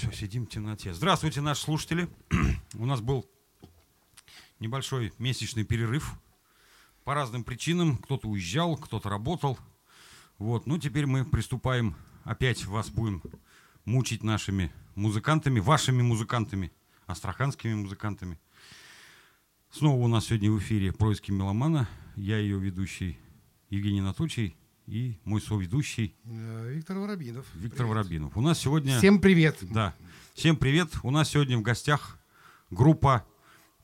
все, 0.00 0.12
сидим 0.12 0.46
в 0.46 0.48
темноте. 0.48 0.94
Здравствуйте, 0.94 1.42
наши 1.42 1.60
слушатели. 1.60 2.08
У 2.74 2.86
нас 2.86 3.02
был 3.02 3.28
небольшой 4.58 5.12
месячный 5.18 5.64
перерыв. 5.64 6.14
По 7.04 7.12
разным 7.12 7.44
причинам. 7.44 7.98
Кто-то 7.98 8.28
уезжал, 8.28 8.78
кто-то 8.78 9.10
работал. 9.10 9.58
Вот, 10.38 10.66
ну 10.66 10.78
теперь 10.78 11.04
мы 11.04 11.26
приступаем. 11.26 11.96
Опять 12.24 12.64
вас 12.64 12.88
будем 12.88 13.22
мучить 13.84 14.22
нашими 14.22 14.72
музыкантами, 14.94 15.60
вашими 15.60 16.00
музыкантами, 16.00 16.72
астраханскими 17.06 17.74
музыкантами. 17.74 18.38
Снова 19.70 20.02
у 20.02 20.08
нас 20.08 20.26
сегодня 20.26 20.50
в 20.50 20.58
эфире 20.60 20.92
«Происки 20.92 21.30
меломана». 21.30 21.88
Я 22.16 22.38
ее 22.38 22.58
ведущий 22.58 23.18
Евгений 23.68 24.00
Анатольевич 24.00 24.56
и 24.90 25.18
мой 25.24 25.40
соведущий 25.40 26.16
Э, 26.24 26.72
Виктор 26.74 26.98
Воробинов. 26.98 27.46
Виктор 27.54 27.86
Привет. 27.86 27.88
Воробинов. 27.96 28.36
У 28.36 28.40
нас 28.40 28.58
сегодня... 28.58 28.98
Всем 28.98 29.20
привет. 29.20 29.56
Да. 29.62 29.94
Всем 30.34 30.56
привет. 30.56 30.88
У 31.04 31.10
нас 31.12 31.28
сегодня 31.30 31.56
в 31.56 31.62
гостях 31.62 32.18
группа, 32.70 33.24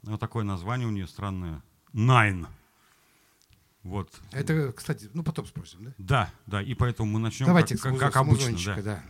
вот 0.02 0.18
такое 0.18 0.44
название 0.44 0.88
у 0.88 0.90
нее 0.90 1.06
странное, 1.06 1.62
Nine. 1.92 2.46
Вот. 3.84 4.12
Это, 4.32 4.72
кстати, 4.72 5.08
ну 5.14 5.22
потом 5.22 5.46
спросим, 5.46 5.84
да? 5.84 5.92
Да, 5.98 6.30
да, 6.46 6.62
и 6.62 6.74
поэтому 6.74 7.08
мы 7.12 7.20
начнем 7.20 7.46
Давайте 7.46 7.78
как, 7.78 7.94
с 7.94 7.98
как- 7.98 8.12
как 8.12 8.16
обычно. 8.16 8.56
да. 8.64 8.82
да. 8.82 9.02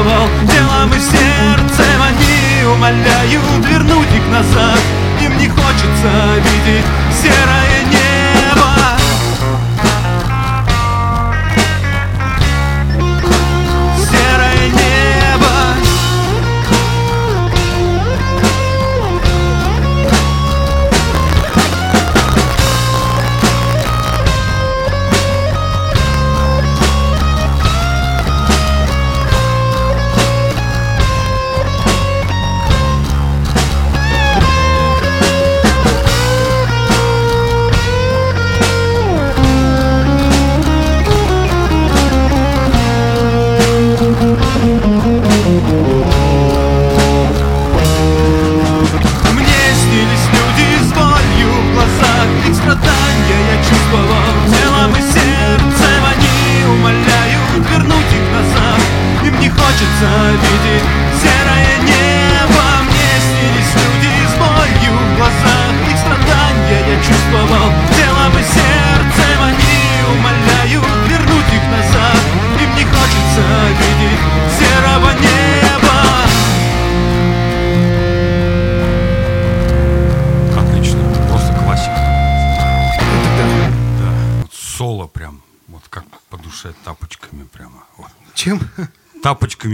Я 0.00 0.51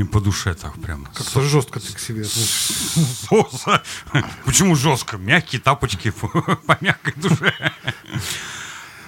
по 0.09 0.21
душе 0.21 0.55
так 0.55 0.81
прямо. 0.81 1.09
Как-то 1.15 1.41
жестко 1.43 1.81
ты 1.81 1.93
к 1.93 1.99
себе. 1.99 2.25
Соса. 2.25 3.83
Почему 4.45 4.75
жестко? 4.77 5.17
Мягкие 5.17 5.61
тапочки 5.61 6.11
по, 6.67 6.79
мягкой 6.81 7.15
душе. 7.17 7.55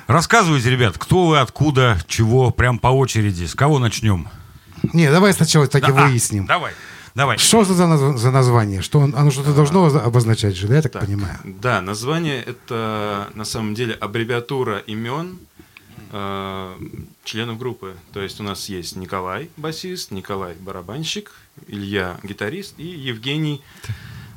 Рассказывайте, 0.06 0.70
ребят, 0.70 0.98
кто 0.98 1.26
вы, 1.28 1.38
откуда, 1.38 1.98
чего, 2.08 2.50
прям 2.50 2.78
по 2.78 2.88
очереди. 2.88 3.44
С 3.46 3.54
кого 3.54 3.78
начнем? 3.78 4.28
Не, 4.92 5.10
давай 5.10 5.32
сначала 5.32 5.66
таки 5.68 5.92
Да, 5.92 6.04
а, 6.04 6.06
выясним. 6.08 6.46
Давай, 6.46 6.72
давай. 7.14 7.38
Что 7.38 7.62
это 7.62 7.74
за, 7.74 7.84
наз- 7.84 8.16
за 8.16 8.30
название? 8.32 8.82
Что 8.82 8.98
он- 9.00 9.14
оно 9.14 9.30
что-то 9.30 9.52
должно 9.54 9.84
обозначать 9.86 10.56
же, 10.56 10.66
да, 10.66 10.76
я 10.76 10.82
так, 10.82 11.04
понимаю? 11.04 11.38
Да, 11.44 11.80
название 11.80 12.42
это 12.42 13.28
на 13.34 13.44
самом 13.44 13.74
деле 13.74 13.94
аббревиатура 13.94 14.78
имен 14.78 15.38
э, 16.10 16.78
членов 17.24 17.58
группы. 17.58 17.96
То 18.12 18.20
есть 18.20 18.40
у 18.40 18.42
нас 18.42 18.68
есть 18.68 18.96
Николай 18.96 19.50
басист, 19.56 20.10
Николай 20.10 20.54
барабанщик, 20.54 21.32
Илья 21.66 22.18
гитарист 22.22 22.74
и 22.78 22.86
Евгений 22.86 23.62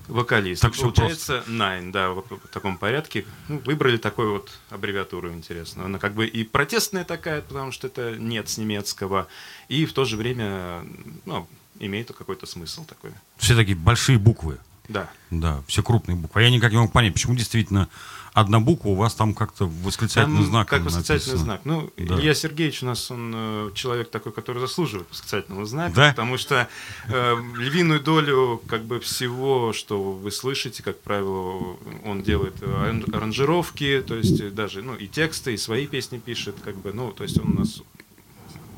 вокалист. 0.08 0.62
Так 0.62 0.76
Получается 0.76 1.44
Nine, 1.48 1.92
да, 1.92 2.12
в, 2.12 2.22
в 2.22 2.48
таком 2.52 2.78
порядке. 2.78 3.26
Ну, 3.48 3.60
выбрали 3.60 3.98
такую 3.98 4.34
вот 4.34 4.52
аббревиатуру 4.70 5.32
интересную. 5.32 5.86
Она 5.86 6.00
как 6.00 6.14
бы 6.14 6.28
и 6.28 6.44
протестная 6.44 7.04
такая, 7.04 7.42
потому 7.42 7.72
что 7.72 7.88
это 7.88 8.16
нет 8.18 8.50
с 8.50 8.58
немецкого, 8.58 9.28
и 9.68 9.86
в 9.86 9.94
то 9.94 10.06
же 10.06 10.18
время 10.18 10.86
ну, 11.26 11.48
имеет 11.80 12.12
какой-то 12.12 12.46
смысл 12.46 12.86
такой. 12.86 13.12
Все 13.38 13.56
такие 13.56 13.78
большие 13.78 14.18
буквы. 14.18 14.60
Да. 14.90 15.10
Да, 15.30 15.64
все 15.68 15.82
крупные 15.82 16.16
буквы. 16.16 16.42
А 16.42 16.44
я 16.44 16.50
никак 16.50 16.72
не 16.72 16.78
могу 16.78 16.92
понять, 16.92 17.14
почему 17.14 17.36
действительно 17.36 17.88
одна 18.34 18.60
буква 18.60 18.90
у 18.90 18.96
вас 18.96 19.14
там 19.16 19.34
как-то 19.34 19.68
восклицательный 19.84 20.38
Там 20.38 20.46
знак. 20.48 20.68
как 20.68 20.84
восклицательный 20.84 21.38
написано. 21.38 21.44
знак. 21.44 21.62
Ну, 21.66 21.92
Да. 21.98 22.20
Илья 22.20 22.34
Сергеевич 22.34 22.84
у 22.84 22.88
нас, 22.88 23.12
он 23.12 23.32
э, 23.36 23.70
человек 23.76 24.10
такой, 24.10 24.32
который 24.32 24.60
заслуживает 24.60 25.08
восклицательного 25.12 25.66
знака, 25.66 25.96
Да? 25.96 26.10
потому 26.10 26.38
что 26.38 26.68
э, 27.08 27.36
львиную 27.58 28.00
долю 28.02 28.62
как 28.68 28.84
бы 28.86 29.00
всего, 29.00 29.72
что 29.74 30.02
вы 30.14 30.32
слышите, 30.32 30.82
как 30.84 31.00
правило, 31.02 31.78
он 32.06 32.24
делает 32.24 32.62
аран- 32.62 33.16
аранжировки, 33.16 34.04
то 34.06 34.16
есть 34.16 34.40
э, 34.42 34.50
даже, 34.50 34.82
ну, 34.82 34.96
и 34.96 35.08
тексты, 35.08 35.54
и 35.54 35.58
свои 35.58 35.86
песни 35.88 36.18
пишет, 36.18 36.56
как 36.64 36.76
бы, 36.78 36.92
ну, 36.94 37.12
то 37.12 37.24
есть 37.24 37.40
он 37.40 37.52
у 37.54 37.60
нас 37.60 37.82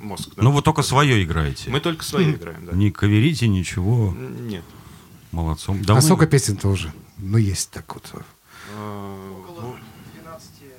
мозг. 0.01 0.29
да. 0.35 0.43
Ну 0.43 0.51
вы 0.51 0.61
только 0.61 0.81
свое 0.83 1.23
играете. 1.23 1.69
Мы 1.69 1.79
только 1.79 2.03
свои 2.03 2.31
играем, 2.31 2.65
да. 2.65 2.73
Не 2.73 2.91
каверите 2.91 3.47
ничего. 3.47 4.13
Нет. 4.13 4.63
Молодцом. 5.31 5.79
А 5.81 5.85
Давно- 5.85 6.01
сколько 6.01 6.27
песен-то 6.27 6.67
уже? 6.69 6.93
Ну, 7.17 7.37
есть 7.37 7.71
так 7.71 7.93
вот. 7.93 8.03
Э, 8.75 9.15
ну, 9.61 9.75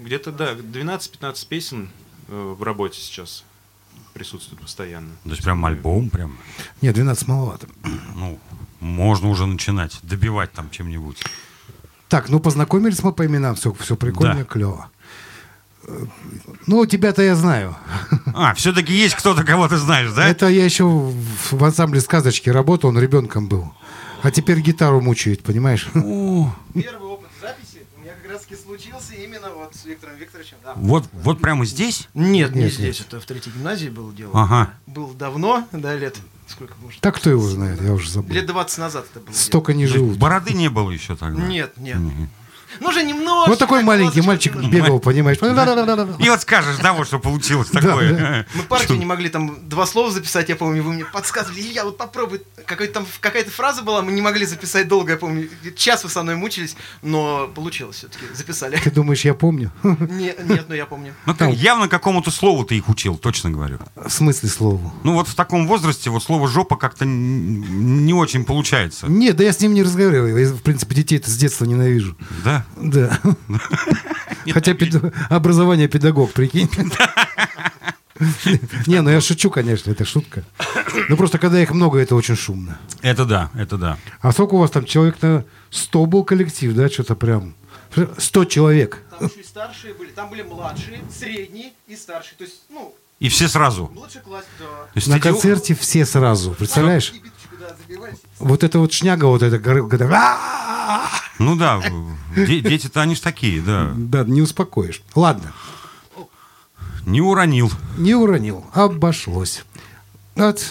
Где-то, 0.01 0.33
да, 0.33 0.53
12-15 0.55 1.49
песен 1.49 1.89
э, 2.29 2.55
в 2.59 2.63
работе 2.63 3.01
сейчас 3.01 3.45
присутствуют 4.13 4.63
постоянно. 4.63 5.11
То 5.25 5.31
есть 5.31 5.43
прям 5.43 5.65
альбом, 5.65 6.11
прям. 6.11 6.37
Нет, 6.83 6.95
12 6.95 7.29
маловато. 7.29 7.67
Ну, 8.17 8.39
можно 8.81 9.29
уже 9.29 9.47
начинать, 9.47 9.99
добивать 10.03 10.53
там 10.53 10.71
чем-нибудь. 10.71 11.23
Так, 12.09 12.29
ну 12.29 12.41
познакомились 12.41 13.03
мы 13.03 13.13
по 13.13 13.27
именам, 13.27 13.55
все, 13.57 13.73
все 13.75 13.97
прикольно, 13.97 14.37
Да. 14.37 14.45
клево. 14.45 14.91
Ну, 16.67 16.85
тебя-то 16.87 17.23
я 17.23 17.37
знаю. 17.37 17.77
А, 18.35 18.55
все-таки 18.55 18.93
есть 18.93 19.15
кто-то, 19.15 19.45
кого 19.45 19.69
ты 19.69 19.77
знаешь, 19.77 20.11
да? 20.13 20.27
Это 20.27 20.49
я 20.49 20.65
еще 20.65 20.85
в, 20.85 21.65
ансамбле 21.65 22.01
сказочки 22.01 22.49
работал, 22.51 22.91
он 22.91 22.99
ребенком 22.99 23.49
был. 23.49 23.73
А 24.23 24.31
теперь 24.31 24.61
гитару 24.61 25.01
мучает, 25.01 25.43
понимаешь? 25.43 25.89
О, 25.95 26.53
Первый 26.75 27.06
таки 28.47 28.61
случился 28.61 29.15
именно 29.15 29.51
вот 29.51 29.75
с 29.75 29.85
Виктором 29.85 30.17
Викторовичем. 30.17 30.57
Да. 30.65 30.75
вот, 30.77 31.09
вот 31.13 31.41
прямо 31.41 31.65
здесь? 31.65 32.09
Нет, 32.15 32.55
не 32.55 32.63
Нет, 32.65 32.73
здесь, 32.73 33.01
это 33.01 33.21
в 33.21 33.25
третьей 33.25 33.53
гимназии 33.53 33.89
было 33.89 34.13
дело. 34.13 34.33
Ага. 34.35 34.75
Был 34.87 35.13
давно, 35.15 35.67
да, 35.73 35.95
лет, 35.95 36.17
сколько 36.47 36.75
может? 36.81 37.01
Так 37.01 37.17
кто 37.17 37.31
его 37.31 37.47
знает, 37.49 37.81
я 37.83 37.93
уже 37.93 38.11
забыл. 38.11 38.35
Лет 38.35 38.47
20 38.47 38.79
назад 38.79 39.07
это 39.11 39.21
было. 39.21 39.35
Столько 39.35 39.73
не 39.75 39.87
То 39.87 39.93
есть 39.93 39.95
живут. 39.95 40.19
Бороды 40.19 40.53
не 40.55 40.69
было 40.69 40.91
еще 40.91 41.17
тогда? 41.17 41.39
дело. 41.39 41.49
Нет, 41.49 41.77
нет. 41.77 41.99
Мгм. 41.99 42.31
Ну, 42.81 42.89
уже 42.89 43.03
немного. 43.03 43.49
Вот 43.49 43.59
такой 43.59 43.83
маленький 43.83 44.21
мальчик 44.21 44.55
бегал, 44.57 45.01
понимаешь? 45.01 45.39
И 46.19 46.29
вот 46.29 46.41
скажешь, 46.41 46.77
да, 46.83 46.93
вот 46.93 47.07
что 47.07 47.19
получилось 47.19 47.69
такое. 47.73 48.47
Мы 48.55 48.63
партию 48.63 48.99
не 48.99 49.05
могли 49.07 49.29
там 49.29 49.69
два 49.69 49.87
слова 49.87 50.11
записать, 50.11 50.49
я 50.49 50.57
помню, 50.57 50.83
вы 50.83 50.93
мне 50.93 51.05
подсказывали, 51.05 51.61
Илья, 51.61 51.85
вот 51.85 51.97
попробуй. 51.97 52.43
Какой 52.67 52.89
там 52.89 53.07
какая-то 53.21 53.51
фраза 53.51 53.83
была, 53.83 54.03
мы 54.03 54.13
не 54.13 54.23
могли 54.23 54.45
записать 54.47 54.89
долго, 54.89 55.13
я 55.13 55.19
помню. 55.19 55.49
Час 55.77 56.05
вы 56.05 56.11
со 56.11 56.23
мной 56.23 56.37
мучились, 56.37 56.77
но 57.03 57.49
получилось 57.55 57.97
все-таки, 57.97 58.25
записали. 58.35 58.77
Ты 58.77 58.91
думаешь, 58.91 59.25
я 59.25 59.35
помню? 59.35 59.71
Не- 59.83 60.35
Нет, 60.45 60.67
но 60.69 60.75
я 60.75 60.87
помню. 60.87 61.15
Ну, 61.27 61.35
ты 61.35 61.51
явно 61.51 61.89
какому-то 61.89 62.31
слову 62.31 62.65
ты 62.65 62.77
их 62.77 62.89
учил, 62.89 63.17
точно 63.17 63.51
говорю. 63.51 63.79
В 63.95 64.11
смысле 64.11 64.49
слову? 64.49 64.93
Ну, 65.05 65.15
вот 65.15 65.29
в 65.29 65.35
таком 65.35 65.67
возрасте 65.67 66.11
вот 66.11 66.23
слово 66.23 66.49
«жопа» 66.49 66.77
как-то 66.77 67.05
не 67.07 68.13
очень 68.13 68.45
получается. 68.45 69.07
Нет, 69.07 69.37
да 69.37 69.45
я 69.45 69.53
с 69.53 69.61
ним 69.61 69.75
не 69.75 69.83
разговариваю. 69.83 70.37
Я, 70.39 70.49
в 70.49 70.63
принципе, 70.63 70.95
детей-то 70.95 71.31
с 71.31 71.37
детства 71.37 71.65
ненавижу. 71.65 72.17
Да? 72.45 72.66
Да. 72.77 73.19
Хотя 74.53 74.75
образование 75.31 75.89
педагог, 75.89 76.33
прикинь. 76.33 76.71
Не, 78.87 79.03
ну 79.03 79.11
я 79.11 79.21
шучу, 79.21 79.51
конечно, 79.51 79.91
это 79.91 80.05
шутка. 80.05 80.43
Ну 81.09 81.17
просто 81.17 81.39
когда 81.39 81.61
их 81.61 81.71
много, 81.73 81.99
это 81.99 82.15
очень 82.15 82.37
шумно. 82.37 82.79
Это 83.03 83.25
да, 83.27 83.51
это 83.55 83.77
да. 83.77 83.99
А 84.21 84.33
сколько 84.33 84.55
у 84.55 84.59
вас 84.59 84.71
там 84.71 84.85
человек 84.87 85.21
на 85.21 85.45
100 85.71 86.07
был 86.07 86.25
коллектив, 86.25 86.75
да, 86.75 86.89
что-то 86.89 87.15
прям? 87.15 87.55
100 88.19 88.45
человек. 88.47 89.03
Там 89.19 89.29
еще 89.29 89.41
и 89.41 89.45
старшие 89.45 89.95
были, 89.95 90.11
там 90.11 90.31
были 90.31 90.43
младшие, 90.43 91.01
средние 91.11 91.73
и 91.89 91.97
старшие. 91.97 92.37
То 92.39 92.45
есть, 92.45 92.63
ну, 92.71 92.95
И 93.21 93.29
все 93.29 93.49
сразу. 93.49 93.91
младший 93.95 94.21
класс, 94.23 94.45
да. 94.59 94.65
То 94.65 94.91
есть 94.95 95.09
На 95.09 95.21
концерте 95.21 95.75
все 95.75 96.07
сразу, 96.07 96.53
представляешь? 96.53 97.13
Вот 98.39 98.65
это 98.65 98.79
вот 98.79 98.93
шняга, 98.93 99.25
вот 99.27 99.43
это, 99.43 99.59
когда! 99.59 100.39
Ну 101.39 101.57
да, 101.57 101.83
де- 102.35 102.61
дети-то 102.61 103.03
они 103.03 103.15
ж 103.15 103.21
такие, 103.21 103.61
да. 103.61 103.93
да, 103.97 104.25
не 104.25 104.41
успокоишь. 104.43 105.03
Ладно, 105.15 105.53
Не 107.05 107.21
уронил. 107.21 107.71
не 107.99 108.15
уронил, 108.15 108.65
обошлось. 108.73 109.65
Вот, 110.35 110.65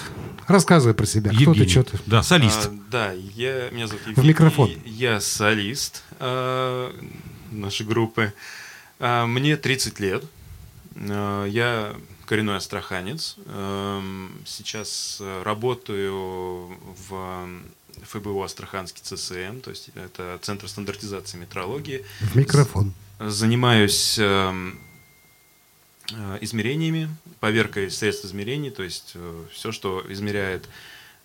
рассказывай 0.47 0.93
про 0.93 1.05
себя, 1.05 1.29
кто 1.31 1.37
ты, 1.39 1.43
Евгений. 1.43 1.69
что 1.69 1.83
ты. 1.83 1.99
Да, 2.05 2.23
солист. 2.23 2.67
А, 2.67 2.73
да, 2.91 3.11
я, 3.11 3.69
меня 3.71 3.87
зовут 3.87 4.07
Евгений. 4.07 4.27
микрофон. 4.29 4.71
Я 4.85 5.19
солист 5.21 6.03
а, 6.19 6.91
нашей 7.51 7.85
группы. 7.85 8.33
А, 8.99 9.25
мне 9.25 9.57
30 9.57 9.99
лет. 9.99 10.23
А, 10.95 11.45
я 11.45 11.93
коренной 12.25 12.57
астраханец. 12.57 13.35
Эм, 13.45 14.41
Сейчас 14.45 15.17
э, 15.19 15.43
работаю 15.43 16.77
в 17.09 17.47
ФБУ 18.03 18.41
Астраханский 18.43 19.01
ЦСМ, 19.03 19.61
то 19.61 19.69
есть 19.69 19.89
это 19.95 20.39
Центр 20.41 20.67
стандартизации 20.67 21.37
метрологии. 21.37 22.05
В 22.19 22.35
микрофон. 22.35 22.93
Занимаюсь 23.19 24.17
эм, 24.19 24.79
э, 26.11 26.37
измерениями, 26.41 27.09
поверкой 27.39 27.89
средств 27.89 28.25
измерений, 28.25 28.71
то 28.71 28.83
есть 28.83 29.15
все, 29.51 29.71
что 29.71 30.03
измеряет 30.09 30.67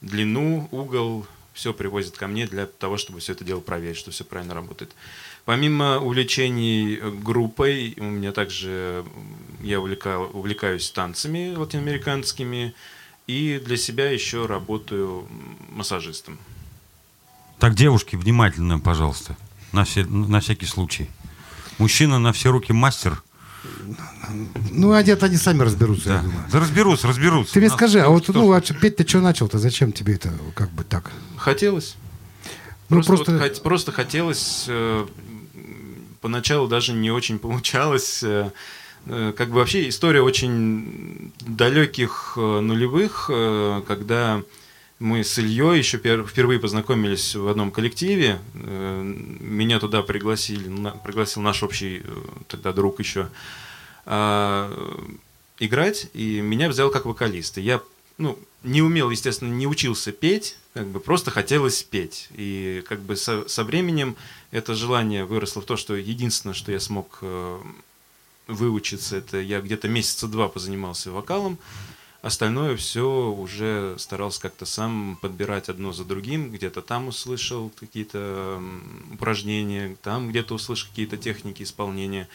длину, 0.01 0.69
угол, 0.71 1.27
все 1.53 1.75
привозит 1.75 2.17
ко 2.17 2.27
мне 2.27 2.47
для 2.47 2.67
того, 2.67 2.97
чтобы 2.97 3.21
все 3.21 3.33
это 3.33 3.45
дело 3.45 3.61
проверить, 3.61 3.97
что 3.97 4.11
все 4.11 4.25
правильно 4.25 4.55
работает. 4.55 4.93
Помимо 5.45 5.99
увлечений 5.99 6.97
э, 6.97 7.11
группой, 7.11 7.95
у 7.99 8.05
меня 8.05 8.33
также 8.33 9.05
я 9.63 9.79
увлекал- 9.81 10.31
увлекаюсь 10.33 10.91
танцами 10.91 11.55
латиноамериканскими 11.57 12.75
и 13.27 13.61
для 13.65 13.77
себя 13.77 14.11
еще 14.11 14.47
работаю 14.47 15.27
массажистом. 15.71 16.39
Так, 17.59 17.75
девушки, 17.75 18.17
внимательно, 18.17 18.79
пожалуйста. 18.79 19.37
На, 19.73 19.85
все, 19.85 20.05
на 20.05 20.41
всякий 20.41 20.67
случай. 20.67 21.09
Мужчина 21.79 22.19
на 22.19 22.33
все 22.33 22.51
руки 22.51 22.73
мастер. 22.73 23.23
Ну, 24.71 24.99
где-то 25.01 25.27
они 25.27 25.37
сами 25.37 25.63
разберутся, 25.63 26.09
я 26.11 26.17
Да. 26.17 26.23
думаю. 26.23 26.45
Да 26.51 26.61
разберутся, 26.61 27.09
разберутся. 27.09 27.55
Ты 27.55 27.61
мне 27.61 27.69
скажи, 27.71 28.01
а 28.01 28.09
вот, 28.09 28.25
что 28.25 28.33
ну, 28.33 28.53
ж, 28.53 28.71
а 28.71 28.75
петь 28.75 28.97
ты 28.97 29.07
что 29.07 29.21
начал-то? 29.21 29.59
Зачем 29.59 29.93
тебе 29.93 30.15
это 30.15 30.33
как 30.55 30.71
бы 30.71 30.83
так? 30.85 31.11
Хотелось. 31.37 31.97
Ну, 32.89 33.03
просто, 33.03 33.15
просто- 33.27 33.39
вот 33.39 33.63
просто 33.63 33.93
хотелось. 33.93 34.65
э, 34.69 35.07
поначалу 36.21 36.69
даже 36.69 36.93
не 36.93 37.11
очень 37.11 37.39
получалось. 37.39 38.23
э, 38.23 38.51
э, 39.07 39.33
как 39.37 39.49
бы 39.49 39.57
вообще 39.57 39.89
история 39.89 40.23
очень 40.23 41.33
далеких 41.41 42.35
э, 42.37 42.61
нулевых, 42.61 43.31
когда 43.87 44.43
мы 44.99 45.25
с 45.25 45.39
Ильей 45.39 45.79
еще 45.79 45.97
пер- 45.97 46.27
впервые 46.27 46.61
познакомились 46.61 47.35
в 47.35 47.49
одном 47.49 47.71
коллективе. 47.71 48.39
Меня 48.53 49.81
туда 49.81 50.03
пригласили, 50.03 50.71
пригласил 51.03 51.43
наш 51.43 51.63
общий 51.63 52.03
тогда 52.49 52.75
друг 52.75 52.99
еще 52.99 53.31
а, 54.05 54.71
играть, 55.59 56.09
и 56.13 56.43
меня 56.43 56.69
взял 56.69 56.91
как 56.91 57.07
вокалиста. 57.07 57.63
Я 57.63 57.81
ну, 58.21 58.39
не 58.63 58.83
умел, 58.83 59.11
естественно, 59.11 59.53
не 59.53 59.67
учился 59.67 60.13
петь, 60.13 60.57
как 60.75 60.87
бы 60.87 61.01
просто 61.01 61.31
хотелось 61.31 61.83
петь. 61.83 62.29
И 62.33 62.85
как 62.87 63.01
бы 63.01 63.17
со, 63.17 63.49
со 63.49 63.65
временем 63.65 64.15
это 64.51 64.75
желание 64.75 65.25
выросло 65.25 65.63
в 65.63 65.65
то, 65.65 65.77
что 65.77 65.97
единственное, 65.97 66.55
что 66.55 66.71
я 66.71 66.81
смог 66.81 67.19
э, 67.23 67.61
выучиться, 68.47 69.17
это 69.17 69.41
я 69.41 69.61
где-то 69.63 69.89
месяца 69.89 70.29
два 70.29 70.49
позанимался 70.49 71.11
вокалом, 71.11 71.59
остальное 72.21 72.77
все 72.77 73.31
уже 73.31 73.95
старался 73.99 74.43
как-то 74.43 74.67
сам 74.67 75.19
подбирать 75.23 75.71
одно 75.71 75.93
за 75.93 76.05
другим, 76.05 76.53
где-то 76.53 76.83
там 76.83 77.09
услышал 77.09 77.73
какие-то 77.81 78.63
упражнения, 79.15 79.97
там 80.03 80.29
где-то 80.29 80.55
услышал 80.55 80.91
какие-то 80.91 81.17
техники 81.17 81.63
исполнения. 81.63 82.29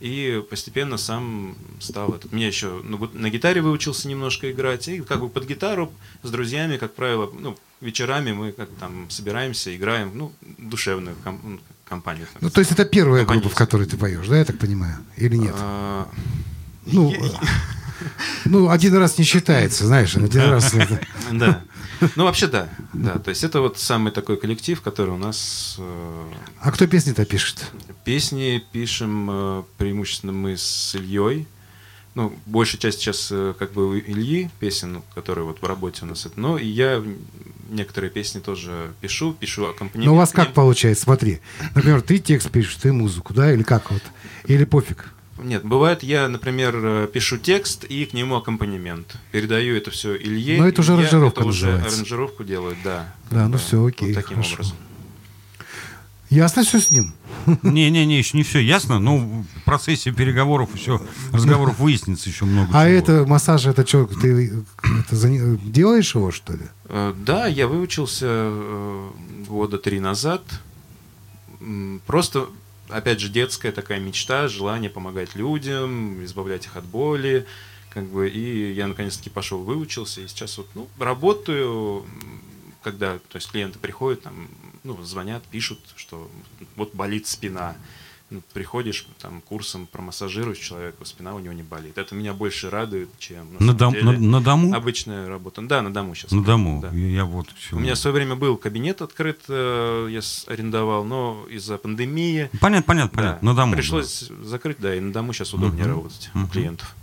И 0.00 0.42
постепенно 0.50 0.96
сам 0.96 1.54
стал 1.80 2.12
этот. 2.14 2.32
Меня 2.32 2.48
еще 2.48 2.80
на, 2.82 2.96
гу- 2.96 3.10
на 3.12 3.30
гитаре 3.30 3.60
выучился 3.62 4.08
немножко 4.08 4.50
играть. 4.50 4.88
И 4.88 5.00
как 5.00 5.20
бы 5.20 5.28
под 5.28 5.46
гитару 5.46 5.92
с 6.22 6.30
друзьями, 6.30 6.76
как 6.76 6.94
правило, 6.94 7.30
ну, 7.38 7.56
вечерами 7.80 8.32
мы 8.32 8.52
как 8.52 8.68
там 8.80 9.08
собираемся, 9.10 9.74
играем, 9.76 10.10
ну, 10.14 10.32
душевную 10.58 11.14
ком- 11.22 11.40
ну, 11.44 11.60
компанию. 11.88 12.26
Ну, 12.40 12.50
то 12.50 12.60
есть 12.60 12.72
это 12.72 12.84
первая 12.84 13.24
группа, 13.24 13.48
в 13.48 13.54
которой 13.54 13.86
ты 13.86 13.96
поешь, 13.96 14.26
да, 14.26 14.38
я 14.38 14.44
так 14.44 14.58
понимаю? 14.58 14.96
Или 15.16 15.36
нет? 15.36 15.54
А, 15.56 16.08
Ну, 16.86 17.14
ну, 18.44 18.68
один 18.70 18.96
раз 18.96 19.18
не 19.18 19.24
считается, 19.24 19.86
знаешь, 19.86 20.16
один 20.16 20.42
раз... 20.50 20.74
Да. 21.30 21.62
Ну, 22.16 22.24
вообще, 22.24 22.46
да. 22.46 22.68
Да, 22.92 23.18
то 23.18 23.30
есть 23.30 23.44
это 23.44 23.60
вот 23.60 23.78
самый 23.78 24.12
такой 24.12 24.36
коллектив, 24.36 24.80
который 24.80 25.10
у 25.10 25.18
нас 25.18 25.76
э, 25.78 26.32
А 26.60 26.72
кто 26.72 26.86
песни-то 26.86 27.24
пишет? 27.24 27.70
Песни 28.04 28.62
пишем 28.72 29.28
э, 29.30 29.62
преимущественно 29.78 30.32
мы 30.32 30.56
с 30.56 30.94
Ильей. 30.94 31.46
Ну, 32.14 32.34
большая 32.46 32.80
часть 32.80 33.00
сейчас 33.00 33.28
э, 33.30 33.54
как 33.58 33.72
бы 33.72 33.88
у 33.88 33.98
Ильи 33.98 34.50
песен, 34.60 34.94
ну, 34.94 35.02
которые 35.14 35.44
вот 35.44 35.62
в 35.62 35.66
работе 35.66 36.04
у 36.04 36.06
нас. 36.06 36.26
это. 36.26 36.38
Но 36.38 36.58
и 36.58 36.66
я 36.66 37.02
некоторые 37.70 38.10
песни 38.10 38.40
тоже 38.40 38.92
пишу, 39.00 39.32
пишу 39.32 39.66
аккомпанемент. 39.66 40.06
Ну 40.06 40.14
у 40.14 40.18
вас 40.18 40.30
как 40.30 40.52
получается? 40.52 41.04
Смотри, 41.04 41.40
например, 41.74 42.02
ты 42.02 42.18
текст 42.18 42.50
пишешь, 42.50 42.76
ты 42.76 42.92
музыку, 42.92 43.32
да, 43.32 43.52
или 43.52 43.62
как 43.62 43.90
вот? 43.90 44.02
Или 44.46 44.64
пофиг? 44.64 45.12
Нет, 45.42 45.64
бывает, 45.64 46.02
я, 46.02 46.28
например, 46.28 46.74
э, 46.82 47.08
пишу 47.12 47.38
текст 47.38 47.84
и 47.84 48.04
к 48.06 48.12
нему 48.12 48.36
аккомпанемент. 48.36 49.16
Передаю 49.32 49.76
это 49.76 49.90
все 49.90 50.14
Илье. 50.16 50.58
Но 50.58 50.68
это 50.68 50.80
уже 50.80 50.92
Илья 50.92 51.00
аранжировка 51.08 51.40
это 51.40 51.48
уже 51.48 51.66
называется. 51.66 51.96
аранжировку 51.96 52.44
делает, 52.44 52.78
да. 52.84 53.14
Да, 53.30 53.46
ну 53.46 53.52
Да, 53.52 53.58
всё, 53.58 53.84
окей, 53.86 54.08
Вот 54.08 54.14
таким 54.22 54.36
хорошо. 54.36 54.54
образом. 54.54 54.76
Ясно 56.30 56.64
все 56.64 56.80
с 56.80 56.90
ним? 56.90 57.12
Не-не-не, 57.62 58.16
еще 58.18 58.36
не 58.38 58.42
все 58.42 58.58
ясно, 58.60 58.98
но 58.98 59.18
в 59.18 59.44
процессе 59.66 60.12
переговоров 60.12 60.74
еще, 60.74 60.98
разговоров 61.30 61.78
выяснится 61.78 62.30
еще 62.30 62.46
много 62.46 62.68
А 62.72 62.86
чего. 62.86 62.96
это 62.98 63.24
массаж, 63.26 63.66
это 63.66 63.86
что, 63.86 64.06
ты 64.06 64.50
это 64.82 65.14
зани- 65.14 65.58
делаешь 65.70 66.14
его, 66.14 66.30
что 66.30 66.54
ли? 66.54 66.62
Э, 66.86 67.12
Да, 67.18 67.46
я 67.46 67.66
выучился 67.66 68.26
э, 68.28 69.08
года 69.48 69.76
три 69.76 70.00
назад. 70.00 70.42
Просто, 72.06 72.46
опять 72.92 73.20
же, 73.20 73.28
детская 73.28 73.72
такая 73.72 74.00
мечта, 74.00 74.48
желание 74.48 74.90
помогать 74.90 75.34
людям, 75.34 76.24
избавлять 76.24 76.66
их 76.66 76.76
от 76.76 76.84
боли. 76.84 77.46
Как 77.90 78.04
бы, 78.06 78.28
и 78.28 78.72
я 78.72 78.86
наконец-таки 78.86 79.28
пошел, 79.28 79.62
выучился, 79.62 80.22
и 80.22 80.26
сейчас 80.26 80.56
вот, 80.56 80.66
ну, 80.74 80.88
работаю, 80.98 82.06
когда, 82.82 83.18
то 83.18 83.36
есть 83.36 83.50
клиенты 83.50 83.78
приходят, 83.78 84.22
там, 84.22 84.48
ну, 84.82 85.02
звонят, 85.02 85.42
пишут, 85.44 85.78
что 85.96 86.30
вот 86.76 86.94
болит 86.94 87.26
спина. 87.26 87.76
Ну, 88.32 88.40
приходишь, 88.54 89.06
там, 89.20 89.42
курсом 89.42 89.86
промассажируешь 89.86 90.56
человека, 90.56 91.04
спина 91.04 91.34
у 91.34 91.38
него 91.38 91.52
не 91.52 91.62
болит. 91.62 91.98
Это 91.98 92.14
меня 92.14 92.32
больше 92.32 92.70
радует, 92.70 93.10
чем 93.18 93.52
на, 93.60 93.66
на, 93.66 93.74
дом- 93.74 93.92
деле 93.92 94.04
на- 94.12 94.18
на 94.18 94.40
дому? 94.40 94.74
обычная 94.74 95.28
работа. 95.28 95.60
Да, 95.60 95.82
на 95.82 95.92
дому 95.92 96.14
сейчас. 96.14 96.30
На 96.32 96.42
дому. 96.42 96.80
Да. 96.80 96.90
Я, 96.92 97.08
я 97.08 97.24
вот 97.26 97.48
всё. 97.58 97.76
У 97.76 97.80
меня 97.80 97.94
в 97.94 97.98
свое 97.98 98.14
время 98.14 98.34
был 98.34 98.56
кабинет 98.56 99.02
открыт, 99.02 99.40
э, 99.48 100.08
я 100.10 100.22
с- 100.22 100.46
арендовал, 100.48 101.04
но 101.04 101.44
из-за 101.50 101.76
пандемии 101.76 102.48
Понятно, 102.58 102.86
понятно, 102.86 103.16
да, 103.16 103.22
понятно. 103.22 103.50
На 103.50 103.54
дому. 103.54 103.74
пришлось 103.74 104.30
закрыть, 104.42 104.78
да, 104.80 104.94
и 104.96 105.00
на 105.00 105.12
дому 105.12 105.34
сейчас 105.34 105.52
удобнее 105.52 105.84
Мгм. 105.84 105.94
работать 105.96 106.30
у 106.32 106.38
Мгм. 106.38 106.48
клиентов. 106.48 106.94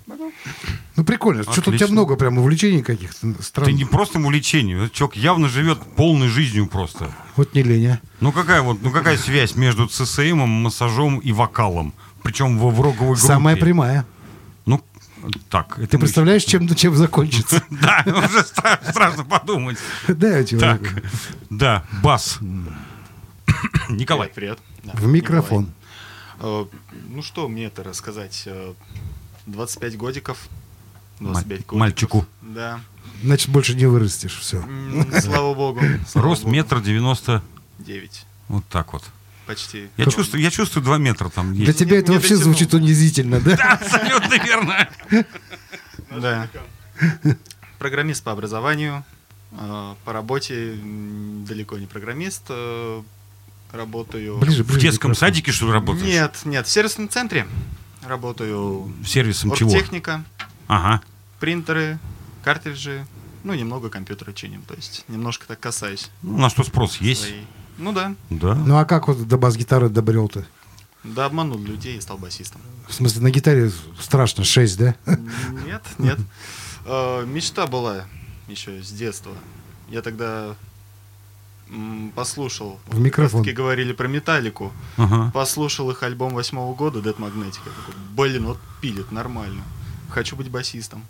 Ну 0.99 1.05
прикольно, 1.05 1.43
что-то 1.43 1.71
у 1.71 1.73
тебя 1.77 1.87
много 1.87 2.17
прям 2.17 2.39
увлечений 2.39 2.83
каких-то 2.83 3.33
странных. 3.41 3.73
не 3.73 3.85
просто 3.85 4.19
увлечение. 4.19 4.77
Этот 4.83 4.91
человек 4.91 5.15
явно 5.15 5.47
живет 5.47 5.79
полной 5.95 6.27
жизнью 6.27 6.67
просто. 6.67 7.09
Вот 7.37 7.53
не 7.55 7.63
лень, 7.63 7.87
а? 7.87 7.99
Ну 8.19 8.33
какая 8.33 8.61
вот, 8.61 8.81
ну 8.81 8.91
какая 8.91 9.15
связь 9.15 9.55
между 9.55 9.87
ЦСМом, 9.87 10.49
массажом 10.49 11.19
и 11.19 11.31
вокалом? 11.31 11.93
Причем 12.21 12.59
в, 12.59 12.69
в 12.75 12.81
роковой 12.81 13.13
группе. 13.13 13.21
Самая 13.27 13.55
прямая. 13.55 14.05
Ну, 14.65 14.83
так. 15.49 15.79
Это 15.79 15.87
Ты 15.87 15.97
мы 15.97 16.01
представляешь, 16.01 16.43
чем, 16.43 16.67
чем 16.75 16.93
закончится? 16.97 17.63
Да, 17.69 18.03
уже 18.05 18.39
стра- 18.39 18.91
страшно 18.91 19.23
подумать. 19.23 19.77
Да, 20.09 20.39
я 20.39 20.43
тебе 20.43 20.59
Так, 20.59 20.81
да, 21.49 21.85
бас. 22.03 22.39
Николай. 23.87 24.27
Привет. 24.35 24.59
В 24.83 25.07
микрофон. 25.07 25.71
Э, 26.41 26.65
Ну 27.09 27.21
что 27.21 27.47
мне 27.47 27.67
это 27.67 27.85
рассказать? 27.85 28.43
Э, 28.47 28.73
25 29.45 29.95
годиков. 29.95 30.37
25 31.19 31.47
годиков. 31.49 31.77
Мальчику. 31.79 32.25
Да. 32.41 32.79
Значит, 33.23 33.49
больше 33.49 33.75
не 33.75 33.85
вырастешь, 33.85 34.37
все. 34.39 34.63
Слава 35.21 35.53
богу. 35.53 35.81
слава 36.07 36.27
Рост 36.29 36.43
богу. 36.43 36.53
метр 36.53 36.81
девяносто. 36.81 37.41
9. 37.79 38.25
Вот 38.47 38.63
так 38.69 38.93
вот. 38.93 39.03
Почти. 39.45 39.87
Я 39.97 40.05
чувствую, 40.05 40.41
я 40.43 40.51
чувствую 40.51 40.83
два 40.83 40.97
метра 40.97 41.29
там 41.29 41.53
Для 41.55 41.65
есть. 41.67 41.79
тебя 41.79 41.93
не- 41.93 41.97
это 42.03 42.11
не 42.11 42.17
вообще 42.17 42.35
дотянул. 42.35 42.53
звучит 42.53 42.73
унизительно, 42.73 43.39
да? 43.41 43.55
Абсолютно 43.81 44.43
верно. 44.43 44.89
Да. 46.11 46.47
Программист 47.79 48.23
по 48.23 48.31
образованию. 48.31 49.03
Э, 49.51 49.95
По 50.05 50.13
работе 50.13 50.73
м, 50.73 51.45
далеко 51.45 51.77
не 51.77 51.87
программист. 51.87 52.43
э, 52.49 53.01
Работаю... 53.71 54.37
Ближе, 54.39 54.63
В 54.63 54.67
ближе. 54.67 54.81
детском 54.81 55.11
микрофон. 55.11 55.27
садике, 55.29 55.51
что 55.51 55.67
ли, 55.67 55.71
работаешь? 55.73 56.05
Нет, 56.05 56.39
нет, 56.45 56.65
в 56.65 56.69
сервисном 56.71 57.07
центре. 57.09 57.47
Работаю 58.07 58.91
Сервисом 59.05 59.53
чего? 59.53 59.69
оргтехника, 59.71 60.23
Ага. 60.69 61.01
принтеры, 61.39 61.99
картриджи, 62.43 63.05
ну, 63.43 63.53
немного 63.53 63.89
компьютера 63.89 64.31
чиним, 64.33 64.61
то 64.61 64.75
есть 64.75 65.03
немножко 65.09 65.45
так 65.47 65.59
касаюсь. 65.59 66.09
Ну, 66.21 66.37
на 66.37 66.49
что 66.49 66.63
спрос 66.63 66.97
есть? 67.01 67.21
своей. 67.21 67.45
Ну 67.77 67.91
да, 67.93 68.13
Да. 68.29 68.55
Ну 68.55 68.77
а 68.77 68.85
как 68.85 69.07
вот 69.07 69.27
до 69.27 69.37
бас-гитары 69.37 69.89
добрел-то? 69.89 70.45
да 71.03 71.25
обманул 71.25 71.57
людей 71.57 71.97
и 71.97 72.01
стал 72.01 72.17
басистом. 72.17 72.59
В 72.87 72.93
смысле, 72.93 73.21
на 73.21 73.31
гитаре 73.31 73.71
страшно, 73.99 74.43
6, 74.43 74.77
да? 74.77 74.95
Нет, 75.65 75.81
нет. 75.97 76.19
Э, 76.85 77.25
Мечта 77.25 77.67
была 77.67 78.03
еще 78.49 78.83
с 78.83 78.91
детства. 78.91 79.31
Я 79.89 80.01
тогда 80.01 80.55
послушал, 82.15 82.79
В 82.87 82.99
микрофон. 82.99 83.43
таки 83.43 83.55
говорили 83.55 83.93
про 83.93 84.07
Металлику, 84.07 84.73
Ага. 84.97 85.31
послушал 85.33 85.89
их 85.91 86.01
альбом 86.03 86.33
восьмого 86.33 86.73
года 86.75 86.99
Dead 86.99 87.15
Magnetic. 87.17 87.59
Я 87.65 87.71
такой, 87.71 87.93
блин, 88.15 88.45
вот 88.47 88.57
пилит 88.81 89.11
нормально. 89.11 89.63
Хочу 90.09 90.35
быть 90.35 90.49
басистом. 90.49 91.05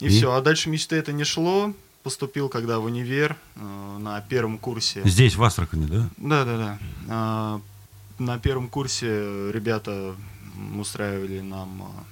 И, 0.00 0.06
И? 0.06 0.08
все. 0.08 0.32
А 0.32 0.40
дальше 0.40 0.68
мечты 0.70 0.96
это 0.96 1.12
не 1.12 1.24
шло. 1.24 1.72
Поступил, 2.02 2.48
когда 2.50 2.80
в 2.80 2.84
универ 2.84 3.36
э, 3.56 3.96
на 3.98 4.20
первом 4.20 4.58
курсе. 4.58 5.00
Здесь, 5.04 5.36
в 5.36 5.42
Астрахани, 5.42 5.86
да? 5.86 6.08
Да, 6.18 6.44
да, 6.44 6.56
да. 6.58 6.78
А, 7.08 7.60
На 8.18 8.38
первом 8.38 8.68
курсе 8.68 9.50
ребята 9.50 10.14
устраивали 10.78 11.40
нам 11.40 11.82
а, 11.82 12.04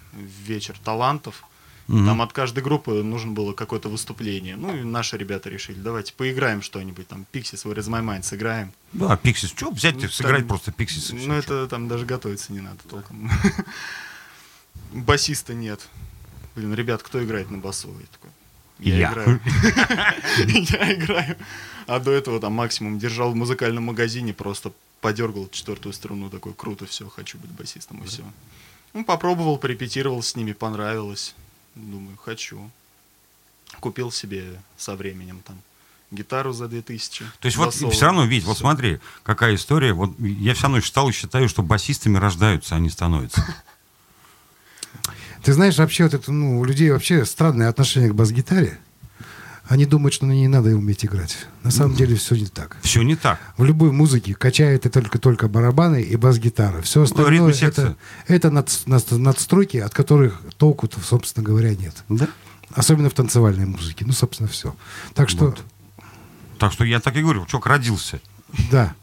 вечер 0.47 0.77
талантов. 0.83 1.45
Мгм. 1.89 2.07
Там 2.07 2.23
от 2.23 2.33
каждой 2.33 2.63
группы 2.63 3.03
нужно 3.03 3.33
было 3.33 3.53
какое-то 3.53 3.89
выступление. 3.91 4.57
Ну 4.57 4.75
и 4.75 4.83
наши 4.83 5.19
ребята 5.19 5.51
решили, 5.51 5.79
давайте 5.79 6.15
поиграем 6.15 6.63
что-нибудь, 6.63 7.09
там, 7.09 7.27
Pixies, 7.33 7.65
Where 7.67 7.77
is 7.77 7.89
my 7.91 8.03
mind 8.03 8.23
сыграем. 8.23 8.73
Да, 8.93 9.17
Пиксис. 9.17 9.51
Что 9.51 9.71
взять, 9.71 9.97
Ну, 10.01 10.09
сыграть 10.09 10.39
там- 10.39 10.49
просто 10.49 10.73
всё. 10.73 11.15
Ну 11.17 11.35
это 11.35 11.67
там 11.69 11.89
даже 11.89 12.07
готовиться 12.07 12.53
не 12.53 12.61
надо 12.61 12.79
толком. 12.89 13.31
Басиста 14.93 15.55
нет. 15.55 15.81
Блин, 16.55 16.75
ребят, 16.75 17.03
кто 17.03 17.23
играет 17.25 17.51
на 17.51 17.59
басу? 17.59 17.89
Я 17.89 18.07
такой, 18.13 18.31
я, 18.79 18.97
Я. 18.97 19.13
играю. 19.13 19.41
Я 20.71 20.95
играю. 20.95 21.37
А 21.87 21.99
до 21.99 22.11
этого 22.11 22.41
там 22.41 22.53
максимум 22.53 22.99
держал 22.99 23.33
в 23.33 23.37
музыкальном 23.37 23.85
магазине, 23.85 24.33
просто 24.35 24.73
подергал 25.01 25.49
четвертую 25.51 25.93
струну, 25.93 26.31
такой, 26.31 26.55
круто, 26.55 26.87
все, 26.87 27.09
хочу 27.09 27.39
быть 27.39 27.51
басистом, 27.51 28.03
и 28.03 28.07
все. 28.07 28.23
Ну, 28.93 29.05
попробовал, 29.05 29.57
порепетировал 29.57 30.23
с 30.23 30.37
ними, 30.37 30.53
понравилось. 30.53 31.35
Думаю, 31.75 32.17
хочу. 32.19 32.71
Купил 33.81 34.13
себе 34.13 34.61
со 34.77 34.95
временем 34.97 35.41
там 35.45 35.59
гитару 36.11 36.53
за 36.53 36.69
2000. 36.69 37.25
То 37.41 37.47
есть 37.47 37.57
вот 37.57 37.75
все 37.75 38.05
равно, 38.05 38.27
Вить, 38.27 38.45
вот 38.45 38.59
смотри, 38.59 39.01
какая 39.23 39.55
история. 39.55 39.93
Вот 39.95 40.19
я 40.19 40.53
все 40.55 40.65
равно 40.65 40.81
считал 40.81 41.09
и 41.09 41.13
считаю, 41.13 41.49
что 41.49 41.63
басистами 41.63 42.19
рождаются, 42.19 42.77
а 42.77 42.79
не 42.79 42.91
становятся. 42.91 43.45
Ты 45.43 45.53
знаешь, 45.53 45.77
вообще 45.79 46.05
вот 46.05 46.15
это, 46.15 46.31
ну, 46.33 46.61
у 46.61 46.65
людей 46.65 46.91
вообще 46.91 47.25
странное 47.25 47.69
отношение 47.69 48.11
к 48.11 48.15
бас-гитаре. 48.15 48.79
Они 49.67 49.87
думают, 49.87 50.13
что 50.13 50.27
на 50.27 50.33
ней 50.33 50.49
надо 50.49 50.71
уметь 50.71 51.05
играть. 51.05 51.47
На 51.63 51.71
самом 51.71 51.95
деле 51.95 52.17
все 52.17 52.35
не 52.35 52.47
так. 52.47 52.77
Все 52.83 53.03
не 53.03 53.17
так. 53.17 53.39
В 53.57 53.65
любой 53.65 53.91
музыке 53.93 54.35
качает 54.35 54.87
это 54.87 55.01
только, 55.01 55.19
только 55.19 55.49
барабаны 55.49 56.03
и 56.03 56.17
бас-гитара. 56.17 56.83
Все 56.83 57.03
остальное 57.03 57.49
ритм-секция. 57.49 57.87
это, 57.87 57.97
это 58.27 58.51
над- 58.51 58.83
над- 58.87 59.13
надстройки, 59.13 59.79
от 59.79 59.95
которых 59.95 60.41
толку, 60.59 60.89
собственно 61.03 61.45
говоря, 61.47 61.75
нет. 61.75 61.95
Да? 62.09 62.29
Особенно 62.75 63.09
в 63.09 63.15
танцевальной 63.15 63.67
музыке. 63.67 64.05
Ну, 64.07 64.13
собственно, 64.13 64.49
все. 64.49 64.75
Так 65.15 65.29
что, 65.31 65.47
Вот. 65.47 65.63
Так 66.59 66.73
что 66.73 66.85
я 66.85 67.01
так 67.01 67.17
и 67.17 67.23
говорю, 67.23 67.47
человек 67.47 67.67
родился, 67.67 68.21
да. 68.71 68.95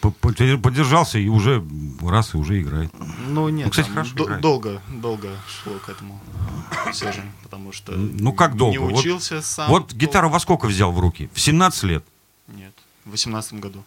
По- 0.00 0.10
по- 0.10 0.32
подержался 0.58 1.18
и 1.18 1.28
уже 1.28 1.64
раз 2.02 2.34
и 2.34 2.36
уже 2.36 2.60
играет. 2.60 2.92
Ну, 3.28 3.48
нет, 3.48 3.66
Ну, 3.66 3.70
кстати, 3.70 3.86
там 3.86 3.94
хорошо 3.96 4.24
играет. 4.24 4.40
долго, 4.42 4.82
долго 4.88 5.28
шло 5.48 5.74
к 5.78 5.88
этому 5.88 6.20
все 6.92 7.12
же, 7.12 7.22
потому 7.42 7.72
что 7.72 7.92
Ну 7.92 8.32
как 8.32 8.56
долго? 8.56 8.72
не 8.72 8.78
Вот- 8.78 8.98
учился 9.00 9.42
сам. 9.42 9.68
Вот 9.68 9.88
долго. 9.88 9.94
гитару 9.96 10.28
во 10.30 10.40
сколько 10.40 10.66
взял 10.66 10.92
в 10.92 10.98
руки? 11.00 11.28
В 11.34 11.40
17 11.40 11.82
лет? 11.84 12.04
Нет, 12.48 12.72
в 13.04 13.10
восемнадцатом 13.10 13.60
году. 13.60 13.84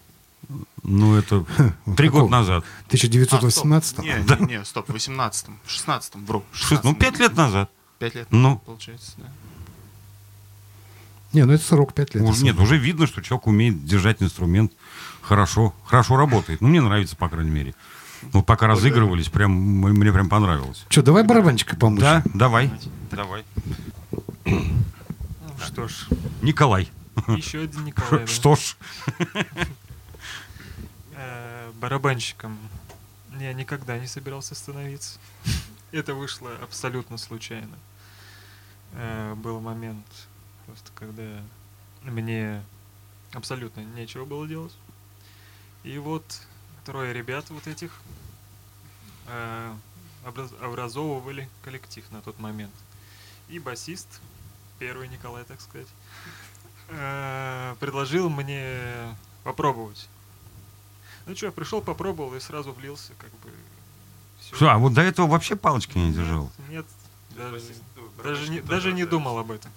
Ну 0.84 1.16
это 1.16 1.46
три 1.98 2.10
года 2.10 2.28
назад. 2.30 2.66
В 2.84 2.88
1918 2.88 4.00
А, 4.00 4.02
стоп. 4.02 4.06
Не, 4.06 4.18
Да. 4.24 4.36
не, 4.38 4.58
не, 4.58 4.66
стоп, 4.66 4.90
в 4.90 4.94
восемнадцатом, 4.94 5.60
в 5.66 5.72
шестнадцатом, 5.72 6.26
вру. 6.26 6.44
в 6.52 6.58
Шесть- 6.58 6.84
Ну 6.84 6.92
16-м. 6.92 6.96
пять 6.96 7.20
лет 7.20 7.36
назад. 7.36 7.70
Пять 8.00 8.16
лет, 8.16 8.28
Ну. 8.32 8.58
получается, 8.66 9.14
да. 9.18 9.26
Не, 11.32 11.46
ну 11.46 11.54
это 11.54 11.64
срок 11.64 11.94
5 11.94 12.14
лет. 12.14 12.24
Уже, 12.24 12.44
нет, 12.44 12.60
уже 12.60 12.78
видно, 12.78 13.08
что 13.08 13.22
человек 13.24 13.48
умеет 13.48 13.84
держать 13.86 14.22
инструмент 14.22 14.72
хорошо, 15.24 15.74
хорошо 15.86 16.18
работает. 16.18 16.62
Ну, 16.62 16.68
мне 16.68 16.82
нравится, 16.82 17.16
по 17.16 17.30
крайней 17.30 17.50
мере. 17.52 17.74
Вот 18.32 18.46
пока 18.46 18.68
разыгрывались, 18.68 19.28
прям, 19.30 19.52
мне 19.52 20.12
прям 20.14 20.30
понравилось. 20.30 20.86
Что, 20.90 21.02
давай 21.02 21.24
барабанчика 21.24 21.76
помочь? 21.76 22.00
Да, 22.02 22.24
давай, 22.34 22.72
давай. 23.12 23.44
Что 25.62 25.88
ж, 25.88 26.08
Николай. 26.42 26.90
еще 27.28 27.64
один 27.64 27.84
Николай. 27.86 28.22
да. 28.22 28.28
Что 28.28 28.56
ж, 28.56 28.76
Э, 31.16 31.72
Барабанщиком 31.80 32.58
я 33.40 33.54
никогда 33.54 33.98
не 34.00 34.08
собирался 34.08 34.56
становиться. 34.56 35.20
Это 35.92 36.14
вышло 36.16 36.52
абсолютно 36.62 37.18
случайно. 37.18 37.76
Э, 38.94 39.36
Был 39.36 39.60
момент, 39.62 40.06
просто 40.66 40.92
когда 40.96 41.24
мне 42.04 42.64
абсолютно 43.34 43.82
нечего 43.82 44.26
было 44.26 44.48
делать. 44.48 44.74
И 45.84 45.98
вот 45.98 46.24
трое 46.86 47.14
ребят 47.14 47.50
вот 47.50 47.68
этих 47.68 47.92
э, 49.28 49.74
образ- 50.26 50.54
образовывали 50.62 51.50
коллектив 51.64 52.06
на 52.12 52.22
тот 52.22 52.40
момент. 52.40 52.74
И 53.50 53.60
басист, 53.60 54.08
первый 54.80 55.08
Николай, 55.10 55.44
так 55.44 55.60
сказать, 55.62 55.88
э, 56.90 57.76
предложил 57.80 58.30
мне 58.30 59.16
попробовать. 59.44 60.08
Ну 61.26 61.36
что, 61.36 61.48
я 61.48 61.52
пришел, 61.52 61.82
попробовал 61.82 62.34
и 62.36 62.40
сразу 62.40 62.72
влился, 62.74 63.14
как 63.18 63.32
бы. 63.40 63.50
всё. 64.40 64.56
Что, 64.56 64.70
а 64.72 64.78
вот 64.78 64.94
до 64.94 65.02
этого 65.02 65.28
вообще 65.28 65.56
палочки 65.56 65.98
не 65.98 66.12
держал? 66.14 66.52
Нет, 66.70 66.86
даже, 67.38 67.62
даже, 68.24 68.50
не, 68.50 68.62
даже 68.62 68.94
не 68.94 69.06
думал 69.06 69.38
об 69.38 69.52
этом. 69.52 69.72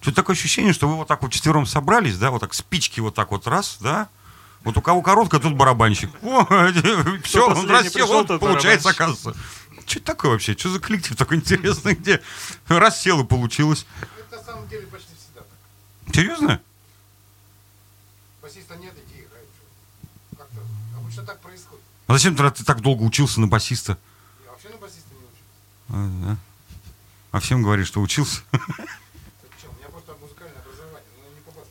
Что 0.00 0.12
такое 0.12 0.36
ощущение, 0.36 0.72
что 0.72 0.88
вы 0.88 0.96
вот 0.96 1.08
так 1.08 1.22
вот 1.22 1.32
четвером 1.32 1.66
собрались, 1.66 2.18
да, 2.18 2.30
вот 2.30 2.40
так 2.40 2.54
спички 2.54 3.00
вот 3.00 3.14
так 3.14 3.30
вот 3.32 3.46
раз, 3.46 3.78
да? 3.80 4.08
Вот 4.64 4.76
у 4.76 4.82
кого 4.82 5.00
короткая, 5.02 5.40
тут 5.40 5.54
барабанщик. 5.54 6.10
О, 6.22 6.44
все, 7.22 7.48
он 7.48 7.70
рассел, 7.70 8.24
тот 8.26 8.40
получается, 8.40 8.90
оказывается. 8.90 9.36
Что 9.86 9.98
это 9.98 10.06
такое 10.06 10.30
вообще? 10.32 10.56
Что 10.56 10.70
за 10.70 10.80
коллектив 10.80 11.16
такой 11.16 11.36
интересный, 11.36 11.94
где 11.94 12.20
рассел 12.66 13.20
и 13.20 13.24
получилось? 13.24 13.86
Это 14.00 14.36
на 14.36 14.42
самом 14.42 14.68
деле 14.68 14.86
почти 14.88 15.12
всегда 15.14 15.42
так. 15.42 16.14
Серьезно? 16.14 16.60
Басиста 18.42 18.76
нет, 18.76 18.92
иди 19.06 19.20
играй. 19.20 19.42
Как-то 20.36 20.60
обычно 20.96 21.22
так 21.22 21.40
происходит. 21.40 21.84
А 22.08 22.12
зачем 22.14 22.34
тогда 22.34 22.50
ты 22.50 22.64
так 22.64 22.80
долго 22.80 23.02
учился 23.02 23.40
на 23.40 23.46
басиста? 23.46 23.96
Я 24.44 24.50
вообще 24.50 24.68
на 24.70 24.76
басиста 24.78 25.10
не 25.12 25.18
учусь. 25.18 25.40
А, 25.88 26.26
да. 26.26 26.36
А 27.30 27.40
всем 27.40 27.62
говоришь, 27.62 27.88
что 27.88 28.00
учился? 28.00 28.40
Так 28.52 29.50
что, 29.58 29.70
у 29.70 29.74
меня 29.74 29.88
просто 29.88 30.14
музыкальное 30.20 30.60
образование, 30.60 31.10
но 31.22 31.34
не 31.34 31.40
по 31.42 31.50
басу. 31.52 31.70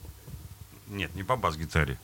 Нет, 0.88 1.16
не 1.16 1.24
по 1.24 1.36
бас-гитаре. 1.36 2.00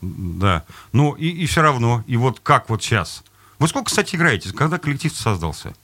Да. 0.00 0.64
Ну, 0.92 1.12
и, 1.12 1.28
и 1.28 1.46
все 1.46 1.62
равно. 1.62 2.04
И 2.06 2.16
вот 2.16 2.40
как 2.40 2.68
вот 2.68 2.82
сейчас? 2.82 3.22
Вы 3.58 3.68
сколько, 3.68 3.86
кстати, 3.86 4.16
играете? 4.16 4.52
Когда 4.52 4.78
коллектив 4.78 5.14
создался? 5.14 5.74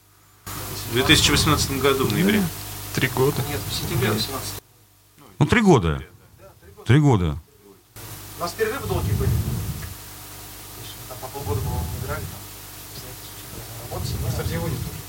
В 0.91 0.93
2018 0.93 1.81
году, 1.81 2.05
в 2.05 2.11
ноябре. 2.11 2.43
Три 2.93 3.07
года. 3.07 3.41
Нет, 3.47 3.59
в 3.69 3.73
сентябре 3.73 4.11
18 4.11 4.61
Ну, 5.39 5.45
три 5.45 5.61
года. 5.61 6.03
Три 6.85 6.99
года. 6.99 7.37
У 8.37 8.41
нас 8.41 8.51
перерывы 8.53 8.87
долгие 8.87 9.13
были. 9.13 9.29
Там 11.07 11.17
по 11.21 11.27
полгода, 11.27 11.61
по-моему, 11.61 11.85
играли. 12.03 12.21
Там, 12.21 12.41
случилось, 13.23 13.67
работать, 13.89 14.15
Мы, 14.21 14.29
кстати, 14.29 14.53
его 14.53 14.67
не 14.67 14.75
слушали. 14.75 15.01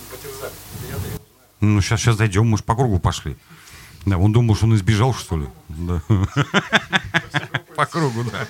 Не 0.00 0.16
потерзали. 0.16 0.52
Это 0.76 0.86
я-то 0.86 1.06
его 1.06 1.16
знаю. 1.16 1.20
Ну, 1.60 1.80
сейчас, 1.80 2.00
сейчас 2.00 2.16
дойдем, 2.16 2.46
мы 2.46 2.58
же 2.58 2.64
по 2.64 2.74
кругу 2.74 2.98
пошли. 2.98 3.36
Да, 4.04 4.18
он 4.18 4.32
думал, 4.32 4.54
что 4.54 4.66
он 4.66 4.74
избежал, 4.74 5.14
что 5.14 5.38
ли? 5.38 5.48
Да. 5.68 6.02
По 7.76 7.86
кругу, 7.86 8.24
да. 8.24 8.46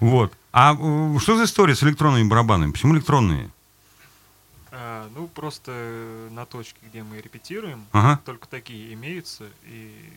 Вот. 0.00 0.32
А 0.52 0.74
э, 0.74 1.18
что 1.18 1.36
за 1.36 1.44
история 1.44 1.74
с 1.74 1.82
электронными 1.82 2.28
барабанами? 2.28 2.72
Почему 2.72 2.94
электронные? 2.94 3.50
А, 4.70 5.08
ну, 5.14 5.26
просто 5.28 5.72
э, 5.74 6.28
на 6.30 6.46
точке, 6.46 6.78
где 6.88 7.02
мы 7.02 7.20
репетируем, 7.20 7.84
Ага. 7.92 8.20
только 8.24 8.46
такие 8.48 8.92
имеются, 8.94 9.48
и 9.64 10.12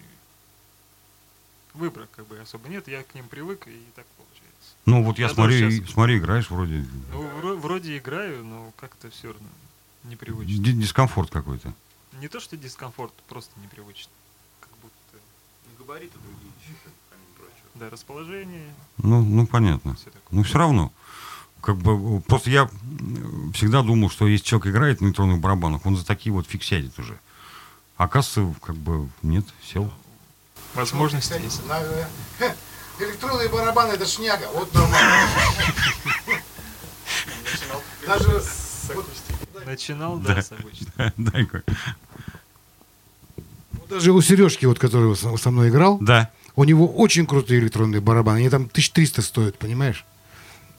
выбора 1.73 2.07
как 2.15 2.27
бы 2.27 2.39
особо 2.39 2.67
нет, 2.69 2.87
я 2.87 3.03
к 3.03 3.15
ним 3.15 3.27
привык, 3.27 3.67
и 3.67 3.81
так 3.95 4.05
получается. 4.17 4.75
Ну, 4.85 5.03
вот 5.03 5.17
я 5.19 5.27
Я 5.27 5.33
смотрю, 5.33 5.71
щас- 5.71 5.89
смотри, 5.91 6.17
играешь 6.17 6.49
вроде. 6.49 6.85
Ну, 7.11 7.21
вро- 7.39 7.55
вроде 7.57 7.97
играю, 7.97 8.43
но 8.43 8.71
как-то 8.77 9.09
все 9.09 9.27
равно 9.31 9.47
непривычно. 10.03 10.63
ди- 10.63 10.73
Дискомфорт 10.73 11.31
какой-то. 11.31 11.73
Не 12.19 12.27
то, 12.27 12.39
что 12.39 12.57
дискомфорт, 12.57 13.13
просто 13.29 13.51
непривычно. 13.61 14.11
Как 14.59 14.69
будто, 14.81 15.23
Габариты 15.79 16.17
другие 16.19 16.51
еще. 16.61 16.75
Да, 17.75 17.89
расположение, 17.89 18.73
Ну, 18.97 19.21
ну 19.23 19.47
понятно. 19.47 19.95
все. 19.95 20.09
Но 20.31 20.43
все 20.43 20.57
равно. 20.57 20.91
Как 21.61 21.77
бы, 21.77 22.17
э, 22.17 22.21
просто 22.21 22.49
я 22.49 22.69
м, 22.99 23.51
всегда 23.53 23.81
думал, 23.83 24.09
что 24.09 24.27
если 24.27 24.45
человек 24.45 24.67
играет 24.67 25.01
на 25.01 25.07
электронных 25.07 25.39
барабанах, 25.39 25.85
он 25.85 25.95
за 25.95 26.05
такие 26.05 26.33
вот 26.33 26.47
фиг 26.47 26.63
сядет 26.63 26.97
уже. 26.99 27.17
Оказывается, 27.97 28.59
как 28.61 28.75
бы 28.75 29.09
нет, 29.21 29.45
сел. 29.63 29.91
Возможности 30.73 31.33
есть. 31.41 31.61
э, 31.69 32.07
электронные 32.99 33.49
барабаны 33.49 33.93
это 33.93 34.05
шняга. 34.05 34.47
Вот 34.53 34.73
нормально. 34.73 35.27
Даже 38.07 38.43
Начинал, 39.65 40.17
Да. 40.17 40.35
да, 40.35 40.41
с 40.41 40.51
обычно. 40.51 41.13
Дай-ка. 41.17 41.63
даже 43.89 44.11
у 44.11 44.21
Сережки, 44.21 44.65
вот, 44.65 44.79
который 44.79 45.15
со 45.15 45.51
мной 45.51 45.69
играл, 45.69 45.97
Да. 45.99 46.31
У 46.55 46.63
него 46.63 46.87
очень 46.87 47.25
крутые 47.25 47.59
электронные 47.61 48.01
барабаны. 48.01 48.37
Они 48.39 48.49
там 48.49 48.63
1300 48.63 49.21
стоят, 49.21 49.57
понимаешь? 49.57 50.05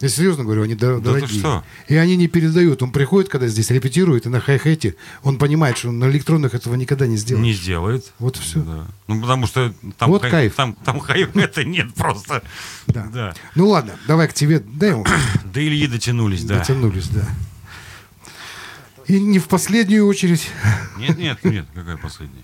Я 0.01 0.09
серьезно 0.09 0.43
говорю, 0.43 0.65
они 0.65 0.75
дор- 0.75 1.01
Да 1.01 1.13
дорогие. 1.13 1.39
что? 1.39 1.65
И 1.87 1.95
они 1.95 2.17
не 2.17 2.27
передают. 2.27 2.83
Он 2.83 2.91
приходит, 2.91 3.31
когда 3.31 3.47
здесь 3.47 3.71
репетирует, 3.71 4.27
и 4.27 4.29
на 4.31 4.41
хай-хете 4.41 4.97
он 5.23 5.39
понимает, 5.39 5.79
что 5.79 5.91
он 5.91 6.01
на 6.01 6.11
электронных 6.11 6.55
этого 6.55 6.75
никогда 6.75 7.07
не 7.07 7.17
сделает. 7.17 7.45
Не 7.47 7.53
сделает. 7.53 8.13
Вот 8.19 8.37
все. 8.37 8.61
Да. 8.63 8.87
Ну, 9.07 9.21
потому 9.21 9.47
что 9.47 9.73
там, 9.99 10.11
Вот 10.11 10.23
хай- 10.23 10.31
кайф. 10.33 10.57
там, 10.57 10.75
там 10.85 11.01
это 11.09 11.63
нет 11.65 11.95
просто. 11.95 12.43
Да. 12.89 13.07
Да. 13.13 13.35
Ну 13.55 13.69
ладно, 13.69 13.93
давай 14.09 14.27
к 14.27 14.35
тебе. 14.35 14.59
Дай 14.59 14.91
ему. 14.91 15.07
До 15.55 15.61
Ильи 15.65 15.87
дотянулись, 15.87 16.43
да. 16.45 16.59
Дотянулись, 16.59 17.07
да. 17.09 17.25
И 19.07 19.21
не 19.21 19.39
в 19.39 19.47
последнюю 19.47 20.07
очередь. 20.07 20.49
Нет, 20.99 21.17
нет, 21.17 21.45
нет, 21.45 21.67
какая 21.75 21.97
последняя? 21.97 22.43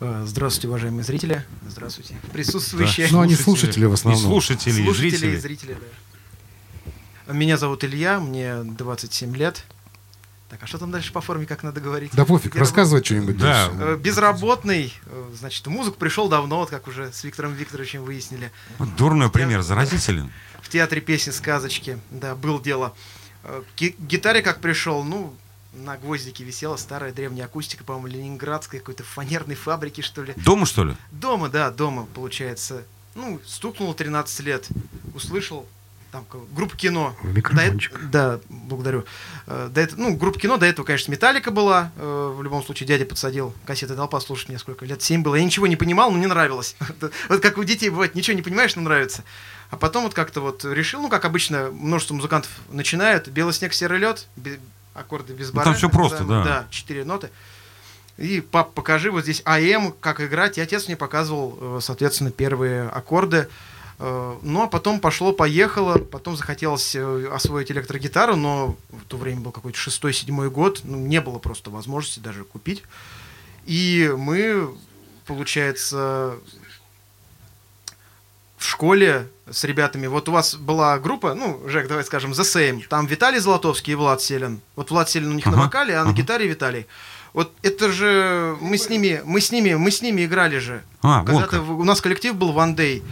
Э, 0.00 0.24
Здравствуйте, 0.26 0.68
уважаемые 0.68 1.02
зрители. 1.04 1.44
Здравствуйте. 1.66 2.16
Присутствующие. 2.32 3.08
Ну, 3.10 3.20
они 3.20 3.34
слушатели 3.34 3.84
в 3.84 3.92
основном. 3.94 4.22
И 4.22 4.24
слушатели, 4.24 4.80
и 4.80 4.84
Слушатели 4.84 5.08
зрители. 5.16 5.36
и 5.36 5.40
зрители, 5.40 5.76
да. 7.26 7.32
Меня 7.32 7.56
зовут 7.58 7.84
Илья, 7.84 8.20
мне 8.20 8.62
27 8.62 9.36
лет. 9.36 9.64
Так, 10.48 10.62
а 10.62 10.66
что 10.66 10.78
там 10.78 10.90
дальше 10.90 11.12
по 11.12 11.20
форме, 11.20 11.44
как 11.44 11.62
надо 11.62 11.80
говорить? 11.80 12.12
Да 12.14 12.24
пофиг, 12.24 12.54
Я 12.54 12.60
рассказывай 12.60 13.04
что-нибудь. 13.04 13.36
Да. 13.36 13.68
дальше. 13.68 13.82
Э, 13.82 13.96
Безработный, 13.96 14.94
э, 15.04 15.30
значит, 15.38 15.66
в 15.66 15.70
музыку 15.70 15.98
пришел 15.98 16.28
давно, 16.30 16.58
вот 16.60 16.70
как 16.70 16.86
уже 16.88 17.12
с 17.12 17.22
Виктором 17.24 17.52
Викторовичем 17.52 18.02
выяснили. 18.02 18.50
Вот 18.78 18.94
дурной 18.96 19.30
пример, 19.30 19.60
заразителен. 19.60 20.30
В 20.62 20.70
театре 20.70 21.00
песни 21.02 21.32
сказочки, 21.32 21.98
да, 22.10 22.34
был 22.34 22.60
дело. 22.60 22.94
К 23.42 23.62
ги- 23.76 23.94
гитаре 23.98 24.40
как 24.42 24.60
пришел, 24.60 25.04
ну, 25.04 25.34
на 25.72 25.96
гвоздике 25.96 26.44
висела 26.44 26.76
старая 26.76 27.12
древняя 27.12 27.46
акустика, 27.46 27.84
по-моему, 27.84 28.08
ленинградской 28.08 28.78
какой-то 28.80 29.04
фанерной 29.04 29.54
фабрики, 29.54 30.00
что 30.00 30.22
ли. 30.22 30.34
Дома, 30.36 30.66
что 30.66 30.84
ли? 30.84 30.96
Дома, 31.10 31.48
да, 31.48 31.70
дома, 31.70 32.06
получается. 32.14 32.84
Ну, 33.14 33.40
стукнуло 33.44 33.94
13 33.94 34.40
лет. 34.40 34.68
Услышал 35.14 35.66
там 36.10 36.24
группа 36.54 36.74
кино. 36.76 37.14
Микрофончик. 37.22 37.92
До 38.00 38.08
да, 38.08 38.40
благодарю. 38.48 39.04
Э, 39.46 39.68
До 39.70 39.80
этого, 39.80 40.00
ну, 40.00 40.16
группа 40.16 40.38
кино, 40.40 40.56
до 40.56 40.64
этого, 40.64 40.86
конечно, 40.86 41.10
Металлика 41.12 41.50
была. 41.50 41.92
Э, 41.96 42.32
В 42.34 42.42
любом 42.42 42.64
случае, 42.64 42.86
дядя 42.86 43.04
подсадил 43.04 43.52
кассеты 43.66 43.94
толпа 43.94 44.18
слушать 44.20 44.48
мне 44.48 44.58
сколько 44.58 44.86
лет, 44.86 45.02
7 45.02 45.22
было. 45.22 45.34
Я 45.34 45.44
ничего 45.44 45.66
не 45.66 45.76
понимал, 45.76 46.10
но 46.10 46.16
мне 46.16 46.26
нравилось. 46.26 46.76
Вот 47.28 47.40
как 47.42 47.58
у 47.58 47.64
детей 47.64 47.90
бывает, 47.90 48.14
ничего 48.14 48.34
не 48.36 48.42
понимаешь, 48.42 48.74
но 48.76 48.82
нравится. 48.82 49.22
А 49.70 49.76
потом 49.76 50.04
вот 50.04 50.14
как-то 50.14 50.40
вот 50.40 50.64
решил, 50.64 51.02
ну, 51.02 51.10
как 51.10 51.26
обычно, 51.26 51.70
множество 51.70 52.14
музыкантов 52.14 52.50
начинают. 52.70 53.28
Белый 53.28 53.52
снег, 53.52 53.74
серый 53.74 53.98
лед, 53.98 54.26
аккорды 54.98 55.32
без 55.32 55.48
Ну, 55.48 55.56
бара. 55.56 55.64
там 55.72 55.74
так 55.80 55.90
просто, 55.92 56.24
да. 56.24 56.44
Да, 56.44 56.66
четыре 56.70 57.04
ноты. 57.04 57.30
И, 58.16 58.40
пап, 58.40 58.74
покажи 58.74 59.10
вот 59.12 59.22
здесь 59.22 59.42
АМ, 59.44 59.92
как 60.00 60.20
играть. 60.20 60.58
И 60.58 60.60
отец 60.60 60.88
мне 60.88 60.96
показывал, 60.96 61.56
э, 61.60 61.78
соответственно, 61.80 62.30
первые 62.32 62.88
аккорды. 62.88 63.48
Э, 64.00 64.36
Ну, 64.42 64.62
а 64.62 64.66
потом 64.66 65.00
пошло-поехало. 65.00 65.98
Потом 65.98 66.36
захотелось 66.36 66.94
э, 66.96 67.28
освоить 67.32 67.70
электрогитару, 67.70 68.34
но 68.36 68.76
в 68.90 69.04
то 69.06 69.16
время 69.16 69.40
был 69.42 69.52
какой-то 69.52 69.78
шестой-седьмой 69.78 70.50
год. 70.50 70.80
Ну, 70.84 70.96
не 70.98 71.20
было 71.20 71.38
просто 71.38 71.70
возможности 71.70 72.18
даже 72.20 72.44
купить. 72.44 72.82
И 73.66 74.12
мы, 74.16 74.68
получается, 75.26 76.36
в 78.58 78.64
школе 78.66 79.28
с 79.50 79.64
ребятами. 79.64 80.06
Вот 80.06 80.28
у 80.28 80.32
вас 80.32 80.54
была 80.56 80.98
группа, 80.98 81.34
ну, 81.34 81.60
Жек, 81.66 81.88
давай 81.88 82.04
скажем, 82.04 82.32
The 82.32 82.42
Same. 82.42 82.82
Там 82.88 83.06
Виталий 83.06 83.38
Золотовский 83.38 83.92
и 83.92 83.96
Влад 83.96 84.20
Селин. 84.20 84.60
Вот 84.76 84.90
Влад 84.90 85.08
Селин 85.08 85.30
у 85.30 85.34
них 85.34 85.46
на 85.46 85.52
Ага, 85.52 85.62
вокале, 85.62 85.94
а 85.94 86.04
на 86.04 86.10
ага. 86.10 86.18
гитаре 86.18 86.46
Виталий. 86.48 86.86
Вот 87.34 87.52
это 87.62 87.92
же 87.92 88.56
мы 88.60 88.78
с 88.78 88.88
ними, 88.88 89.20
мы 89.24 89.40
с 89.40 89.50
ними, 89.52 89.74
мы 89.74 89.90
с 89.90 90.02
ними 90.02 90.24
играли 90.24 90.58
же. 90.58 90.82
А, 91.02 91.18
вот 91.20 91.26
Когда-то 91.26 91.50
как. 91.50 91.60
в- 91.62 91.78
у 91.80 91.84
нас 91.84 92.00
коллектив 92.00 92.34
был 92.34 92.52
One 92.52 92.74
Day. 92.74 93.02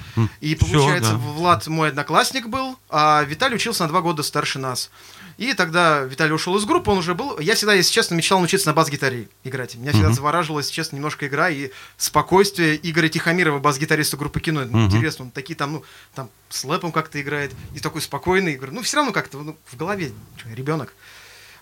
И 0.41 0.55
всё, 0.57 0.67
получается, 0.67 1.13
да. 1.13 1.19
Влад 1.19 1.67
мой 1.67 1.89
одноклассник 1.89 2.49
был, 2.49 2.77
а 2.89 3.23
Виталий 3.25 3.57
учился 3.57 3.83
на 3.85 3.89
два 3.89 4.01
года 4.01 4.23
старше 4.23 4.59
нас. 4.59 4.91
И 5.39 5.53
тогда 5.53 6.01
Виталий 6.01 6.33
ушел 6.35 6.57
из 6.57 6.65
группы, 6.65 6.91
он 6.91 6.97
уже 6.99 7.15
был. 7.15 7.39
Я 7.39 7.55
всегда, 7.57 7.75
если 7.75 7.93
честно, 7.93 8.15
мечтал 8.15 8.39
научиться 8.39 8.69
на 8.69 8.73
бас-гитаре 8.73 9.29
играть. 9.45 9.75
Меня 9.75 9.91
всегда 9.93 10.09
Мгм. 10.09 10.17
завораживала, 10.17 10.61
если 10.61 10.73
честно, 10.73 10.97
немножко 10.97 11.27
игра 11.27 11.51
и 11.51 11.71
спокойствие 11.99 12.81
Игоря 12.83 13.09
Тихомирова, 13.11 13.59
бас-гитариста 13.59 14.17
группы 14.17 14.41
кино. 14.41 14.63
Мгм. 14.63 14.87
Интересно, 14.87 15.27
он 15.27 15.31
такие 15.31 15.55
там, 15.55 15.75
ну, 15.75 15.85
там 16.15 16.31
с 16.49 16.65
лэпом 16.65 16.91
как-то 16.91 17.21
играет, 17.21 17.53
и 17.75 17.81
такой 17.81 18.01
спокойный. 18.01 18.55
Говорю, 18.57 18.73
ну, 18.73 18.83
все 18.83 18.97
равно 18.97 19.13
как-то 19.13 19.39
ну, 19.39 19.57
в 19.67 19.77
голове 19.77 20.13
ребенок. 20.55 20.95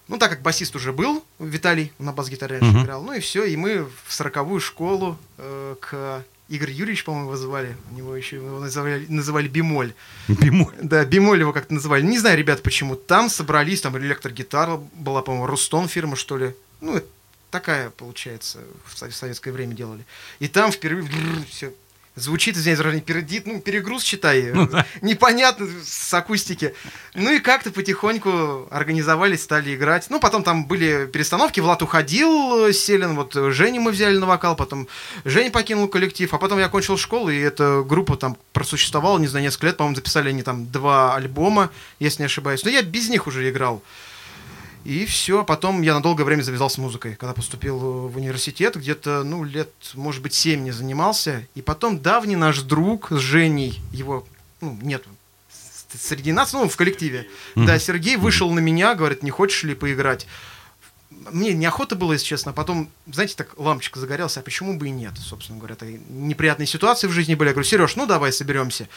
Ну, 0.08 0.18
так 0.18 0.30
как 0.30 0.42
басист 0.42 0.76
уже 0.76 0.92
был, 0.92 1.24
Виталий 1.38 1.92
на 1.98 2.12
бас-гитаре 2.12 2.58
раньше 2.58 2.76
Мгм. 2.76 2.84
играл, 2.84 3.02
ну 3.02 3.12
и 3.14 3.20
все, 3.20 3.44
и 3.44 3.56
мы 3.56 3.84
в 4.04 4.12
сороковую 4.12 4.60
школу 4.60 5.16
э, 5.38 5.76
к 5.80 6.24
Игорь 6.50 6.72
Юрьевич, 6.72 7.04
по-моему, 7.04 7.28
его 7.30 7.36
звали. 7.38 7.74
У 7.90 7.94
него 7.94 8.14
еще 8.14 8.36
его 8.36 8.60
называли, 8.60 9.06
называли 9.08 9.48
Бемоль. 9.48 9.94
Бемоль. 10.28 10.74
Да, 10.82 11.02
Бемоль 11.06 11.40
его 11.40 11.54
как-то 11.54 11.72
называли. 11.72 12.02
Не 12.02 12.18
знаю, 12.18 12.36
ребят, 12.36 12.62
почему. 12.62 12.96
Там 12.96 13.30
собрались, 13.30 13.80
там 13.80 13.96
электрогитара 13.96 14.76
была, 14.76 15.22
по-моему, 15.22 15.46
Рустон 15.46 15.88
фирма, 15.88 16.16
что 16.16 16.36
ли. 16.36 16.54
Ну, 16.82 16.96
это 16.96 17.06
такая, 17.50 17.88
получается, 17.88 18.58
в 18.84 19.12
советское 19.14 19.52
время 19.52 19.74
делали. 19.74 20.04
И 20.38 20.48
там 20.48 20.70
впервые 20.70 21.08
все 21.48 21.72
звучит, 22.16 22.56
извиняюсь, 22.56 22.78
за 22.78 22.84
выражение, 22.84 23.04
передит, 23.04 23.46
ну, 23.46 23.60
перегруз, 23.60 24.04
считай, 24.04 24.52
Ну 24.52 24.66
да. 24.68 24.86
непонятно 25.02 25.66
с 25.84 26.14
акустики. 26.14 26.74
Ну 27.14 27.32
и 27.32 27.40
как-то 27.40 27.70
потихоньку 27.70 28.68
организовались, 28.70 29.42
стали 29.42 29.74
играть. 29.74 30.06
Ну, 30.10 30.20
потом 30.20 30.42
там 30.42 30.66
были 30.66 31.06
перестановки, 31.06 31.60
Влад 31.60 31.82
уходил, 31.82 32.72
Селин, 32.72 33.16
вот 33.16 33.34
Женю 33.34 33.80
мы 33.80 33.90
взяли 33.90 34.16
на 34.16 34.26
вокал, 34.26 34.56
потом 34.56 34.88
Женя 35.24 35.50
покинул 35.50 35.88
коллектив, 35.88 36.32
а 36.32 36.38
потом 36.38 36.58
я 36.58 36.66
окончил 36.66 36.96
школу, 36.96 37.30
и 37.30 37.38
эта 37.38 37.82
группа 37.82 38.16
там 38.16 38.36
просуществовала, 38.52 39.18
не 39.18 39.26
знаю, 39.26 39.44
несколько 39.44 39.66
лет, 39.66 39.76
по-моему, 39.76 39.96
записали 39.96 40.28
они 40.28 40.42
там 40.42 40.70
два 40.70 41.14
альбома, 41.16 41.70
если 41.98 42.22
не 42.22 42.26
ошибаюсь. 42.26 42.64
Но 42.64 42.70
я 42.70 42.82
без 42.82 43.08
них 43.08 43.26
уже 43.26 43.48
играл. 43.50 43.82
И 44.84 45.06
все, 45.06 45.44
потом 45.44 45.80
я 45.82 45.94
на 45.94 46.02
долгое 46.02 46.24
время 46.24 46.42
завязался 46.42 46.76
с 46.76 46.78
музыкой, 46.78 47.16
когда 47.16 47.32
поступил 47.32 47.76
э, 47.78 48.08
в 48.08 48.16
университет, 48.18 48.76
где-то, 48.76 49.24
ну, 49.24 49.42
лет, 49.42 49.70
может 49.94 50.22
быть, 50.22 50.34
семь 50.34 50.62
не 50.62 50.72
занимался. 50.72 51.46
И 51.54 51.62
потом 51.62 51.98
давний 52.00 52.36
наш 52.36 52.60
друг 52.60 53.10
с 53.10 53.18
Женей, 53.18 53.80
его, 53.92 54.26
ну, 54.60 54.78
нет 54.82 55.02
среди 55.98 56.32
нас, 56.32 56.52
ну, 56.52 56.68
в 56.68 56.76
коллективе, 56.76 57.28
да, 57.54 57.78
Сергей 57.78 58.16
вышел 58.16 58.50
на 58.50 58.58
меня, 58.58 58.94
говорит, 58.94 59.22
не 59.22 59.30
хочешь 59.30 59.62
ли 59.62 59.74
поиграть? 59.74 60.26
Мне 61.32 61.52
неохота 61.54 61.94
было, 61.96 62.12
если 62.12 62.26
честно, 62.26 62.50
а 62.50 62.54
потом, 62.54 62.90
знаете, 63.10 63.34
так 63.36 63.54
лампочка 63.58 63.98
загорелась, 63.98 64.36
а 64.36 64.42
почему 64.42 64.76
бы 64.78 64.88
и 64.88 64.90
нет, 64.90 65.14
собственно 65.18 65.58
говоря, 65.58 65.74
это 65.74 65.86
неприятные 65.86 66.66
ситуации 66.66 67.06
в 67.06 67.12
жизни 67.12 67.34
были. 67.34 67.48
Я 67.48 67.54
говорю, 67.54 67.66
Сереж, 67.68 67.96
ну 67.96 68.06
давай 68.06 68.32
соберемся. 68.32 68.88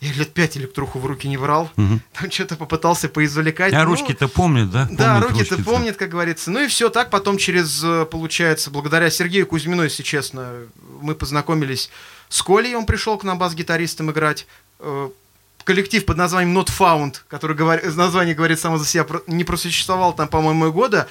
Я 0.00 0.12
лет 0.12 0.32
пять 0.34 0.56
электруху 0.56 0.98
в 0.98 1.06
руки 1.06 1.28
не 1.28 1.36
брал, 1.36 1.70
Мгм. 1.76 2.00
там 2.12 2.30
что-то 2.30 2.56
попытался 2.56 3.08
поизвлекать. 3.08 3.72
А 3.72 3.84
ну, 3.84 3.90
ручки-то 3.90 4.28
помнят, 4.28 4.70
да? 4.70 4.88
да, 4.90 5.14
Помнят 5.14 5.30
руки-то 5.30 5.54
ручки-то. 5.56 5.70
помнит, 5.70 5.96
как 5.96 6.08
говорится. 6.10 6.50
Ну 6.50 6.60
и 6.64 6.66
все 6.66 6.90
так. 6.90 7.08
Потом 7.10 7.38
через, 7.38 7.82
э, 7.84 8.04
получается, 8.04 8.70
благодаря 8.70 9.08
Сергею 9.08 9.46
Кузьмину, 9.46 9.84
если 9.84 10.02
честно, 10.02 10.52
мы 11.00 11.14
познакомились 11.14 11.88
с 12.28 12.42
Колей. 12.42 12.74
Он 12.74 12.84
пришел 12.84 13.16
к 13.16 13.24
нам 13.24 13.38
бас-гитаристом 13.38 14.10
играть. 14.10 14.46
Э, 14.80 15.08
Коллектив 15.64 16.04
под 16.04 16.16
названием 16.16 16.56
Not 16.56 16.68
Found, 16.78 17.16
который 17.26 17.56
говор- 17.56 17.84
название 17.96 18.36
говорит 18.36 18.60
само 18.60 18.78
за 18.78 18.84
себя, 18.86 19.04
не 19.26 19.42
просуществовал 19.42 20.14
там, 20.14 20.28
по-моему, 20.28 20.70
года. 20.72 21.08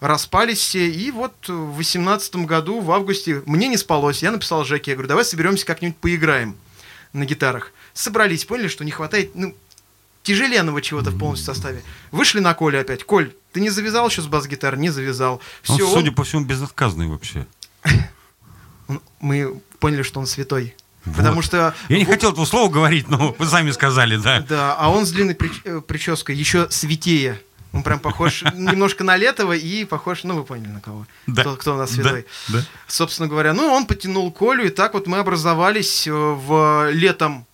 Распались 0.00 0.58
все. 0.58 0.88
И 0.88 1.10
вот 1.10 1.34
в 1.48 1.76
восемнадцатом 1.76 2.46
году, 2.46 2.80
в 2.80 2.90
августе, 2.92 3.42
мне 3.46 3.68
не 3.68 3.76
спалось. 3.76 4.22
Я 4.22 4.30
написал 4.30 4.64
Жеке, 4.64 4.92
я 4.92 4.96
говорю, 4.96 5.08
давай 5.08 5.24
соберемся 5.24 5.64
как-нибудь 5.66 5.96
поиграем 5.96 6.56
на 7.12 7.24
гитарах. 7.24 7.72
Собрались, 7.94 8.44
поняли, 8.44 8.68
что 8.68 8.84
не 8.84 8.90
хватает, 8.90 9.34
ну, 9.34 9.54
тяжеленного 10.22 10.82
чего-то 10.82 11.10
в 11.10 11.18
полностью 11.18 11.54
составе. 11.54 11.82
Вышли 12.10 12.40
на 12.40 12.52
Коле 12.54 12.80
опять. 12.80 13.04
Коль, 13.04 13.32
ты 13.52 13.60
не 13.60 13.70
завязал 13.70 14.08
еще 14.08 14.22
с 14.22 14.26
бас-гитар? 14.26 14.76
Не 14.76 14.90
завязал. 14.90 15.40
Он, 15.68 15.76
Все, 15.76 15.88
судя 15.90 16.12
по 16.12 16.24
всему, 16.24 16.44
безотказный 16.44 17.06
вообще. 17.06 17.46
мы 19.20 19.60
поняли, 19.78 20.02
что 20.02 20.20
он 20.20 20.26
святой. 20.26 20.74
Вот. 21.04 21.16
Потому 21.16 21.42
что... 21.42 21.74
Я 21.88 21.98
не 21.98 22.04
хотел 22.04 22.32
этого 22.32 22.44
слова 22.44 22.70
говорить, 22.70 23.08
но 23.08 23.34
вы 23.38 23.46
сами 23.46 23.70
сказали, 23.70 24.16
да. 24.16 24.40
Да, 24.40 24.74
а 24.76 24.90
он 24.90 25.06
с 25.06 25.12
длинной 25.12 25.38
э, 25.64 25.80
прической 25.80 26.34
еще 26.34 26.68
святее. 26.70 27.40
Он 27.76 27.82
прям 27.82 27.98
похож 28.00 28.42
немножко 28.54 29.04
на 29.04 29.16
Летова 29.16 29.52
и 29.54 29.84
похож, 29.84 30.24
ну 30.24 30.34
вы 30.36 30.44
поняли 30.44 30.68
на 30.68 30.80
кого. 30.80 31.06
Да. 31.26 31.42
Кто, 31.42 31.56
кто 31.56 31.74
у 31.74 31.76
нас 31.76 31.90
Да, 31.90 31.94
святой. 32.02 32.26
да. 32.48 32.62
Собственно 32.88 33.28
говоря, 33.28 33.52
ну 33.52 33.66
он 33.72 33.86
потянул 33.86 34.30
Колю, 34.32 34.64
и 34.66 34.70
так 34.70 34.94
вот 34.94 35.06
мы 35.06 35.18
образовались 35.18 36.06
э, 36.06 36.12
в 36.12 36.90
летом, 36.90 37.46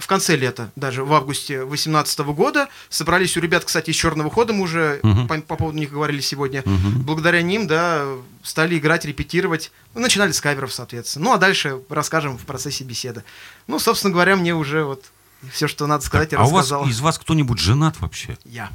в 0.00 0.06
конце 0.06 0.36
лета, 0.36 0.70
даже 0.76 1.02
в 1.02 1.12
августе 1.14 1.58
2018 1.60 2.18
года. 2.20 2.68
Собрались 2.90 3.36
у 3.38 3.40
ребят, 3.40 3.64
кстати, 3.64 3.88
из 3.90 3.96
черного 3.96 4.30
хода, 4.30 4.52
мы 4.52 4.64
уже 4.64 5.00
Мгм. 5.02 5.26
по, 5.28 5.38
по 5.40 5.56
поводу 5.56 5.78
них 5.78 5.90
говорили 5.90 6.20
сегодня. 6.20 6.62
Мгм. 6.66 7.02
Благодаря 7.02 7.40
ним, 7.40 7.66
да, 7.66 8.04
стали 8.42 8.76
играть, 8.76 9.06
репетировать. 9.06 9.72
Ну, 9.94 10.02
начинали 10.02 10.32
с 10.32 10.40
каверов, 10.42 10.72
соответственно. 10.74 11.24
Ну, 11.26 11.32
а 11.32 11.38
дальше 11.38 11.80
расскажем 11.88 12.36
в 12.36 12.42
процессе 12.44 12.84
беседы. 12.84 13.24
Ну, 13.66 13.78
собственно 13.78 14.12
говоря, 14.12 14.36
мне 14.36 14.54
уже 14.54 14.84
вот 14.84 15.04
все, 15.52 15.68
что 15.68 15.86
надо 15.86 16.04
сказать, 16.04 16.32
я 16.32 16.38
А 16.38 16.42
у 16.42 16.50
вас 16.50 16.66
рассказал. 16.66 16.86
из 16.86 17.00
вас 17.00 17.18
кто-нибудь 17.18 17.58
женат 17.58 17.98
вообще? 18.00 18.36
Я. 18.44 18.70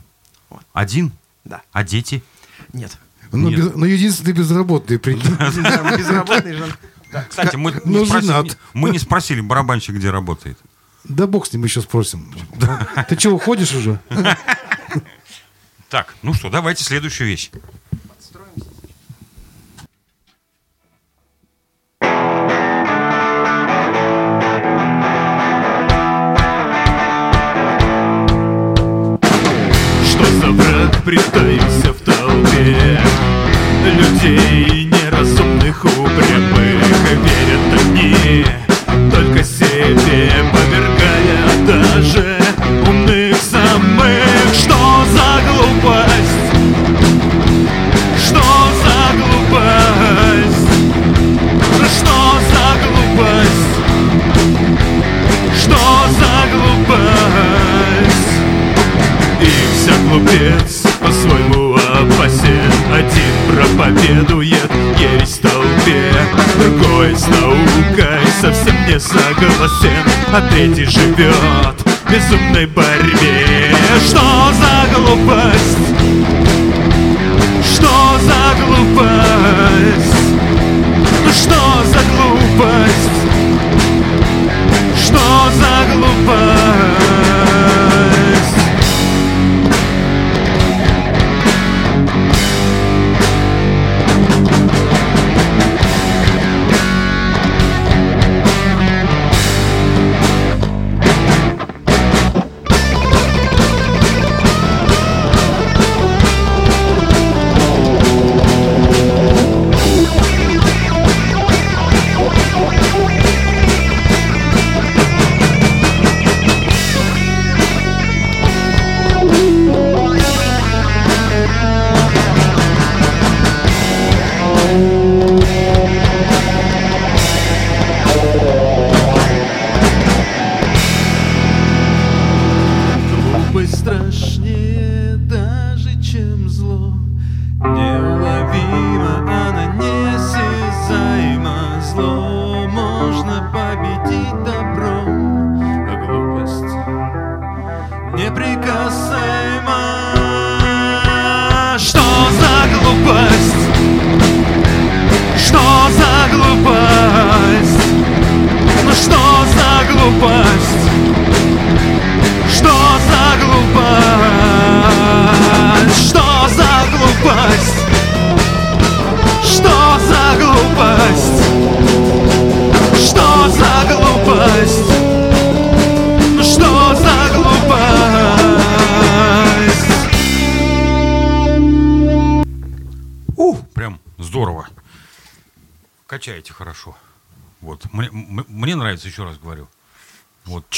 Один? 0.73 1.11
Да. 1.45 1.61
А 1.71 1.83
дети? 1.83 2.23
Нет. 2.73 2.97
Ну, 3.31 3.49
Нет. 3.49 3.59
без- 3.59 3.73
ну, 3.75 3.85
единственный 3.85 4.33
безработный 4.33 4.99
при- 4.99 5.15
Да, 5.15 5.81
мы 5.83 5.97
безработные 5.97 6.55
жен. 6.55 6.73
Кстати, 7.29 7.55
мы, 7.55 7.73
Ну, 7.85 7.99
не 8.01 8.05
спросили, 8.05 8.31
женат. 8.31 8.57
мы 8.73 8.89
не 8.89 8.99
спросили 8.99 9.41
барабанщик, 9.41 9.95
где 9.95 10.09
работает. 10.11 10.57
Да 11.03 11.27
бог 11.27 11.45
с 11.47 11.53
ним 11.53 11.63
еще 11.63 11.81
спросим. 11.81 12.33
Ты 13.09 13.19
что, 13.19 13.31
уходишь 13.31 13.73
уже? 13.73 13.99
Так, 15.89 16.15
ну 16.23 16.33
что, 16.33 16.49
давайте 16.49 16.83
следующую 16.83 17.27
вещь. 17.27 17.51
interpretei. 31.03 31.52
Проповедует 63.83 64.71
ересь 64.97 65.39
в 65.39 65.41
толпе 65.41 66.13
Другой 66.57 67.13
с 67.13 67.27
наукой 67.27 68.25
совсем 68.39 68.75
не 68.87 68.97
согласен 68.97 70.05
А 70.31 70.41
третий 70.49 70.85
живет 70.85 71.75
в 72.05 72.09
безумной 72.09 72.65
борьбе 72.65 73.75
Что 74.07 74.21
за 74.53 74.95
глупость? 74.95 75.77
Что 77.73 78.19
за 78.21 78.65
глупость? 78.65 80.15
Ну 81.25 81.31
что 81.33 81.83
за 81.83 81.99
глупость? 82.15 83.02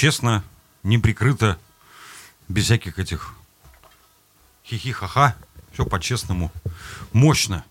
Честно, 0.06 0.44
неприкрыто, 0.84 1.58
без 2.48 2.66
всяких 2.66 3.00
этих 3.00 3.34
хихи-ха-ха. 4.64 5.36
Все 5.74 5.84
по-честному. 5.84 6.52
Мощно. 7.12 7.66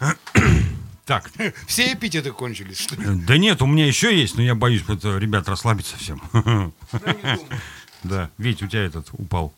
Так, 1.06 1.28
Все 1.66 1.94
эпитеты 1.94 2.30
кончились, 2.30 2.78
что 2.78 2.94
ли? 2.94 3.02
э, 3.04 3.14
да 3.26 3.36
нет, 3.36 3.62
у 3.62 3.66
меня 3.66 3.84
еще 3.84 4.16
есть, 4.16 4.36
но 4.36 4.42
я 4.42 4.54
боюсь, 4.54 4.84
это, 4.86 5.18
ребят, 5.18 5.48
расслабиться 5.48 5.96
всем. 5.96 6.22
Да, 8.04 8.30
Вить, 8.38 8.62
у 8.62 8.68
тебя 8.68 8.82
этот 8.84 9.08
упал. 9.14 9.52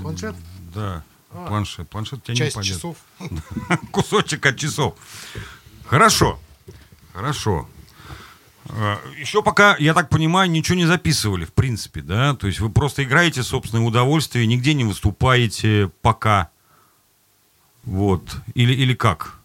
Планшет? 0.00 0.34
Да, 0.74 1.04
планшет. 1.30 1.90
Планшет 1.90 2.20
у 2.20 2.22
тебя 2.22 2.46
не 2.46 2.50
упадет. 2.50 2.74
часов. 2.74 2.96
Кусочек 3.90 4.46
от 4.46 4.56
часов. 4.56 4.94
Хорошо. 5.84 6.40
Хорошо. 7.12 7.68
Еще 9.18 9.42
пока, 9.42 9.76
я 9.78 9.94
так 9.94 10.08
понимаю, 10.10 10.50
ничего 10.50 10.76
не 10.76 10.86
записывали, 10.86 11.44
в 11.44 11.52
принципе, 11.52 12.02
да? 12.02 12.34
То 12.34 12.46
есть 12.46 12.60
вы 12.60 12.70
просто 12.70 13.02
играете 13.02 13.42
собственное 13.42 13.84
удовольствие, 13.84 14.46
нигде 14.46 14.74
не 14.74 14.84
выступаете 14.84 15.90
пока. 16.02 16.50
Вот. 17.84 18.22
Или, 18.54 18.74
или 18.74 18.94
как? 18.94 19.38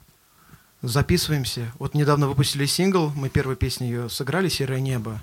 Записываемся. 0.81 1.71
Вот 1.79 1.95
недавно 1.95 2.27
выпустили 2.27 2.65
сингл, 2.65 3.11
мы 3.15 3.29
первой 3.29 3.55
песней 3.55 3.87
ее 3.87 4.09
сыграли 4.09 4.49
«Серое 4.49 4.81
небо». 4.81 5.19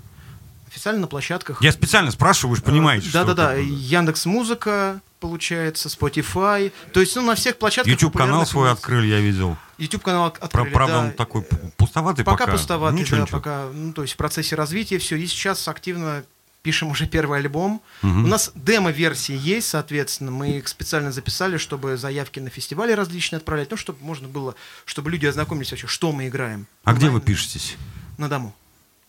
Официально 0.73 1.03
на 1.03 1.07
площадках. 1.07 1.61
Я 1.63 1.71
специально 1.71 2.11
спрашиваю, 2.11 2.51
вы 2.51 2.57
же 2.57 2.63
понимаете, 2.63 3.09
что 3.09 3.25
Да-да-да, 3.25 3.55
Яндекс 3.55 4.25
Музыка, 4.25 5.01
получается, 5.21 5.89
Spotify. 5.91 6.73
То 6.93 7.01
есть, 7.01 7.15
ну, 7.15 7.23
на 7.23 7.35
всех 7.35 7.59
площадках. 7.59 7.93
YouTube-канал 7.93 8.41
популярных 8.41 8.49
свой 8.49 8.71
открыли, 8.73 9.07
я 9.09 9.21
видел. 9.21 9.57
YouTube-канал 9.77 10.27
от- 10.27 10.39
Про- 10.39 10.47
открыли, 10.47 10.73
Правда, 10.73 10.95
да. 10.95 11.01
он 11.01 11.11
такой 11.13 11.43
пустоватый 11.77 12.25
Пока, 12.25 12.39
пока. 12.47 12.53
пустоватый, 12.53 12.99
Ничего, 13.01 13.17
да, 13.19 13.23
ничего. 13.25 13.39
пока, 13.39 13.67
ну, 13.73 13.93
то 13.93 14.03
есть 14.03 14.15
в 14.15 14.17
процессе 14.17 14.57
развития 14.57 14.97
все. 14.99 15.17
И 15.17 15.27
сейчас 15.27 15.69
активно 15.69 16.25
пишем 16.63 16.89
уже 16.91 17.07
первый 17.07 17.41
альбом. 17.41 17.83
У 18.03 18.07
нас 18.07 18.53
демо-версии 18.55 19.37
есть, 19.37 19.69
соответственно, 19.69 20.31
мы 20.31 20.53
их 20.59 20.69
специально 20.69 21.13
записали, 21.13 21.59
чтобы 21.59 21.97
заявки 21.99 22.41
на 22.41 22.49
фестивали 22.51 22.93
различные 22.93 23.39
отправлять, 23.39 23.71
ну, 23.71 23.77
чтобы 23.77 23.99
можно 24.03 24.27
было, 24.27 24.55
чтобы 24.87 25.11
люди 25.11 25.27
ознакомились 25.27 25.71
вообще, 25.73 25.87
что 25.87 26.13
мы 26.13 26.29
играем. 26.29 26.67
А 26.85 26.95
где 26.95 27.11
вы 27.11 27.21
пишетесь? 27.21 27.77
На 28.17 28.29
дому. 28.29 28.55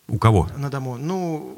У 0.07 0.17
кого? 0.17 0.49
На 0.57 0.69
дому. 0.69 0.97
Ну, 0.97 1.57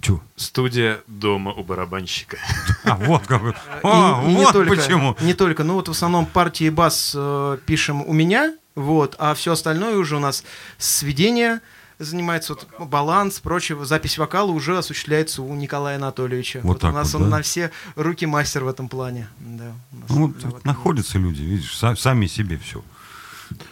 Чё? 0.00 0.20
Студия 0.36 0.98
дома 1.06 1.52
у 1.52 1.62
барабанщика. 1.62 2.36
А, 2.84 2.96
вот 2.96 3.26
какой. 3.28 3.52
и- 3.52 3.54
А, 3.84 4.22
и 4.26 4.28
не 4.34 4.44
вот 4.44 4.52
только, 4.52 4.74
почему. 4.74 5.16
Не 5.20 5.34
только. 5.34 5.62
Ну, 5.62 5.74
вот 5.74 5.86
в 5.88 5.92
основном 5.92 6.26
партии 6.26 6.68
бас 6.70 7.12
э, 7.16 7.58
пишем 7.64 8.02
у 8.02 8.12
меня, 8.12 8.52
вот, 8.74 9.14
а 9.20 9.34
все 9.34 9.52
остальное 9.52 9.96
уже 9.96 10.16
у 10.16 10.18
нас 10.18 10.42
сведение 10.78 11.60
занимается 12.00 12.54
вот, 12.54 12.88
баланс, 12.88 13.38
прочее, 13.38 13.84
запись 13.84 14.18
вокала 14.18 14.50
уже 14.50 14.76
осуществляется 14.76 15.42
у 15.42 15.54
Николая 15.54 15.96
Анатольевича. 15.96 16.58
Вот 16.64 16.80
так 16.80 16.90
у 16.90 16.94
нас 16.94 17.12
вот, 17.14 17.22
он 17.22 17.30
да? 17.30 17.36
на 17.36 17.42
все 17.44 17.70
руки 17.94 18.26
мастер 18.26 18.64
в 18.64 18.68
этом 18.68 18.88
плане. 18.88 19.28
Да, 19.38 19.70
Ну, 20.08 20.26
вот 20.26 20.38
да, 20.40 20.48
в 20.48 20.56
этом- 20.56 20.60
находятся 20.64 21.18
люди, 21.18 21.42
видишь, 21.42 21.80
са- 21.80 21.94
сами 21.94 22.26
себе 22.26 22.58
все. 22.58 22.82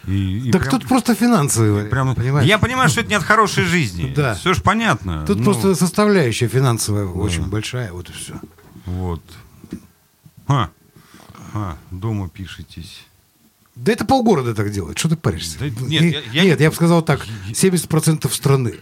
И, 0.06 0.48
и 0.48 0.50
Так 0.50 0.62
прям- 0.62 0.70
тут 0.80 0.88
просто 0.88 1.14
финансовые, 1.14 1.86
прям- 1.86 2.14
понимаешь? 2.14 2.46
Я 2.48 2.58
понимаю, 2.58 2.88
что 2.88 3.00
это 3.00 3.08
не 3.10 3.14
от 3.16 3.22
хорошей 3.24 3.64
жизни. 3.64 4.12
Да. 4.14 4.34
Все 4.34 4.54
же 4.54 4.60
понятно. 4.62 5.24
Тут 5.26 5.38
Ну, 5.38 5.44
просто 5.44 5.74
составляющая 5.74 6.48
финансовая 6.48 7.06
очень 7.06 7.46
большая, 7.46 7.92
вот 7.92 8.08
и 8.10 8.12
все. 8.12 8.34
Вот. 8.86 9.22
А, 10.46 10.70
а, 11.54 11.76
дома 11.90 12.28
пишетесь. 12.28 13.04
Да 13.76 13.92
это 13.92 14.04
полгорода 14.04 14.54
так 14.54 14.70
делает, 14.72 14.98
что 14.98 15.08
ты 15.08 15.16
паришься? 15.16 15.58
Да 15.60 15.66
нет, 15.66 16.02
Не- 16.02 16.10
я- 16.10 16.22
я- 16.32 16.44
нет, 16.44 16.60
я 16.60 16.70
бы 16.70 16.76
сказал 16.76 17.02
так, 17.02 17.26
70% 17.52 18.32
страны. 18.34 18.76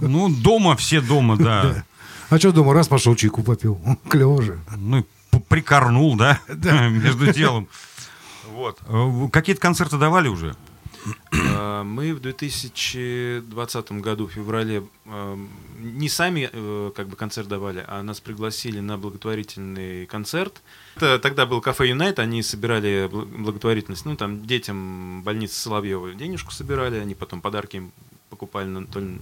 Ну, 0.00 0.28
дома 0.28 0.76
все 0.76 1.00
дома, 1.00 1.36
да. 1.36 1.84
А 2.30 2.38
что 2.38 2.52
дома, 2.52 2.72
раз 2.74 2.86
пошел 2.86 3.16
чайку 3.16 3.42
попил, 3.42 3.80
клево 4.08 4.40
же. 4.40 4.60
Ну, 4.76 4.98
и 5.00 5.04
прикорнул, 5.48 6.16
да, 6.16 6.40
между 6.48 7.32
делом. 7.32 7.66
Вот. 8.50 8.78
Э, 8.88 9.28
Какие-то 9.32 9.60
концерты 9.60 9.96
давали 9.98 10.28
уже? 10.28 10.54
А, 11.32 11.82
Мы 11.82 12.14
в 12.14 12.20
2020 12.20 13.92
году, 13.92 14.26
в 14.26 14.32
феврале, 14.32 14.82
эм, 15.06 15.48
не 15.78 16.08
сами 16.08 16.50
э, 16.52 16.90
как 16.94 17.08
бы 17.08 17.16
концерт 17.16 17.48
давали, 17.48 17.84
а 17.88 18.02
нас 18.02 18.20
пригласили 18.20 18.80
на 18.80 18.98
благотворительный 18.98 20.06
концерт. 20.06 20.60
Это 20.96 21.18
тогда 21.18 21.46
был 21.46 21.60
кафе 21.60 21.88
Юнайт, 21.88 22.18
они 22.18 22.42
собирали 22.42 23.08
бл- 23.10 23.24
благотворительность, 23.24 24.04
ну 24.04 24.16
там 24.16 24.44
детям 24.46 25.22
больницы 25.22 25.54
Соловьева 25.54 26.12
денежку 26.12 26.52
собирали, 26.52 26.98
они 26.98 27.14
потом 27.14 27.40
подарки 27.40 27.76
им 27.76 27.92
покупали 28.28 28.66
на, 28.66 28.86
то 28.86 29.00
ли 29.00 29.18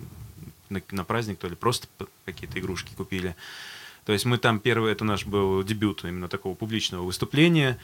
на, 0.71 0.83
на 0.91 1.05
праздник, 1.05 1.39
то 1.39 1.49
ли 1.49 1.55
просто 1.55 1.87
какие-то 2.25 2.59
игрушки 2.59 2.91
купили. 2.97 3.37
То 4.05 4.13
есть 4.13 4.25
мы 4.25 4.39
там 4.39 4.59
первый, 4.59 4.91
это 4.91 5.05
наш 5.05 5.27
был 5.27 5.63
дебют 5.63 6.05
именно 6.05 6.29
такого 6.29 6.55
публичного 6.55 7.05
выступления. 7.05 7.79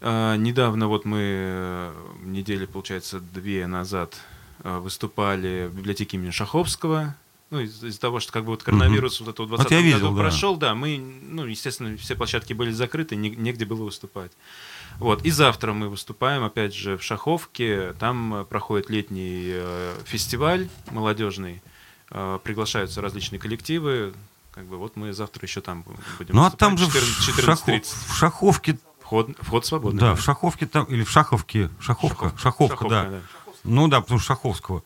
А, 0.00 0.36
недавно 0.36 0.88
вот 0.88 1.04
мы 1.04 1.18
э, 1.22 1.92
недели, 2.24 2.66
получается, 2.66 3.20
две 3.20 3.66
назад 3.66 4.14
э, 4.62 4.78
выступали 4.78 5.68
в 5.72 5.76
библиотеке 5.76 6.16
имени 6.16 6.30
Шаховского. 6.30 7.14
Ну, 7.50 7.60
из- 7.60 7.82
из-за 7.82 8.00
того, 8.00 8.18
что 8.20 8.32
как 8.32 8.42
бы 8.44 8.50
вот 8.50 8.62
коронавирус 8.62 9.20
вот 9.20 9.36
в 9.36 9.38
Вот 9.38 9.48
20 9.48 9.70
я 9.70 9.80
видел, 9.80 10.00
году 10.00 10.16
да. 10.16 10.22
прошел, 10.22 10.56
да, 10.56 10.74
мы, 10.74 10.98
ну, 10.98 11.46
естественно, 11.46 11.96
все 11.96 12.14
площадки 12.16 12.52
были 12.52 12.72
закрыты, 12.72 13.14
не- 13.16 13.30
негде 13.30 13.64
было 13.64 13.84
выступать. 13.84 14.32
Вот. 14.98 15.24
И 15.24 15.30
завтра 15.30 15.72
мы 15.72 15.88
выступаем, 15.88 16.42
опять 16.42 16.74
же, 16.74 16.96
в 16.98 17.02
Шаховке. 17.02 17.92
Там 17.98 18.34
э, 18.34 18.44
проходит 18.44 18.90
летний 18.90 19.44
э, 19.46 19.94
фестиваль 20.04 20.68
молодежный. 20.90 21.62
Э, 22.10 22.38
приглашаются 22.42 23.00
различные 23.00 23.38
коллективы. 23.38 24.12
Как 24.52 24.64
бы 24.66 24.76
вот 24.78 24.96
мы 24.96 25.12
завтра 25.12 25.44
еще 25.44 25.60
там 25.60 25.84
будем 26.18 26.34
Ну, 26.34 26.44
а 26.44 26.50
там 26.50 26.76
же 26.78 26.86
в, 26.86 26.92
14 26.92 27.24
Шахо- 27.24 27.72
14:30. 27.78 27.82
в 28.08 28.16
Шаховке, 28.16 28.78
Вход, 29.06 29.30
вход 29.40 29.64
свободный. 29.64 30.00
да, 30.00 30.14
в 30.16 30.20
Шаховке 30.20 30.66
там, 30.66 30.84
или 30.86 31.04
в 31.04 31.10
Шаховке, 31.10 31.70
Шаховка, 31.78 32.32
Шаховка, 32.36 32.88
да. 32.88 33.20
Ну 33.62 33.86
да, 33.86 34.00
потому 34.00 34.18
что 34.18 34.26
Шаховского. 34.34 34.82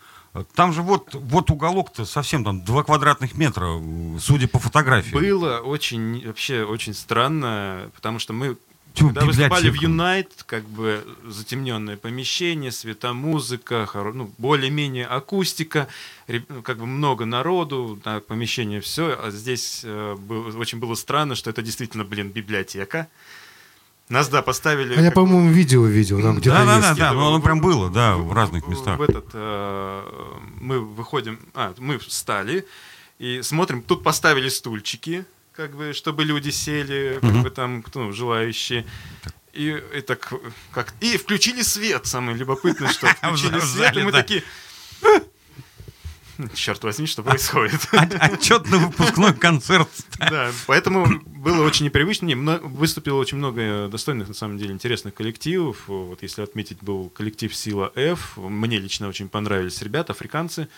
Там 0.55 0.75
же 0.75 0.83
вот, 0.83 1.15
вот 1.15 1.51
уголок-то 1.51 2.05
совсем 2.05 2.45
там 2.45 2.63
2 2.63 2.85
квадратных 2.85 3.35
метра, 3.35 3.81
судя 4.21 4.47
по 4.47 4.59
фотографии. 4.59 5.15
Было 5.15 5.61
очень, 5.61 6.27
вообще 6.27 6.65
очень 6.65 6.93
странно, 6.93 7.91
потому 7.95 8.19
что 8.19 8.35
мы 8.35 8.57
Тьфу, 8.93 9.07
когда 9.09 9.25
выступали 9.25 9.63
в 9.71 9.73
библиотека. 9.73 9.85
Юнайт, 9.91 10.43
как 10.47 10.65
бы 10.65 11.03
затемненное 11.27 11.97
помещение, 11.97 12.73
светомузыка, 12.73 13.89
хоро- 13.91 14.13
ну, 14.13 14.31
более-менее 14.37 15.07
акустика, 15.07 15.89
как 16.63 16.77
бы 16.79 16.87
много 16.87 17.25
народу, 17.25 17.99
да, 18.05 18.21
помещение 18.21 18.81
все, 18.83 19.19
а 19.21 19.31
здесь 19.31 19.81
э, 19.85 20.17
был- 20.19 20.59
очень 20.59 20.79
было 20.79 20.95
странно, 20.95 21.35
что 21.37 21.49
это 21.51 21.63
действительно, 21.63 22.05
блин, 22.05 22.31
библиотека. 22.31 23.09
Нас, 24.11 24.29
да, 24.29 24.43
поставили... 24.43 24.97
А 24.97 25.01
я, 25.01 25.13
по-моему, 25.13 25.51
видео 25.53 25.87
видел, 25.87 26.21
там 26.21 26.39
где-то 26.39 26.57
Да, 26.57 26.65
да, 26.65 26.81
да, 26.81 26.95
да, 26.95 27.13
ну, 27.13 27.29
оно 27.29 27.41
прям 27.41 27.61
было, 27.61 27.89
да, 27.89 28.17
в 28.17 28.27
в- 28.27 28.33
разных 28.33 28.67
в- 28.67 28.69
местах. 28.69 28.99
В 28.99 29.03
этот, 29.03 29.27
э, 29.33 30.03
мы 30.61 30.81
выходим, 30.81 31.39
а, 31.55 31.73
мы 31.79 31.97
встали 31.99 32.67
и 33.21 33.41
смотрим, 33.43 33.83
тут 33.83 34.03
поставили 34.03 34.49
стульчики, 34.49 35.25
как 35.53 35.77
бы, 35.77 35.93
чтобы 35.93 36.25
люди 36.25 36.51
сели, 36.51 37.19
как 37.21 37.43
бы 37.43 37.51
там, 37.51 37.83
кто 37.85 38.01
ну, 38.01 38.13
желающие. 38.13 38.85
И, 39.53 39.81
и 39.95 40.01
так, 40.01 40.33
как, 40.73 40.93
и 41.01 41.17
включили 41.17 41.63
свет, 41.63 42.05
самое 42.07 42.37
любопытное, 42.37 42.91
что 42.91 43.07
включили 43.23 43.61
свет, 43.61 43.97
и 43.97 44.03
мы 44.03 44.11
такие, 44.11 44.43
черт 46.55 46.83
возьми, 46.85 47.07
что 47.07 47.23
происходит. 47.23 47.81
Отчетно-выпускной 47.93 49.35
концерт. 49.35 49.89
Да, 50.19 50.51
поэтому 50.67 51.07
было 51.27 51.65
очень 51.65 51.87
непривычно. 51.87 52.27
Не, 52.27 52.35
выступило 52.35 53.19
очень 53.19 53.39
много 53.39 53.89
достойных, 53.89 54.29
на 54.29 54.35
самом 54.35 54.59
деле, 54.59 54.73
интересных 54.73 55.15
коллективов. 55.15 55.89
Вот 55.89 56.23
если 56.23 56.43
отметить, 56.43 56.79
был 56.83 57.09
коллектив 57.11 57.55
«Сила 57.55 57.93
F». 57.95 58.37
Мне 58.37 58.79
лично 58.79 59.09
очень 59.09 59.29
понравились 59.29 59.81
ребята, 59.83 60.13
африканцы. 60.13 60.69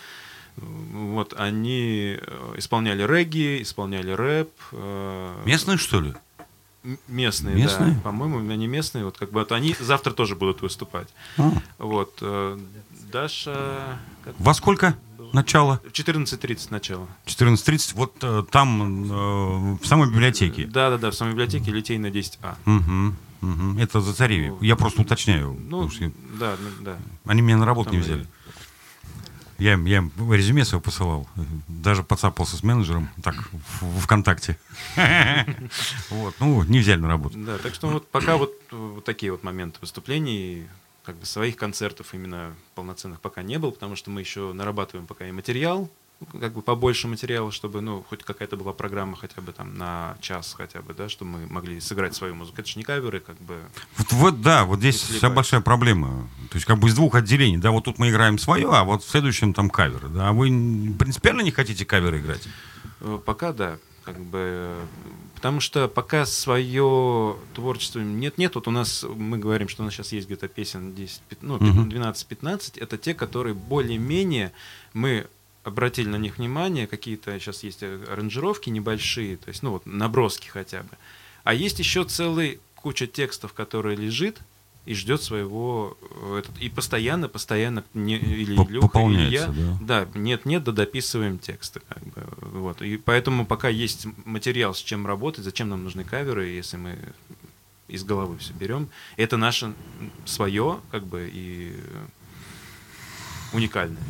Вот, 0.55 1.33
они 1.37 2.17
э, 2.21 2.53
исполняли 2.57 3.03
регги, 3.07 3.61
исполняли 3.63 4.11
рэп. 4.11 4.51
э, 4.71 5.41
Местные, 5.45 5.77
что 5.77 5.99
ли? 5.99 6.13
Местные, 7.07 7.55
Местные? 7.55 7.93
да. 7.95 8.01
По-моему, 8.01 8.39
они 8.51 8.67
местные. 8.67 9.05
Вот 9.05 9.17
как 9.17 9.31
бы 9.31 9.39
вот 9.39 9.51
они 9.53 9.75
завтра 9.79 10.11
тоже 10.11 10.35
будут 10.35 10.61
выступать. 10.61 11.07
А. 11.37 11.51
Вот. 11.79 12.17
э, 12.21 12.59
Даша... 13.11 13.99
как 14.23 14.35
Во 14.37 14.53
сколько 14.53 14.95
начало? 15.33 15.81
В 15.83 15.91
14.30 15.91 16.67
начало. 16.69 17.07
14.30, 17.25 17.91
вот 17.95 18.15
э, 18.21 18.43
там, 18.51 19.11
э, 19.11 19.77
в 19.81 19.85
самой 19.85 20.09
библиотеке. 20.09 20.65
Да-да-да, 20.65 21.11
в 21.11 21.15
самой 21.15 21.31
библиотеке 21.31 21.71
Литейная 21.71 22.11
10А. 22.11 22.55
Мгм. 22.65 23.17
Мгм. 23.41 23.77
Это 23.77 23.99
за 23.99 24.13
царевью. 24.13 24.57
Я 24.61 24.77
просто 24.77 25.01
уточняю. 25.01 25.57
Ну, 25.67 25.89
что 25.89 26.11
да, 26.39 26.55
ну, 26.59 26.69
да. 26.85 26.97
они 27.25 27.41
меня 27.41 27.57
на 27.57 27.65
работу 27.65 27.89
Там 27.89 27.99
не 27.99 28.03
взяли. 28.03 28.25
Я 29.59 29.73
им, 29.73 29.85
я 29.85 29.97
им 29.97 30.11
резюме 30.31 30.65
свое 30.65 30.81
посылал. 30.81 31.27
Даже 31.67 32.03
подцапался 32.03 32.57
с 32.57 32.63
менеджером, 32.63 33.09
так, 33.21 33.35
в, 33.79 33.85
в 33.85 33.99
ВКонтакте. 34.01 34.57
Вот, 36.09 36.35
ну, 36.39 36.63
не 36.63 36.79
взяли 36.79 36.99
на 36.99 37.07
работу. 37.07 37.37
Да, 37.37 37.57
так 37.57 37.73
что 37.73 37.87
вот 37.87 38.09
пока 38.09 38.37
вот 38.37 38.53
такие 39.03 39.31
вот 39.31 39.43
моменты 39.43 39.77
выступлений, 39.81 40.67
как 41.03 41.15
бы 41.17 41.25
своих 41.25 41.57
концертов 41.57 42.13
именно 42.13 42.55
полноценных 42.75 43.19
пока 43.21 43.43
не 43.43 43.59
было, 43.59 43.71
потому 43.71 43.95
что 43.95 44.09
мы 44.09 44.21
еще 44.21 44.53
нарабатываем 44.53 45.05
пока 45.05 45.27
и 45.27 45.31
материал, 45.31 45.89
ну, 46.31 46.39
как 46.39 46.53
бы 46.53 46.61
побольше 46.61 47.07
материала, 47.07 47.51
чтобы, 47.51 47.81
ну, 47.81 48.05
хоть 48.07 48.23
какая-то 48.23 48.55
была 48.55 48.71
программа 48.71 49.17
хотя 49.17 49.41
бы 49.41 49.51
там 49.51 49.77
на 49.77 50.15
час 50.21 50.53
хотя 50.57 50.81
бы, 50.81 50.93
да, 50.93 51.09
чтобы 51.09 51.31
мы 51.31 51.47
могли 51.47 51.79
сыграть 51.81 52.15
свою 52.15 52.35
музыку. 52.35 52.61
Это 52.61 52.69
же 52.69 52.77
не 52.77 52.83
каверы, 52.83 53.19
как 53.19 53.35
бы. 53.41 53.59
Вот, 53.97 54.11
вот, 54.13 54.41
да, 54.41 54.63
вот 54.63 54.79
здесь 54.79 55.01
вся 55.01 55.29
большая 55.29 55.61
проблема. 55.61 56.29
То 56.49 56.55
есть 56.55 56.65
как 56.65 56.77
бы 56.79 56.87
из 56.87 56.95
двух 56.95 57.15
отделений. 57.15 57.57
Да, 57.57 57.71
вот 57.71 57.83
тут 57.85 57.99
мы 57.99 58.09
играем 58.09 58.37
свое, 58.37 58.69
а 58.71 58.83
вот 58.83 59.03
в 59.03 59.09
следующем 59.09 59.53
там 59.53 59.69
кавер. 59.69 60.07
Да, 60.09 60.29
а 60.29 60.33
вы 60.33 60.47
принципиально 60.97 61.41
не 61.41 61.51
хотите 61.51 61.85
каверы 61.85 62.19
играть? 62.19 62.47
Э, 63.01 63.19
Пока 63.25 63.51
да, 63.51 63.77
как 64.03 64.19
бы, 64.19 64.75
потому 65.43 65.59
что 65.59 65.89
пока 65.89 66.25
свое 66.25 67.35
творчество 67.53 67.99
нет-нет, 67.99 68.55
вот 68.55 68.69
у 68.69 68.71
нас, 68.71 69.03
мы 69.03 69.37
говорим, 69.37 69.67
что 69.67 69.81
у 69.81 69.85
нас 69.85 69.93
сейчас 69.93 70.13
есть 70.13 70.27
где-то 70.27 70.47
песен 70.47 70.95
10, 70.95 71.19
пят- 71.27 71.39
ну, 71.41 71.57
Мгм. 71.57 71.89
12-15, 71.89 72.77
это 72.79 72.97
те, 72.97 73.13
которые 73.13 73.53
более-менее 73.53 74.53
мы 74.93 75.27
обратили 75.65 76.07
на 76.07 76.15
них 76.15 76.37
внимание, 76.37 76.87
какие-то 76.87 77.37
сейчас 77.39 77.61
есть 77.63 77.83
э, 77.83 78.05
аранжировки 78.09 78.69
небольшие, 78.69 79.35
то 79.35 79.49
есть, 79.49 79.63
ну 79.63 79.71
вот, 79.71 79.85
наброски 79.85 80.47
хотя 80.47 80.83
бы. 80.83 80.91
А 81.43 81.53
есть 81.53 81.77
еще 81.77 82.05
целый 82.05 82.61
куча 82.75 83.05
текстов, 83.05 83.51
которые 83.51 83.97
лежит 83.97 84.39
и 84.85 84.93
ждет 84.95 85.21
своего, 85.21 85.97
э, 86.01 86.39
этот, 86.39 86.57
и 86.57 86.69
постоянно, 86.69 87.29
постоянно, 87.29 87.83
не, 87.93 88.17
или 88.17 88.53
Илюха, 88.53 88.99
или 88.99 89.29
я, 89.29 89.47
да. 89.47 89.77
да, 89.81 90.07
нет, 90.13 90.45
нет, 90.45 90.63
да 90.63 90.71
дописываем 90.71 91.39
тексты. 91.39 91.81
Как 91.87 92.03
бы, 92.03 92.23
вот. 92.41 92.81
И 92.81 92.97
поэтому 92.97 93.45
пока 93.45 93.69
есть 93.69 94.07
материал, 94.25 94.73
с 94.73 94.79
чем 94.79 95.07
работать, 95.07 95.45
зачем 95.45 95.69
нам 95.69 95.83
нужны 95.83 96.03
каверы, 96.03 96.47
если 96.47 96.77
мы 96.77 96.97
из 97.87 98.03
головы 98.03 98.37
все 98.39 98.53
берем. 98.53 98.89
Это 99.15 99.37
наше 99.37 99.73
свое, 100.25 100.79
как 100.91 101.05
бы, 101.05 101.29
и 101.31 101.75
уникальное. 103.53 104.01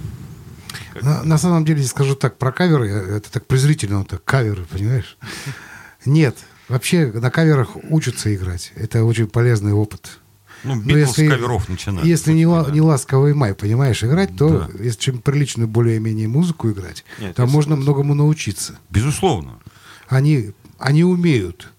Как 0.94 1.04
На, 1.04 1.24
на 1.24 1.38
самом 1.38 1.66
деле, 1.66 1.84
скажу 1.84 2.16
так, 2.16 2.38
про 2.38 2.52
каверы, 2.52 2.90
э, 2.90 3.18
это 3.18 3.32
так 3.32 3.46
презрительно, 3.46 4.00
вот 4.00 4.08
так, 4.08 4.24
каверы, 4.24 4.66
понимаешь? 4.66 5.18
Нет, 6.06 6.36
вообще 6.68 7.12
на 7.12 7.30
каверах 7.30 7.76
учатся 7.76 8.34
играть. 8.34 8.72
Это 8.76 9.04
очень 9.04 9.28
полезный 9.28 9.74
опыт. 9.74 10.20
Ну, 10.64 10.76
Ну, 10.76 10.82
Битлз 10.82 11.10
если- 11.18 11.28
с 11.28 11.30
каверов 11.30 11.68
начинают. 11.70 12.06
Если 12.08 12.32
не, 12.34 12.46
Да. 12.46 12.70
не 12.72 12.82
ласковый 12.82 13.34
май, 13.34 13.54
понимаешь, 13.54 14.04
играть, 14.04 14.36
то 14.38 14.50
Да. 14.72 14.84
если 14.84 15.00
чем 15.00 15.20
приличную 15.20 15.68
более-менее 15.68 16.28
музыку 16.28 16.70
играть, 16.72 17.04
Нет, 17.20 17.36
там 17.36 17.50
можно 17.50 17.72
согласен. 17.76 17.84
многому 17.84 18.14
научиться. 18.14 18.80
Безусловно. 18.90 19.60
Они, 20.08 20.52
они 20.78 21.04
умеют. 21.04 21.70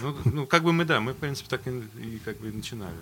Ну, 0.00 0.16
ну, 0.24 0.46
как 0.46 0.62
бы 0.62 0.72
мы, 0.72 0.84
да, 0.84 1.00
мы, 1.00 1.12
в 1.12 1.16
принципе, 1.16 1.48
так 1.50 1.66
и, 1.66 1.70
и 1.70 2.20
как 2.24 2.38
бы 2.40 2.48
и 2.48 2.52
начинали. 2.52 2.94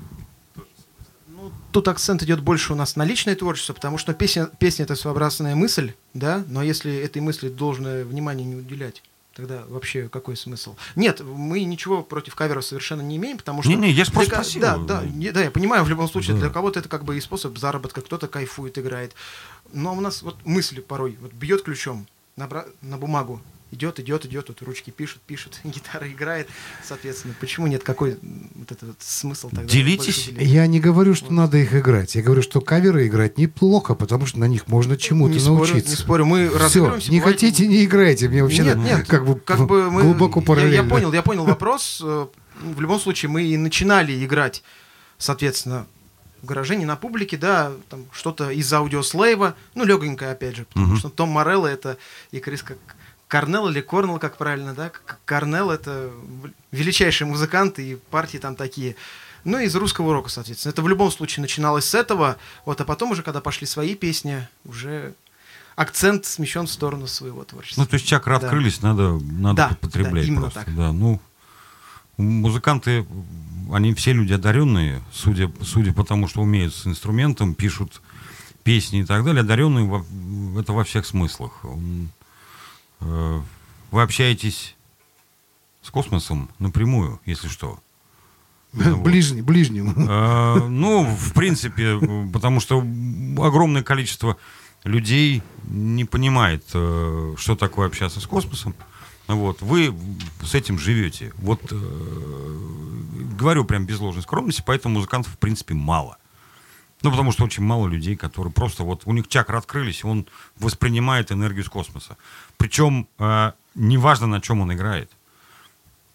Ну, 1.28 1.52
тут 1.70 1.88
акцент 1.88 2.22
идет 2.22 2.40
больше 2.40 2.72
у 2.72 2.76
нас 2.76 2.96
на 2.96 3.04
личное 3.04 3.34
творчество, 3.36 3.74
потому 3.74 3.98
что 3.98 4.14
песня, 4.14 4.48
песня 4.58 4.84
это 4.84 4.96
своеобразная 4.96 5.54
мысль, 5.54 5.92
да, 6.14 6.42
но 6.48 6.62
если 6.62 6.94
этой 6.96 7.20
мысли 7.20 7.48
должное 7.50 8.04
внимание 8.06 8.46
не 8.46 8.54
уделять, 8.56 9.02
тогда 9.37 9.62
вообще 9.68 10.09
какой 10.09 10.37
смысл? 10.37 10.75
Нет, 10.96 11.20
мы 11.20 11.62
ничего 11.64 12.03
против 12.03 12.35
каверов 12.35 12.64
совершенно 12.64 13.03
не 13.03 13.16
имеем, 13.16 13.37
потому 13.37 13.62
что... 13.62 13.70
Не-не, 13.70 13.90
я 13.90 14.05
ж 14.05 14.09
для 14.09 14.14
просто 14.14 14.35
спросил. 14.35 14.61
Да, 14.62 14.77
да, 14.79 15.05
не- 15.05 15.31
да, 15.31 15.42
я 15.44 15.51
понимаю, 15.51 15.85
в 15.85 15.88
любом 15.88 16.09
случае, 16.09 16.35
Да. 16.35 16.40
для 16.42 16.51
кого-то 16.51 16.81
это 16.81 16.88
как 16.88 17.05
бы 17.05 17.16
и 17.16 17.20
способ 17.20 17.57
заработка, 17.59 18.01
кто-то 18.01 18.27
кайфует, 18.29 18.79
играет. 18.79 19.14
Но 19.72 19.94
у 19.94 20.01
нас 20.01 20.22
вот 20.22 20.37
мысли 20.44 20.81
порой 20.81 21.16
вот 21.20 21.33
бьет 21.33 21.62
ключом 21.62 22.07
на, 22.37 22.46
бра- 22.46 22.66
на 22.83 22.96
бумагу, 22.99 23.40
идет, 23.72 23.98
идет, 24.00 24.24
идет, 24.26 24.48
вот 24.48 24.62
ручки 24.62 24.90
пишут, 24.90 25.20
пишут, 25.26 25.61
гитара 25.64 26.09
играет, 26.11 26.48
соответственно. 26.85 27.35
Почему 27.40 27.66
нет 27.66 27.83
какой 27.83 28.16
вот 28.55 28.70
этот 28.72 28.88
вот 28.88 28.96
смысл 29.00 29.48
тогда? 29.50 29.64
Делитесь. 29.64 30.29
Я 30.29 30.66
не 30.66 30.81
говорю, 30.81 31.14
что 31.14 31.33
надо 31.33 31.59
их 31.59 31.74
играть. 31.74 32.14
Я 32.14 32.22
говорю, 32.22 32.42
что 32.42 32.61
каверы 32.61 33.07
играть 33.07 33.38
неплохо, 33.38 33.94
потому 33.94 34.26
что 34.26 34.38
на 34.38 34.46
них 34.46 34.68
можно 34.68 34.96
чему-то 34.96 35.35
не 35.35 35.40
спорю, 35.40 35.57
научиться. 35.57 35.90
не 35.90 35.96
спорю, 35.96 36.26
мы 36.26 36.48
Все, 36.48 36.59
разыгрываемся. 36.59 37.11
не 37.11 37.18
бывает- 37.20 37.37
хотите, 37.40 37.66
не 37.66 37.85
играйте. 37.85 38.29
Мне 38.29 38.42
вообще 38.42 38.62
Нет, 38.64 38.76
нет, 38.79 39.07
как 39.07 39.26
бы, 39.26 39.38
как 39.38 39.66
бы 39.66 39.90
мы, 39.90 40.02
глубоко 40.02 40.40
я- 40.40 40.46
параллельно. 40.46 40.74
Я, 40.74 40.83
понял, 40.85 41.12
я 41.12 41.22
понял 41.22 41.44
вопрос. 41.44 42.00
В 42.00 42.81
любом 42.81 42.98
случае, 43.00 43.29
мы 43.31 43.42
и 43.42 43.57
начинали 43.59 44.24
играть, 44.24 44.62
соответственно, 45.18 45.87
в 46.42 46.46
гараже, 46.46 46.76
не 46.76 46.85
на 46.85 46.96
публике, 46.96 47.37
да, 47.37 47.72
там 47.88 48.05
что-то 48.12 48.50
из 48.50 48.72
аудиослейва, 48.72 49.55
ну, 49.74 49.85
легонькое, 49.85 50.31
опять 50.33 50.57
же, 50.57 50.64
потому 50.66 50.87
Мгм. 50.88 50.96
что 50.98 51.09
Том 51.09 51.31
Морелло 51.31 51.66
это 51.66 51.96
и 52.31 52.38
Крис 52.40 52.62
как 52.62 52.79
Корнел 53.28 53.68
или 53.68 53.80
Корнел, 53.80 54.18
как 54.18 54.36
правильно, 54.36 54.72
да, 54.74 54.90
К- 54.90 55.18
Корнел 55.24 55.70
это 55.70 56.10
величайший 56.72 57.26
музыкант, 57.26 57.78
и 57.78 57.96
партии 58.10 58.38
там 58.38 58.54
такие. 58.56 58.94
Ну, 59.44 59.58
из 59.58 59.74
русского 59.76 60.12
рока, 60.12 60.28
соответственно. 60.28 60.72
Это 60.72 60.82
в 60.82 60.88
любом 60.88 61.10
случае 61.10 61.42
начиналось 61.42 61.84
с 61.84 61.94
этого, 61.94 62.36
вот, 62.64 62.80
а 62.80 62.84
потом 62.84 63.12
уже, 63.12 63.22
когда 63.22 63.40
пошли 63.40 63.66
свои 63.66 63.94
песни, 63.94 64.46
уже 64.64 65.14
акцент 65.76 66.24
смещен 66.26 66.66
в 66.66 66.70
сторону 66.70 67.06
своего 67.06 67.44
творчества. 67.44 67.82
Ну, 67.82 67.86
то 67.86 67.94
есть 67.94 68.06
чакры 68.06 68.38
Да. 68.38 68.46
открылись, 68.46 68.80
надо, 68.82 69.18
надо 69.20 69.68
Да, 69.70 69.76
потреблять 69.80 70.22
да, 70.24 70.28
именно 70.28 70.40
просто. 70.42 70.64
так. 70.64 70.74
Да, 70.74 70.92
ну, 70.92 71.20
музыканты, 72.16 73.06
они 73.72 73.94
все 73.94 74.12
люди 74.12 74.32
одаренные, 74.32 75.02
судя, 75.12 75.50
судя 75.62 75.92
по 75.92 76.04
тому, 76.04 76.28
что 76.28 76.40
умеют 76.40 76.74
с 76.74 76.86
инструментом, 76.86 77.54
пишут 77.54 78.00
песни 78.64 79.00
и 79.00 79.04
так 79.04 79.24
далее, 79.24 79.42
одаренные 79.42 79.84
во- 79.84 80.04
это 80.60 80.72
во 80.72 80.82
всех 80.84 81.06
смыслах. 81.06 81.52
Вы 83.00 84.02
общаетесь 84.02 84.76
с 85.82 85.90
космосом 85.90 86.50
напрямую, 86.59 87.20
если 87.24 87.48
что. 87.48 87.78
Вот. 88.72 88.98
Ближний, 88.98 89.40
ближним. 89.42 89.94
Э, 89.96 90.66
Ну, 90.68 91.04
в 91.04 91.32
принципе, 91.32 91.98
потому 92.32 92.61
что 92.61 92.80
огромное 92.80 93.82
количество 93.82 94.37
людей 94.85 95.42
не 95.68 96.04
понимает, 96.04 96.64
э, 96.74 97.35
что 97.38 97.56
такое 97.56 97.87
общаться 97.87 98.20
с 98.20 98.26
космосом. 98.26 98.74
Вот, 99.28 99.62
вы 99.62 99.94
с 100.42 100.54
этим 100.54 100.78
живете. 100.78 101.32
Вот 101.38 101.61
э, 101.72 101.76
говорю 103.38 103.64
прям 103.64 103.87
без 103.87 103.98
ложной 103.98 104.22
скромности, 104.22 104.62
поэтому 104.64 104.96
музыкантов 104.96 105.32
в 105.32 105.38
принципе 105.38 105.74
мало. 105.74 106.18
Ну, 107.06 107.12
потому 107.12 107.30
что 107.30 107.44
очень 107.44 107.62
мало 107.62 107.86
людей, 107.86 108.16
которые 108.16 108.52
просто 108.52 108.82
вот 108.82 109.02
у 109.04 109.12
них 109.12 109.28
чакры 109.28 109.56
открылись, 109.56 110.04
он 110.04 110.26
воспринимает 110.58 111.30
энергию 111.30 111.62
с 111.62 111.68
космоса. 111.68 112.16
Причем 112.56 113.06
э, 113.20 113.52
неважно, 113.76 114.26
на 114.26 114.40
чем 114.40 114.60
он 114.60 114.72
играет. 114.72 115.08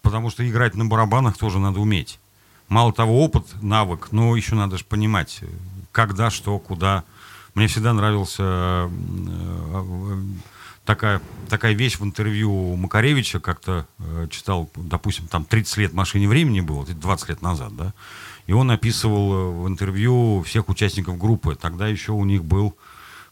Потому 0.02 0.28
что 0.28 0.46
играть 0.46 0.74
на 0.74 0.84
барабанах 0.84 1.38
тоже 1.38 1.58
надо 1.58 1.80
уметь. 1.80 2.20
Мало 2.68 2.92
того, 2.92 3.24
опыт, 3.24 3.46
навык, 3.62 4.08
но 4.10 4.36
еще 4.36 4.54
надо 4.54 4.76
же 4.76 4.84
понимать, 4.84 5.40
когда, 5.92 6.28
что, 6.28 6.58
куда. 6.58 7.04
Мне 7.54 7.68
всегда 7.68 7.94
нравился 7.94 8.42
э, 8.42 10.22
такая, 10.84 11.22
такая 11.48 11.72
вещь 11.72 11.98
в 11.98 12.04
интервью 12.04 12.76
Макаревича, 12.76 13.40
как-то 13.40 13.86
э, 13.98 14.26
читал, 14.30 14.68
допустим, 14.76 15.26
там 15.26 15.46
30 15.46 15.76
лет 15.78 15.92
машине 15.94 16.28
времени 16.28 16.60
было, 16.60 16.82
это 16.82 16.92
20 16.92 17.30
лет 17.30 17.40
назад, 17.40 17.74
да, 17.76 17.94
и 18.46 18.52
он 18.52 18.70
описывал 18.70 19.32
э, 19.34 19.50
в 19.62 19.68
интервью 19.68 20.42
всех 20.42 20.68
участников 20.68 21.18
группы. 21.18 21.54
Тогда 21.54 21.88
еще 21.88 22.12
у 22.12 22.24
них 22.24 22.44
был 22.44 22.76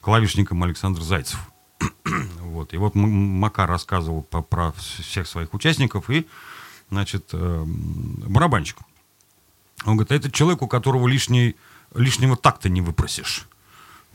клавишником 0.00 0.62
Александр 0.62 1.00
Зайцев. 1.02 1.38
Вот. 2.50 2.74
И 2.74 2.76
вот 2.76 2.94
Макар 2.96 3.68
рассказывал 3.68 4.22
по- 4.22 4.42
про 4.42 4.68
вс- 4.76 5.02
всех 5.02 5.26
своих 5.28 5.54
участников 5.54 6.10
и, 6.10 6.26
значит, 6.90 7.28
э, 7.32 7.64
барабанщик. 7.66 8.76
Он 9.86 9.96
говорит, 9.96 10.12
а 10.12 10.16
это 10.16 10.30
человек, 10.30 10.62
у 10.62 10.66
которого 10.66 11.06
лишний, 11.08 11.54
лишнего 11.94 12.36
такта 12.36 12.68
не 12.68 12.80
выпросишь. 12.80 13.46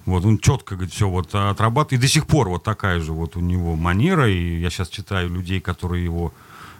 Вот, 0.05 0.23
он 0.25 0.37
четко, 0.37 0.75
говорит, 0.75 0.93
все 0.93 1.09
вот 1.09 1.33
отрабатывает. 1.33 1.93
И 1.93 2.05
до 2.05 2.07
сих 2.07 2.27
пор 2.27 2.49
вот 2.49 2.63
такая 2.63 2.99
же 2.99 3.13
вот 3.13 3.35
у 3.37 3.39
него 3.39 3.75
манера. 3.75 4.29
И 4.29 4.59
я 4.59 4.69
сейчас 4.69 4.89
читаю 4.89 5.29
людей, 5.29 5.59
которые 5.59 6.03
его, 6.03 6.33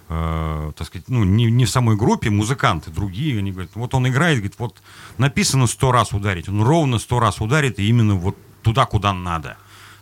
э, 0.08 0.72
так 0.76 0.86
сказать, 0.86 1.08
ну, 1.08 1.24
не, 1.24 1.46
не 1.46 1.64
в 1.64 1.70
самой 1.70 1.96
группе, 1.96 2.30
музыканты 2.30 2.90
другие, 2.90 3.38
они 3.38 3.52
говорят, 3.52 3.72
вот 3.74 3.94
он 3.94 4.08
играет, 4.08 4.38
говорит, 4.38 4.58
вот 4.58 4.82
написано 5.18 5.66
сто 5.66 5.92
раз 5.92 6.12
ударить, 6.12 6.48
он 6.48 6.62
ровно 6.62 6.98
сто 6.98 7.20
раз 7.20 7.40
ударит, 7.40 7.78
и 7.78 7.88
именно 7.88 8.14
вот 8.14 8.36
туда, 8.62 8.86
куда 8.86 9.12
надо. 9.12 9.56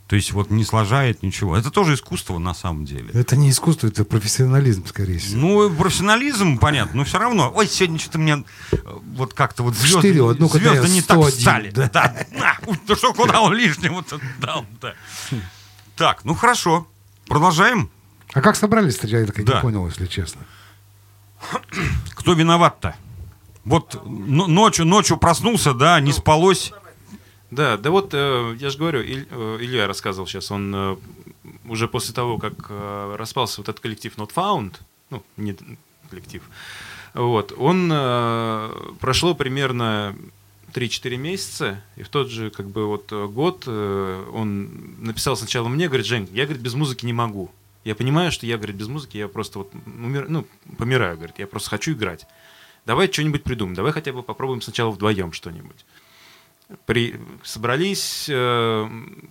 То 0.07 0.17
есть 0.17 0.33
вот 0.33 0.51
не 0.51 0.65
сложает 0.65 1.23
ничего. 1.23 1.57
Это 1.57 1.71
тоже 1.71 1.95
искусство 1.95 2.39
на 2.39 2.53
самом 2.53 2.85
деле. 2.85 3.09
Это 3.15 3.37
не 3.37 3.49
искусство, 3.49 3.87
это 3.87 4.05
профессионализм, 4.05 4.87
скорее 4.87 5.19
всего. 5.19 5.41
Ну, 5.41 5.71
профессионализм, 5.71 6.59
понятно, 6.59 6.99
но 6.99 7.05
все 7.05 7.19
равно. 7.19 7.51
Ой, 7.55 7.67
сегодня 7.67 7.99
что-то 7.99 8.19
мне 8.19 8.45
э, 8.71 8.77
вот 9.15 9.33
как-то 9.33 9.63
вот 9.63 9.75
звезды, 9.75 10.09
Четыре, 10.09 10.31
одну, 10.31 10.51
когда 10.51 10.73
звезды 10.73 10.91
не 10.91 11.01
так 11.01 11.17
101, 11.17 11.39
встали. 11.39 11.71
да. 11.71 11.89
Да, 11.89 12.27
на, 12.33 12.57
уй, 12.67 12.79
ну 12.87 12.97
что, 12.97 13.15
куда 13.15 13.41
он 13.41 13.55
лишнего-то 13.55 14.21
дал 14.41 14.67
да. 14.83 14.95
Так, 15.97 16.25
ну 16.25 16.35
хорошо. 16.35 16.87
Продолжаем. 17.27 17.91
А 18.35 18.41
как 18.41 18.57
собрались-то, 18.57 19.07
я 19.07 19.25
так 19.27 19.45
Да. 19.45 19.55
не 19.57 19.61
понял, 19.61 19.87
если 19.87 20.07
честно. 20.07 20.43
Кто 22.17 22.35
виноват-то? 22.35 22.97
Вот 23.65 24.03
но- 24.05 24.47
ночью, 24.47 24.85
ночью 24.85 25.17
проснулся, 25.17 25.73
да, 25.73 26.01
не 26.01 26.13
спалось. 26.13 26.73
Да, 27.51 27.77
да 27.77 27.91
вот 27.91 28.11
э, 28.13 28.57
я 28.59 28.71
же 28.71 28.79
говорю, 28.79 29.01
Иль- 29.03 29.29
э, 29.31 29.59
Илья 29.61 29.87
рассказывал 29.87 30.27
сейчас, 30.27 30.51
он 30.51 30.75
э, 30.75 30.97
уже 31.69 31.87
после 31.87 32.13
того, 32.13 32.39
как 32.39 32.55
э, 32.69 33.15
распался 33.17 33.61
вот 33.61 33.69
этот 33.69 33.81
коллектив 33.81 34.13
Not 34.17 34.33
Found, 34.35 34.75
ну, 35.11 35.23
не 35.37 35.57
коллектив, 36.11 36.43
вот, 37.15 37.53
он 37.57 37.89
э, 37.93 38.71
прошло 38.99 39.35
примерно 39.35 40.17
3-4 40.73 41.17
месяца, 41.17 41.81
и 41.95 42.03
в 42.03 42.09
тот 42.09 42.29
же 42.29 42.51
как 42.51 42.69
бы 42.69 42.87
вот 42.87 43.13
э, 43.13 43.27
год 43.29 43.63
э, 43.69 44.31
он 44.35 44.69
написал 44.99 45.37
сначала 45.37 45.69
мне, 45.69 45.87
говорит, 45.87 46.07
Жень, 46.07 46.29
я, 46.33 46.45
говорит, 46.47 46.63
без 46.63 46.75
музыки 46.75 47.07
не 47.07 47.13
могу. 47.13 47.53
Я 47.85 47.95
понимаю, 47.95 48.33
что 48.33 48.47
я, 48.47 48.57
говорит, 48.57 48.77
без 48.77 48.89
музыки, 48.89 49.19
я 49.19 49.29
просто 49.29 49.59
вот 49.61 49.73
умер- 49.87 50.27
ну, 50.29 50.47
помираю, 50.79 51.17
говорит, 51.17 51.39
я 51.39 51.47
просто 51.47 51.71
хочу 51.71 51.93
играть. 51.93 52.27
Давай 52.87 53.11
что-нибудь 53.13 53.45
придумаем, 53.45 53.75
давай 53.75 53.93
хотя 53.93 54.13
бы 54.13 54.23
попробуем 54.23 54.63
сначала 54.63 54.91
вдвоем 54.91 55.33
что-нибудь. 55.33 55.85
При... 56.87 57.21
Собрались, 57.43 58.27
э, 58.29 58.89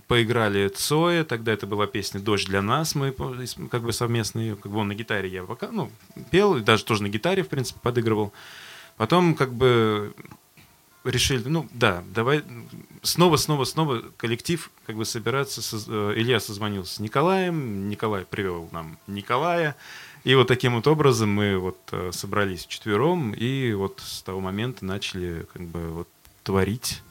поиграли 0.08 0.68
Цоя, 0.68 1.24
тогда 1.24 1.52
это 1.52 1.66
была 1.66 1.88
песня 1.88 2.20
«Дождь 2.20 2.48
для 2.48 2.62
нас», 2.62 2.94
мы 2.94 3.12
как 3.12 3.82
бы 3.82 3.92
совместно 3.92 4.40
ее, 4.40 4.56
как 4.56 4.72
бы 4.72 4.78
он 4.78 4.88
на 4.88 4.96
гитаре 4.96 5.30
я 5.30 5.44
пока, 5.44 5.70
ну, 5.72 5.92
пел, 6.30 6.56
и 6.58 6.62
даже 6.62 6.86
тоже 6.86 7.02
на 7.02 7.10
гитаре, 7.10 7.42
в 7.44 7.50
принципе, 7.50 7.80
подыгрывал. 7.82 8.34
Потом 8.98 9.34
как 9.34 9.52
бы 9.52 10.14
решили, 11.04 11.48
ну 11.48 11.68
да, 11.74 12.04
давай 12.14 12.44
снова, 13.04 13.38
снова, 13.38 13.64
снова 13.66 14.02
коллектив 14.18 14.72
как 14.88 14.96
бы 14.96 15.06
собираться. 15.06 15.62
соз- 15.62 15.86
э, 15.88 16.14
Илья 16.20 16.40
созвонился 16.40 16.96
с 16.96 17.00
Николаем, 17.00 17.88
Николай 17.90 18.26
привел 18.26 18.68
нам 18.72 18.98
Николая, 19.08 19.76
и 20.24 20.34
вот 20.36 20.48
таким 20.48 20.76
вот 20.76 20.88
образом 20.88 21.30
мы 21.32 21.58
вот 21.60 21.78
э, 21.92 22.12
собрались 22.12 22.66
вчетвером, 22.66 23.34
и 23.34 23.74
вот 23.74 24.02
с 24.04 24.22
того 24.24 24.40
момента 24.40 24.84
начали 24.86 25.46
как 25.54 25.62
бы 25.64 25.90
вот 25.90 26.08
творить. 26.44 27.02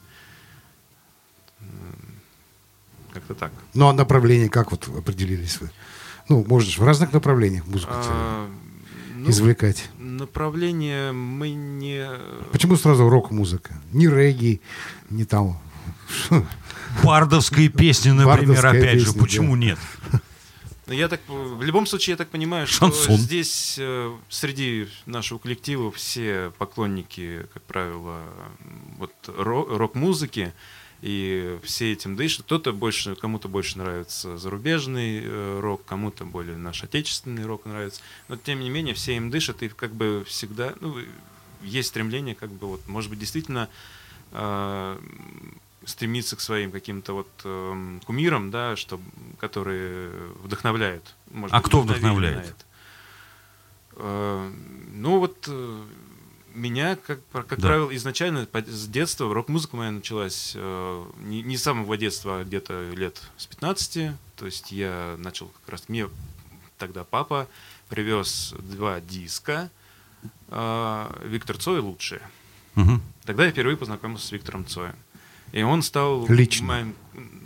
Как-то 3.13 3.35
так. 3.35 3.51
Ну, 3.75 3.87
а 3.87 3.93
направление 3.93 4.49
как 4.49 4.71
вот 4.71 4.87
определились 4.87 5.61
вы? 5.61 5.69
Ну, 6.29 6.43
можно 6.47 6.69
же 6.71 6.81
в 6.81 6.83
разных 6.83 7.13
направлениях 7.13 7.67
музыку 7.67 7.93
А, 7.95 8.49
ну, 9.15 9.29
извлекать. 9.29 9.89
направление 9.99 11.11
мы 11.11 11.51
не... 11.51 12.09
Почему 12.51 12.75
сразу 12.75 13.07
рок-музыка? 13.09 13.75
Не 13.91 14.07
регги, 14.07 14.61
не 15.09 15.25
там... 15.25 15.59
Бардовские 17.03 17.69
песни, 17.69 18.11
например, 18.11 18.37
Бардовская 18.37 18.71
опять 18.71 18.99
же. 18.99 19.05
песня, 19.07 19.21
Почему 19.21 19.55
нет? 19.55 19.79
Ну, 20.85 20.93
Я 20.93 21.07
так, 21.07 21.21
в 21.27 21.61
любом 21.61 21.85
случае, 21.85 22.11
я 22.13 22.17
так 22.17 22.29
понимаю, 22.29 22.67
что 22.67 22.79
Шансон. 22.91 23.15
здесь 23.17 23.75
э, 23.79 24.13
среди 24.29 24.89
нашего 25.05 25.37
коллектива 25.39 25.91
все 25.93 26.51
поклонники, 26.57 27.47
как 27.53 27.63
правило, 27.63 28.21
вот 28.97 29.13
ро- 29.27 29.77
рок-музыки, 29.77 30.53
и 31.01 31.57
все 31.63 31.93
этим 31.93 32.15
дышат. 32.17 32.45
Кто-то 32.45 32.73
больше, 32.73 33.15
кому-то 33.15 33.47
больше 33.47 33.77
нравится 33.77 34.37
зарубежный 34.37 35.21
э, 35.23 35.59
рок, 35.61 35.85
кому-то 35.85 36.25
более 36.25 36.57
наш 36.57 36.83
отечественный 36.83 37.45
рок 37.45 37.65
нравится. 37.65 38.01
Но 38.27 38.35
тем 38.35 38.59
не 38.59 38.69
менее 38.69 38.93
все 38.93 39.15
им 39.15 39.29
дышат, 39.29 39.63
и 39.63 39.69
как 39.69 39.93
бы 39.93 40.25
всегда 40.27 40.73
ну, 40.81 40.97
есть 41.61 41.89
стремление, 41.89 42.35
как 42.35 42.51
бы 42.51 42.67
вот, 42.67 42.87
может 42.87 43.09
быть, 43.09 43.19
действительно 43.19 43.69
э, 44.33 44.97
стремиться 45.85 46.35
к 46.35 46.41
своим 46.41 46.71
каким-то 46.71 47.13
вот 47.13 47.29
эм, 47.43 48.01
кумирам, 48.05 48.51
да, 48.51 48.75
что, 48.75 48.99
которые 49.39 50.09
вдохновляют. 50.43 51.15
Может 51.31 51.53
А 51.53 51.57
быть, 51.59 51.67
кто 51.67 51.81
вдохновляет? 51.81 52.37
это. 52.47 52.65
Э, 53.95 54.51
ну 54.93 55.19
вот 55.19 55.45
э, 55.47 55.83
меня, 56.53 56.95
как, 56.95 57.19
как 57.31 57.59
Да. 57.59 57.67
правило, 57.67 57.95
изначально 57.95 58.47
с 58.67 58.87
детства 58.87 59.33
рок-музыка 59.33 59.75
моя 59.75 59.91
началась 59.91 60.53
э, 60.55 61.05
не, 61.21 61.41
не 61.41 61.57
с 61.57 61.63
самого 61.63 61.97
детства, 61.97 62.39
а 62.39 62.43
где-то 62.43 62.91
лет 62.91 63.21
с 63.37 63.45
15. 63.47 64.11
То 64.35 64.45
есть 64.45 64.71
я 64.71 65.15
начал 65.17 65.47
как 65.47 65.69
раз... 65.69 65.89
Мне 65.89 66.09
тогда 66.77 67.03
папа 67.03 67.47
привез 67.89 68.53
два 68.59 68.99
диска 69.01 69.69
э, 70.49 71.21
Виктор 71.25 71.57
Цой 71.57 71.79
лучшие. 71.79 72.21
Мгм. 72.75 73.01
Тогда 73.25 73.45
я 73.45 73.51
впервые 73.51 73.77
познакомился 73.77 74.27
с 74.27 74.31
Виктором 74.31 74.65
Цоем. 74.65 74.95
И 75.53 75.61
он 75.63 75.81
стал 75.81 76.27
Лично. 76.27 76.67
моим, 76.67 76.93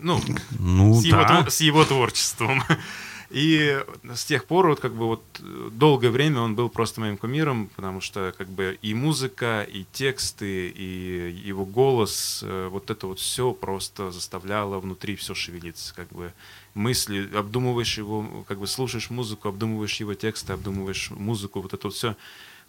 ну, 0.02 0.20
Ну 0.58 0.96
с, 1.00 1.04
его, 1.06 1.22
да. 1.22 1.28
твор- 1.42 1.50
с 1.52 1.62
его 1.62 1.86
творчеством. 1.86 2.64
И 3.30 3.78
с 4.16 4.24
тех 4.24 4.46
пор 4.46 4.68
вот 4.70 4.80
как 4.80 4.94
бы 4.96 5.06
вот 5.06 5.22
долгое 5.74 6.12
время 6.12 6.40
он 6.40 6.56
был 6.56 6.70
просто 6.70 7.02
моим 7.02 7.18
кумиром, 7.18 7.70
потому 7.76 8.00
что 8.00 8.34
как 8.38 8.48
бы 8.48 8.80
и 8.82 8.94
музыка, 8.94 9.64
и 9.70 9.84
тексты, 9.92 10.70
и 10.70 11.42
его 11.46 11.66
голос, 11.66 12.40
э, 12.42 12.70
вот 12.72 12.90
это 12.90 13.06
вот 13.08 13.20
все 13.20 13.52
просто 13.52 14.12
заставляло 14.12 14.80
внутри 14.80 15.18
все 15.18 15.36
шевелиться, 15.36 15.94
как 15.94 16.08
бы 16.14 16.32
мысли, 16.74 17.30
обдумываешь 17.36 17.98
его, 17.98 18.46
как 18.48 18.60
бы 18.60 18.68
слушаешь 18.68 19.10
музыку, 19.10 19.50
обдумываешь 19.50 20.00
его 20.00 20.14
тексты, 20.14 20.54
обдумываешь 20.54 21.12
музыку, 21.12 21.60
вот 21.60 21.74
это 21.74 21.88
вот 21.88 21.96
все 21.96 22.16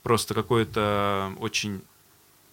просто 0.02 0.34
какое-то 0.34 1.32
очень 1.38 1.82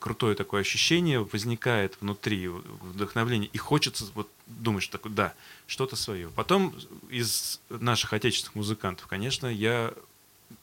крутое 0.05 0.35
такое 0.35 0.61
ощущение 0.61 1.19
возникает 1.19 1.97
внутри, 1.99 2.47
вдохновление, 2.47 3.49
и 3.51 3.57
хочется, 3.57 4.05
вот 4.13 4.29
думаешь 4.45 4.87
такой, 4.87 5.11
да, 5.11 5.33
что-то 5.67 5.95
свое. 5.95 6.29
Потом 6.29 6.75
из 7.09 7.59
наших 7.69 8.13
отечественных 8.13 8.55
музыкантов, 8.55 9.07
конечно, 9.07 9.47
я 9.47 9.93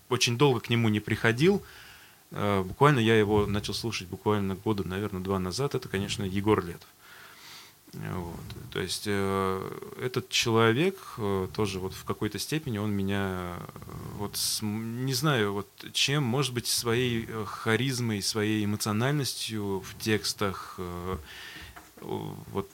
очень 0.09 0.39
долго 0.39 0.61
к 0.61 0.71
нему 0.71 0.89
не 0.89 1.01
приходил, 1.01 1.63
Э, 2.33 2.63
буквально 2.63 2.99
я 2.99 3.19
его 3.19 3.47
начал 3.47 3.75
слушать 3.75 4.09
буквально 4.09 4.55
года, 4.55 4.87
наверное, 4.87 5.23
два 5.23 5.39
назад, 5.39 5.75
это, 5.75 5.89
конечно, 5.89 6.25
Егор 6.25 6.65
Летов. 6.65 6.89
Вот. 7.95 8.41
То 8.73 8.81
есть 8.81 9.05
э, 9.07 9.81
этот 10.01 10.31
человек 10.31 10.97
э, 11.19 11.47
тоже 11.55 11.79
вот 11.79 11.93
в 11.93 12.05
какой-то 12.05 12.39
степени 12.39 12.79
он 12.79 12.91
меня 12.91 13.55
э, 13.59 13.67
вот 14.17 14.37
с- 14.39 14.63
не 14.63 15.13
знаю 15.13 15.53
вот 15.53 15.69
чем 15.93 16.23
может 16.23 16.55
быть 16.55 16.67
своей 16.67 17.27
э, 17.29 17.45
харизмой 17.47 18.23
своей 18.23 18.65
эмоциональностью 18.65 19.81
в 19.81 19.99
текстах 19.99 20.77
э, 20.79 21.17
вот 22.01 22.71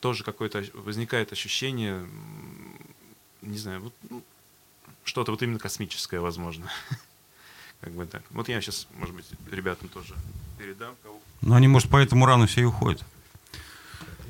тоже 0.00 0.24
какое-то 0.24 0.64
возникает 0.74 1.30
ощущение 1.32 2.04
не 3.42 3.58
знаю 3.58 3.80
вот, 3.80 3.92
ну, 4.10 4.22
что-то 5.04 5.30
вот 5.30 5.42
именно 5.42 5.60
космическое 5.60 6.18
возможно 6.18 6.68
как 7.80 7.92
бы 7.92 8.06
так 8.06 8.22
вот 8.30 8.48
я 8.48 8.60
сейчас 8.60 8.88
может 8.96 9.14
быть 9.14 9.26
ребятам 9.52 9.88
тоже 9.88 10.14
передам 10.58 10.96
кого 11.04 11.20
Ну, 11.42 11.54
они, 11.54 11.68
может, 11.68 11.88
поэтому 11.90 12.26
рано 12.26 12.48
все 12.48 12.62
и 12.62 12.64
уходят. 12.64 13.04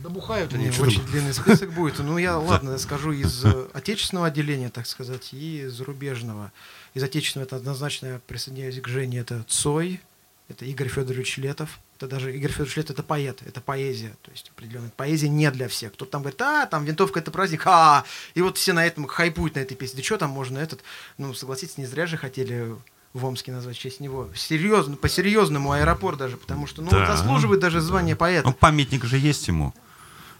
Да 0.02 0.08
бухают 0.08 0.52
они, 0.54 0.66
Ничего 0.66 0.86
очень 0.86 1.04
длинный 1.06 1.34
список 1.34 1.72
будет. 1.72 1.98
Ну, 1.98 2.18
я, 2.18 2.36
ладно, 2.38 2.78
скажу 2.78 3.12
из 3.12 3.44
э, 3.44 3.66
отечественного 3.72 4.28
отделения, 4.28 4.68
так 4.70 4.86
сказать, 4.86 5.28
и 5.32 5.66
зарубежного. 5.66 6.52
Из 6.94 7.02
отечественного 7.02 7.46
это 7.46 7.56
однозначно 7.56 8.06
я 8.06 8.20
присоединяюсь 8.26 8.80
к 8.80 8.88
Жене, 8.88 9.18
это 9.20 9.44
Цой, 9.48 10.00
это 10.48 10.64
Игорь 10.64 10.88
Федорович 10.88 11.38
Летов. 11.38 11.78
Это 11.96 12.06
даже 12.06 12.34
Игорь 12.34 12.52
Федорович 12.52 12.76
Летов 12.76 12.90
это 12.92 13.02
поэт, 13.02 13.42
это 13.44 13.60
поэзия, 13.60 14.14
то 14.22 14.30
есть 14.30 14.50
определенная 14.54 14.92
поэзия 14.96 15.28
не 15.28 15.50
для 15.50 15.66
всех. 15.66 15.92
Кто-то 15.94 16.12
там 16.12 16.22
говорит, 16.22 16.40
а, 16.40 16.66
там 16.66 16.84
винтовка 16.84 17.18
это 17.18 17.32
праздник, 17.32 17.62
а, 17.66 18.04
и 18.34 18.40
вот 18.40 18.56
все 18.56 18.72
на 18.72 18.86
этом 18.86 19.06
хайпуют 19.08 19.56
на 19.56 19.60
этой 19.60 19.74
песне. 19.74 19.96
Да 19.98 20.04
что 20.04 20.16
там 20.16 20.30
можно 20.30 20.58
этот, 20.58 20.80
ну, 21.18 21.34
согласитесь, 21.34 21.76
не 21.76 21.86
зря 21.86 22.06
же 22.06 22.16
хотели 22.16 22.76
в 23.14 23.24
Омске 23.24 23.50
назвать 23.52 23.76
в 23.76 23.80
честь 23.80 23.98
него. 24.00 24.28
Серьезно, 24.36 24.96
по-серьезному 24.96 25.72
аэропорт 25.72 26.18
даже, 26.18 26.36
потому 26.36 26.66
что, 26.68 26.82
ну, 26.82 26.88
он 26.92 26.98
Да. 26.98 27.16
заслуживает 27.16 27.60
даже 27.60 27.80
звания 27.80 28.14
поэта. 28.14 28.46
Ну, 28.46 28.54
памятник 28.54 29.04
же 29.04 29.18
есть 29.18 29.48
ему, 29.48 29.74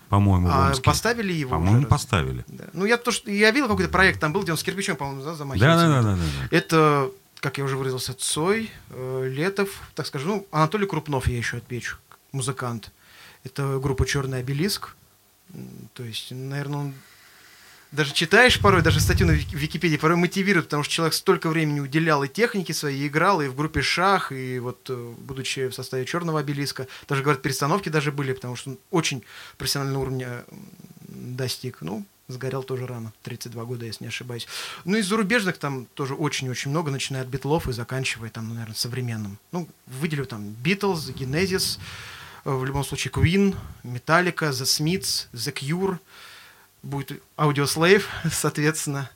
по-моему, 0.09 0.49
А 0.51 0.69
Омске. 0.69 0.83
поставили 0.83 1.33
его 1.33 1.51
По-моему, 1.51 1.87
поставили. 1.87 2.45
Да. 2.49 2.65
Ну, 2.73 2.85
я 2.87 2.97
то, 2.97 3.11
что 3.11 3.31
я 3.31 3.51
видел 3.51 3.69
какой-то 3.69 3.91
проект, 3.91 4.21
там 4.21 4.33
был, 4.33 4.43
где 4.43 4.53
он 4.53 4.59
с 4.59 4.63
кирпичом, 4.63 4.97
по-моему, 4.97 5.23
да, 5.23 5.35
замахивался. 5.35 5.77
Да, 5.77 5.89
да, 5.89 6.03
да, 6.03 6.17
да, 6.17 6.17
да. 6.17 6.57
Это, 6.57 7.11
как 7.41 7.59
я 7.59 7.65
уже 7.65 7.77
выразился, 7.77 8.15
Цой, 8.15 8.71
э, 8.91 9.29
Летов, 9.33 9.69
так 9.95 10.07
скажем, 10.07 10.29
ну, 10.29 10.47
Анатолий 10.51 10.87
Крупнов 10.87 11.27
я 11.29 11.37
еще 11.37 11.59
отмечу, 11.59 11.97
музыкант. 12.33 12.91
Это 13.45 13.79
группа 13.79 14.05
Черный 14.07 14.41
обелиск. 14.41 14.95
То 15.95 16.03
есть, 16.03 16.31
наверное, 16.31 16.79
он 16.81 16.95
даже 17.93 18.13
читаешь 18.13 18.61
порой, 18.61 18.83
даже 18.83 19.01
статью 19.01 19.27
на 19.27 19.33
Вики- 19.33 19.55
Википедии 19.57 19.97
порой 19.97 20.17
мотивирует, 20.17 20.67
потому 20.67 20.83
что 20.83 20.93
человек 20.93 21.15
столько 21.15 21.49
времени 21.49 21.81
уделял 21.81 22.23
и 22.23 22.29
технике 22.29 22.75
своей, 22.75 23.05
и 23.05 23.07
играл, 23.09 23.41
и 23.41 23.49
в 23.49 23.57
группе 23.57 23.81
Шах, 23.81 24.31
и 24.33 24.59
вот, 24.59 24.87
э, 24.91 25.15
будучи 25.19 25.69
в 25.69 25.75
составе 25.75 26.05
Черного 26.05 26.41
обелиска, 26.41 26.87
даже, 27.09 27.23
говорят, 27.23 27.43
перестановки 27.43 27.89
даже 27.89 28.13
были, 28.13 28.33
потому 28.33 28.57
что 28.57 28.71
он 28.71 28.79
очень 28.91 29.23
профессионального 29.57 30.03
уровня 30.03 30.45
достиг. 31.09 31.79
Ну, 31.81 32.05
сгорел 32.29 32.63
тоже 32.63 32.87
рано, 32.87 33.13
32 33.23 33.65
года, 33.65 33.87
если 33.87 34.05
не 34.05 34.09
ошибаюсь. 34.09 34.47
Ну, 34.85 34.99
из 34.99 35.07
зарубежных 35.09 35.57
там 35.57 35.87
тоже 35.95 36.15
очень-очень 36.15 36.71
много, 36.71 36.91
начиная 36.91 37.23
от 37.23 37.29
битлов 37.29 37.69
и 37.69 37.73
заканчивая 37.73 38.29
там, 38.29 38.49
ну, 38.49 38.55
наверное, 38.55 38.77
современным. 38.77 39.39
Ну, 39.51 39.67
выделю 39.87 40.27
там 40.27 40.55
Beatles, 40.63 41.15
Genesis, 41.15 41.79
э, 42.45 42.51
в 42.53 42.65
любом 42.67 42.85
случае 42.85 43.13
Queen, 43.13 43.57
Metallica, 43.83 44.51
The 44.51 44.65
Smiths, 44.65 45.29
The 45.33 45.55
Cure, 45.55 45.99
будет 46.83 47.21
Audioslave, 47.37 48.03
соответственно, 48.33 49.11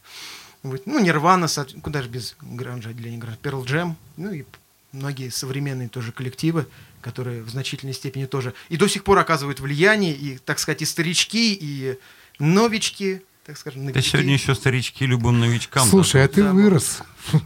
будет, 0.62 0.86
ну, 0.86 0.98
соот- 1.46 1.80
куда 1.80 2.02
же 2.02 2.08
без 2.08 2.36
гранжа 2.40 2.90
отделения 2.90 3.18
гранжа, 3.18 3.38
Pearl 3.42 3.64
Jam, 3.64 3.94
ну 4.16 4.32
и 4.32 4.44
многие 4.92 5.30
современные 5.30 5.88
тоже 5.88 6.12
коллективы, 6.12 6.66
которые 7.00 7.42
в 7.42 7.48
значительной 7.50 7.94
степени 7.94 8.26
тоже 8.26 8.54
и 8.68 8.76
до 8.76 8.86
сих 8.88 9.04
пор 9.04 9.18
оказывают 9.18 9.58
влияние, 9.60 10.12
и, 10.14 10.38
так 10.38 10.58
сказать, 10.58 10.82
и 10.82 10.84
старички, 10.84 11.52
и 11.54 11.98
новички, 12.38 13.22
так 13.44 13.58
скажем, 13.58 13.86
Да 13.86 13.92
новички. 13.92 14.10
сегодня 14.10 14.34
еще 14.34 14.54
старички 14.54 15.04
любым 15.04 15.40
новичкам. 15.40 15.86
Слушай, 15.88 16.24
а 16.24 16.28
ты 16.28 16.42
Да. 16.44 16.52
вырос. 16.52 17.00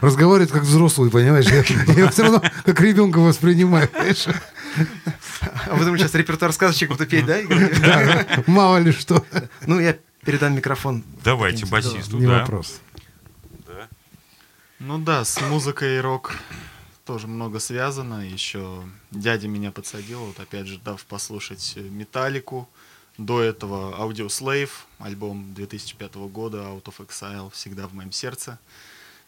Разговаривает 0.00 0.50
как 0.50 0.62
взрослый, 0.62 1.10
понимаешь? 1.10 1.46
Я, 1.46 1.64
я 1.94 2.10
все 2.10 2.22
равно 2.24 2.42
как 2.64 2.80
ребенка 2.80 3.18
воспринимаю. 3.18 3.88
понимаешь? 3.88 4.26
А 5.66 5.74
вы 5.74 5.84
думаете, 5.84 6.04
сейчас 6.04 6.14
репертуар 6.14 6.52
сказочек 6.52 6.90
буду 6.90 7.06
петь, 7.06 7.26
да? 7.26 7.40
Мало 8.46 8.78
ли 8.78 8.92
что. 8.92 9.24
Ну, 9.66 9.78
я 9.80 9.96
передам 10.24 10.54
микрофон. 10.54 11.04
Давайте 11.22 11.64
Да. 11.66 11.70
басисту, 11.70 12.18
Не 12.18 12.26
да. 12.26 12.40
вопрос. 12.40 12.80
Ну 14.80 14.98
да, 14.98 15.24
с 15.24 15.40
музыкой 15.40 15.96
и 15.96 16.00
рок 16.00 16.34
тоже 17.06 17.26
много 17.26 17.58
связано. 17.60 18.26
Еще 18.28 18.82
дядя 19.10 19.48
меня 19.48 19.70
подсадил, 19.70 20.20
вот 20.26 20.40
опять 20.40 20.66
же, 20.66 20.78
дав 20.78 21.02
послушать 21.04 21.74
Металлику. 21.76 22.68
До 23.16 23.40
этого 23.40 23.94
Audio 24.04 24.26
Slave, 24.26 24.70
альбом 24.98 25.54
2005 25.54 26.14
года, 26.16 26.58
Out 26.58 26.84
of 26.86 27.06
Exile, 27.06 27.50
всегда 27.52 27.86
в 27.86 27.94
моем 27.94 28.10
сердце. 28.10 28.58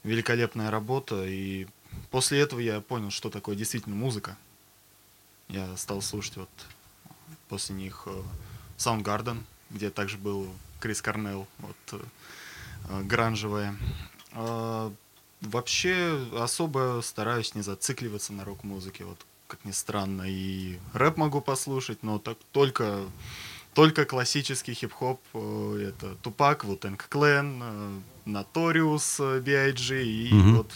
Великолепная 0.02 0.72
работа, 0.72 1.24
и 1.24 1.68
после 2.10 2.40
этого 2.40 2.58
я 2.58 2.80
понял, 2.80 3.10
что 3.12 3.30
такое 3.30 3.54
действительно 3.54 3.94
музыка. 3.94 4.36
Я 5.48 5.76
стал 5.76 6.02
слушать 6.02 6.36
вот 6.36 6.48
после 7.48 7.74
них 7.74 8.02
э, 8.06 8.22
Soundgarden, 8.78 9.42
где 9.70 9.90
также 9.90 10.18
был 10.18 10.48
Крис 10.80 11.00
Корнелл, 11.02 11.46
вот 11.58 11.76
э, 11.92 12.00
э, 12.88 13.02
гранжевая. 13.02 13.76
А, 14.32 14.92
Вообще 15.42 16.18
особо 16.34 17.00
стараюсь 17.04 17.54
не 17.54 17.60
зацикливаться 17.60 18.32
на 18.32 18.44
рок-музыке, 18.44 19.04
вот 19.04 19.18
как 19.48 19.64
ни 19.66 19.70
странно, 19.70 20.22
и 20.26 20.78
рэп 20.94 21.18
могу 21.18 21.40
послушать, 21.42 22.02
но 22.02 22.18
так 22.18 22.38
только 22.52 23.04
только 23.74 24.06
классический 24.06 24.72
хип-хоп, 24.72 25.20
э, 25.34 25.90
это 25.90 26.14
Тупак, 26.22 26.64
Вутенг 26.64 27.06
Клен, 27.08 28.02
Наториус, 28.24 29.20
B.I.G. 29.20 30.02
и 30.02 30.32
Мгм. 30.34 30.56
вот 30.56 30.72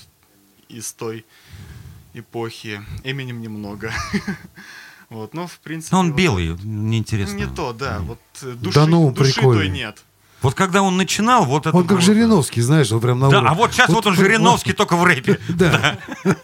из 0.68 0.92
той 0.92 1.24
эпохи. 2.14 2.80
Эминем 3.04 3.40
немного. 3.40 3.92
Вот, 5.08 5.34
но 5.34 5.48
в 5.48 5.58
принципе... 5.58 5.96
Но 5.96 6.00
он 6.02 6.12
вот- 6.12 6.16
белый, 6.16 6.56
неинтересно. 6.62 7.34
Не 7.34 7.46
то, 7.46 7.72
да, 7.72 7.98
вот 7.98 8.20
э, 8.42 8.52
души, 8.52 8.74
Да 8.78 8.86
ну, 8.86 9.10
души 9.10 9.34
прикольно. 9.34 9.60
той 9.62 9.68
нет. 9.68 10.04
Вот 10.40 10.54
когда 10.54 10.82
он 10.82 10.96
начинал, 10.96 11.44
вот 11.46 11.66
это 11.66 11.76
Он 11.76 11.82
как 11.82 11.96
было- 11.96 12.00
Жириновский, 12.00 12.60
знаешь, 12.60 12.92
он 12.92 13.00
прям 13.00 13.18
на 13.18 13.28
Да, 13.28 13.38
уровне. 13.38 13.48
а 13.50 13.54
вот 13.54 13.72
сейчас 13.72 13.88
вот, 13.90 14.06
он 14.06 14.14
вот- 14.14 14.24
Жириновский, 14.24 14.72
только 14.72 14.94
в 14.96 15.02
рэпе. 15.02 15.40
Да. 15.48 15.98
Ну 16.24 16.34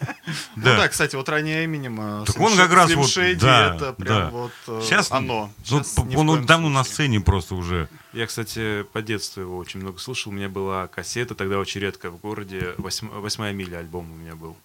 Да. 0.57 0.75
да, 0.75 0.87
кстати, 0.89 1.15
вот 1.15 1.29
ранее 1.29 1.63
Эминем, 1.63 2.25
Так 2.25 2.37
он 2.41 2.57
как 2.57 2.73
раз 2.73 2.93
вот, 2.93 3.09
да, 3.39 3.75
это 3.77 3.93
прям 3.93 4.07
да. 4.17 4.29
вот 4.31 4.51
э, 4.67 4.81
Сейчас 4.83 5.13
оно. 5.13 5.49
Ну, 5.71 6.19
он 6.29 6.45
давно 6.45 6.67
на 6.67 6.83
сцене 6.83 7.21
просто 7.21 7.55
уже. 7.55 7.87
Я, 8.11 8.27
кстати, 8.27 8.83
по 8.91 9.01
детству 9.01 9.39
его 9.43 9.55
очень 9.57 9.79
много 9.79 9.97
слушал. 9.99 10.33
У 10.33 10.35
меня 10.35 10.49
была 10.49 10.87
кассета, 10.87 11.35
тогда 11.35 11.57
очень 11.57 11.79
редко 11.79 12.11
в 12.11 12.17
городе. 12.19 12.73
«Восьм- 12.77 13.21
«Восьмая 13.21 13.53
миля» 13.53 13.77
альбом 13.77 14.11
у 14.11 14.15
меня 14.15 14.35
был. 14.35 14.57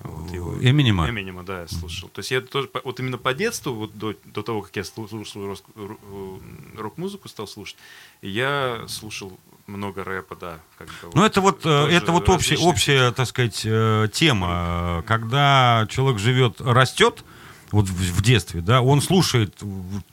Вот 0.00 0.30
его. 0.30 0.54
Эминема? 0.60 1.08
Эминема, 1.08 1.42
да, 1.42 1.62
я 1.62 1.68
слушал. 1.68 2.08
То 2.10 2.20
есть 2.20 2.30
я 2.30 2.40
тоже, 2.40 2.68
вот 2.84 3.00
именно 3.00 3.18
по 3.18 3.32
детству, 3.34 3.72
вот 3.72 3.96
до, 3.96 4.14
до 4.26 4.42
того, 4.42 4.62
как 4.62 4.76
я 4.76 4.82
слу- 4.82 5.08
слушал 5.08 5.42
ру- 5.42 5.58
э, 5.74 6.78
рок-музыку, 6.80 7.28
стал 7.28 7.46
слушать, 7.48 7.76
я 8.22 8.84
слушал 8.88 9.38
много 9.66 10.04
рэпа, 10.04 10.36
да. 10.36 10.60
Как 10.78 10.88
бы 10.88 10.94
Ну, 11.14 11.22
вот 11.22 11.30
это 11.30 11.40
вот, 11.40 11.58
э, 11.60 11.62
тоже 11.62 11.96
это 11.96 12.12
вот 12.12 12.28
общая, 12.28 12.56
общая, 12.58 13.10
так 13.12 13.26
сказать, 13.26 13.62
э, 13.64 14.08
тема. 14.12 15.00
Э, 15.00 15.02
Когда 15.06 15.86
человек 15.90 16.20
живет, 16.20 16.60
растет, 16.60 17.24
вот 17.72 17.86
в, 17.88 17.92
в 18.18 18.22
детстве, 18.22 18.60
да, 18.60 18.80
он 18.82 19.00
слушает 19.02 19.60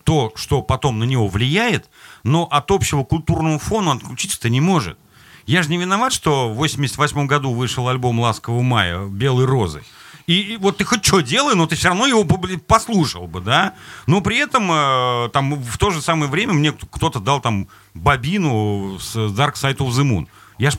то, 0.03 0.31
что 0.35 0.61
потом 0.63 0.97
на 0.97 1.03
него 1.03 1.27
влияет, 1.27 1.89
но 2.23 2.45
от 2.45 2.71
общего 2.71 3.03
культурного 3.03 3.59
фона 3.59 3.91
он 3.91 3.97
отключиться-то 3.97 4.49
не 4.49 4.61
может. 4.61 4.97
Я 5.45 5.63
же 5.63 5.69
не 5.69 5.77
виноват, 5.77 6.13
что 6.13 6.49
в 6.49 6.55
88 6.55 7.27
году 7.27 7.53
вышел 7.53 7.87
альбом 7.87 8.19
«Ласкового 8.19 8.61
мая» 8.61 9.05
«Белые 9.07 9.45
розы». 9.45 9.83
И, 10.25 10.53
и 10.53 10.57
вот 10.57 10.77
ты 10.77 10.85
хоть 10.85 11.05
что 11.05 11.19
делай, 11.19 11.53
но 11.53 11.67
ты 11.67 11.75
все 11.75 11.89
равно 11.89 12.07
его 12.07 12.23
послушал 12.23 13.27
бы, 13.27 13.41
да? 13.41 13.73
Но 14.07 14.21
при 14.21 14.37
этом 14.37 14.71
э, 14.71 15.29
там 15.33 15.55
в 15.55 15.77
то 15.77 15.91
же 15.91 16.01
самое 16.01 16.31
время 16.31 16.53
мне 16.53 16.71
кто-то 16.71 17.19
дал 17.19 17.41
там 17.41 17.67
бобину 17.93 18.97
с 18.99 19.15
Dark 19.15 19.55
Side 19.55 19.77
of 19.77 19.89
the 19.89 20.03
Moon. 20.03 20.27
Я 20.57 20.71
ж 20.71 20.77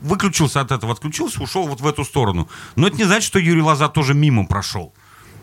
выключился 0.00 0.60
от 0.60 0.70
этого, 0.70 0.92
отключился, 0.92 1.42
ушел 1.42 1.66
вот 1.66 1.80
в 1.80 1.86
эту 1.86 2.04
сторону. 2.04 2.48
Но 2.76 2.86
это 2.86 2.96
не 2.96 3.04
значит, 3.04 3.24
что 3.24 3.38
Юрий 3.38 3.62
Лоза 3.62 3.88
тоже 3.88 4.12
мимо 4.12 4.46
прошел. 4.46 4.92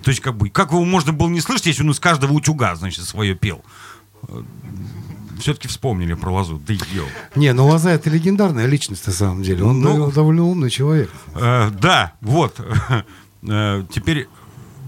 То 0.04 0.10
есть, 0.10 0.22
как 0.22 0.36
бы, 0.36 0.50
как 0.50 0.72
его 0.72 0.84
можно 0.84 1.12
было 1.12 1.28
не 1.28 1.42
слышать, 1.42 1.68
если 1.68 1.84
он 1.84 1.92
из 1.92 2.00
каждого 2.00 2.34
утюга, 2.34 2.76
значит, 2.76 3.06
свое 3.06 3.36
пел? 3.36 3.64
Все-таки 5.42 5.68
вспомнили 5.68 6.14
про 6.14 6.32
Лозу. 6.32 6.58
Да 6.66 6.74
ё. 6.74 7.06
Не, 7.36 7.54
ну 7.54 7.68
Лоза 7.68 7.92
это 7.92 8.10
легендарная 8.10 8.66
личность 8.68 9.06
на 9.08 9.14
самом 9.14 9.44
деле. 9.44 9.64
Он 9.64 9.82
Ну. 9.82 10.08
дов- 10.08 10.14
довольно 10.14 10.44
умный 10.44 10.70
человек. 10.70 11.10
Э, 11.36 11.70
да, 11.72 12.14
вот. 12.22 12.60
Э, 13.44 13.84
теперь 13.92 14.28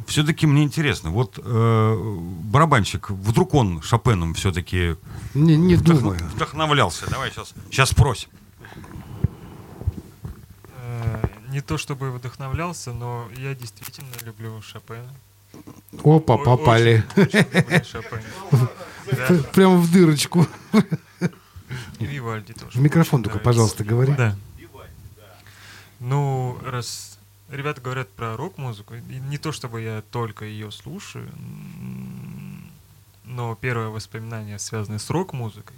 все-таки 0.05 0.45
мне 0.45 0.61
интересно. 0.63 1.09
Вот 1.09 1.39
э, 1.43 2.15
барабанщик, 2.43 3.09
вдруг 3.09 3.55
он 3.55 3.81
Шопеном 3.81 4.35
все-таки 4.35 4.95
Не, 5.33 5.57
не 5.57 5.75
думаю. 5.75 6.19
вдохновлялся. 6.35 7.09
Давай 7.09 7.31
сейчас, 7.31 7.51
сейчас 7.71 7.89
спросим. 7.89 8.29
Э, 10.75 11.27
Не 11.49 11.61
то 11.61 11.77
чтобы 11.77 12.11
вдохновлялся, 12.11 12.93
но 12.93 13.27
я 13.37 13.55
действительно 13.55 14.07
люблю 14.23 14.61
Шопена. 14.61 15.09
Опа, 16.03 16.37
попали. 16.37 17.03
Прямо 19.53 19.77
в 19.77 19.91
дырочку. 19.91 20.47
и 21.99 22.05
Вивальди 22.05 22.53
тоже. 22.53 22.77
В 22.77 22.81
микрофон 22.81 23.23
только, 23.23 23.39
пожалуйста, 23.39 23.83
говори. 23.83 24.13
Да. 24.13 24.35
Ну, 25.99 26.57
раз 26.65 27.17
ребята 27.49 27.79
говорят 27.81 28.09
про 28.09 28.35
рок-музыку, 28.35 28.95
не 28.95 29.37
то 29.37 29.51
чтобы 29.51 29.81
я 29.81 30.03
только 30.11 30.45
ее 30.45 30.71
слушаю, 30.71 31.29
но 33.23 33.55
первое 33.55 33.87
воспоминание, 33.87 34.59
связанное 34.59 34.99
с 34.99 35.09
рок-музыкой, 35.09 35.77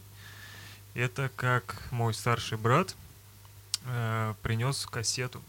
это 0.93 1.29
как 1.35 1.81
мой 1.91 2.13
старший 2.13 2.57
брат 2.57 2.95
э, 3.85 4.33
принес 4.41 4.85
кассету 4.85 5.41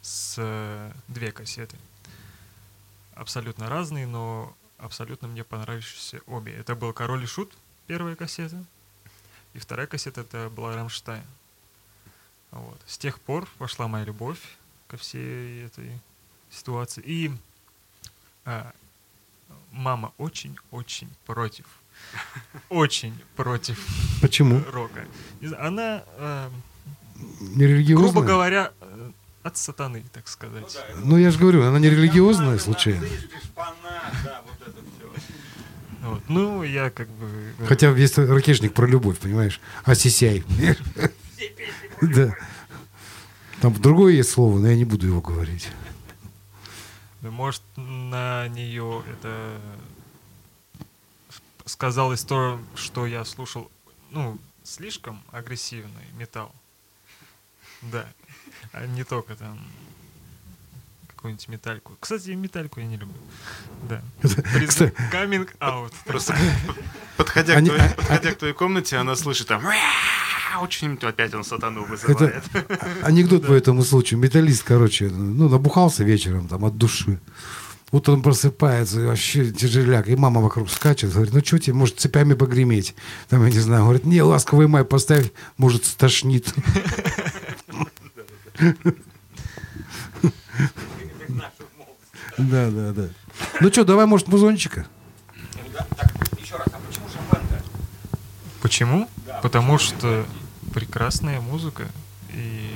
с 0.00 0.36
э, 0.38 0.92
две 1.08 1.32
кассеты. 1.32 1.76
Абсолютно 3.18 3.68
разные, 3.68 4.06
но 4.06 4.54
абсолютно 4.78 5.26
мне 5.28 5.42
понравившиеся 5.42 6.20
обе. 6.26 6.54
Это 6.54 6.74
был 6.76 6.92
Король 6.92 7.24
и 7.24 7.26
Шут, 7.26 7.52
первая 7.88 8.14
кассета, 8.14 8.64
и 9.54 9.58
вторая 9.58 9.86
кассета 9.88 10.20
это 10.20 10.48
была 10.50 10.76
Рамштайн. 10.76 11.24
Вот. 12.52 12.80
С 12.86 12.96
тех 12.96 13.20
пор 13.20 13.48
пошла 13.58 13.88
моя 13.88 14.04
любовь 14.04 14.38
ко 14.86 14.96
всей 14.96 15.66
этой 15.66 15.90
ситуации. 16.50 17.02
И 17.04 17.32
а, 18.44 18.72
мама 19.72 20.12
очень-очень 20.18 21.10
против. 21.26 21.66
Очень 22.68 23.18
против 23.34 23.84
Почему? 24.22 24.62
рока. 24.70 25.04
Она, 25.58 26.04
э, 26.16 26.50
грубо 27.56 28.22
говоря, 28.22 28.72
от 29.42 29.56
сатаны, 29.56 30.04
так 30.12 30.28
сказать. 30.28 30.78
Ну, 31.02 31.16
я 31.16 31.30
же 31.30 31.38
говорю, 31.38 31.64
она 31.64 31.78
не 31.78 31.88
религиозная, 31.90 32.58
случайно. 32.58 33.06
Вот. 36.02 36.22
Ну, 36.28 36.62
я 36.62 36.90
как 36.90 37.08
бы... 37.08 37.52
э, 37.58 37.66
Хотя 37.66 37.90
есть 37.90 38.16
ракешник 38.18 38.72
про 38.72 38.86
любовь, 38.86 39.18
понимаешь? 39.18 39.60
Асисяй. 39.84 40.44
Да. 42.00 42.34
Там 43.60 43.74
другое 43.74 44.14
есть 44.14 44.30
слово, 44.30 44.58
но 44.58 44.68
я 44.68 44.76
не 44.76 44.84
буду 44.84 45.06
его 45.06 45.20
говорить. 45.20 45.68
Может, 47.20 47.62
на 47.76 48.46
нее 48.48 49.02
это 49.10 49.60
сказалось 51.64 52.22
то, 52.24 52.60
что 52.76 53.04
я 53.06 53.24
слушал, 53.24 53.70
ну, 54.10 54.38
слишком 54.62 55.20
агрессивный 55.32 56.06
металл. 56.16 56.54
Да. 57.82 58.06
А 58.72 58.86
не 58.86 59.04
только 59.04 59.34
там 59.34 59.58
какую-нибудь 61.08 61.48
метальку. 61.48 61.96
Кстати, 62.00 62.30
метальку 62.30 62.80
я 62.80 62.86
не 62.86 62.96
люблю. 62.96 63.16
Да. 63.88 64.00
Coming 64.22 65.48
out. 65.60 65.92
Просто 66.06 66.36
подходя, 67.16 67.54
Они- 67.54 67.70
к 67.70 67.74
твоей, 67.74 67.90
а- 67.90 67.94
подходя 67.94 68.32
к 68.32 68.38
твоей 68.38 68.54
комнате, 68.54 68.96
она 68.96 69.16
слышит 69.16 69.48
там 69.48 69.62
очень 70.60 70.98
опять 71.02 71.34
он 71.34 71.44
сатану 71.44 71.82
Это 71.82 71.90
вызывает. 71.90 72.44
а- 72.54 73.06
анекдот 73.06 73.46
по 73.46 73.52
этому 73.52 73.82
случаю. 73.82 74.18
Металлист, 74.20 74.62
короче, 74.62 75.08
ну, 75.08 75.48
набухался 75.48 76.04
вечером 76.04 76.48
там 76.48 76.64
от 76.64 76.76
души. 76.76 77.18
Утром 77.90 78.22
просыпается, 78.22 79.00
и 79.00 79.06
вообще 79.06 79.50
тяжеляк. 79.50 80.08
И 80.08 80.16
мама 80.16 80.40
вокруг 80.42 80.70
скачет, 80.70 81.12
говорит, 81.12 81.32
ну 81.32 81.40
что 81.44 81.58
тебе, 81.58 81.72
может, 81.74 81.98
цепями 81.98 82.34
погреметь? 82.34 82.94
Там, 83.28 83.44
я 83.46 83.50
не 83.50 83.60
знаю, 83.60 83.84
говорит, 83.84 84.04
не, 84.04 84.22
ласковый 84.22 84.68
май 84.68 84.84
поставь, 84.84 85.30
может, 85.56 85.86
стошнит. 85.86 86.52
Да, 92.36 92.70
да, 92.70 92.92
да. 92.92 93.08
Ну 93.60 93.72
что, 93.72 93.84
давай, 93.84 94.06
может, 94.06 94.28
музончика? 94.28 94.86
Еще 96.40 96.56
раз, 96.56 96.66
а 96.72 96.78
почему? 98.62 99.08
Потому 99.42 99.78
что 99.78 100.26
прекрасная 100.72 101.40
музыка. 101.40 101.88
И 102.32 102.70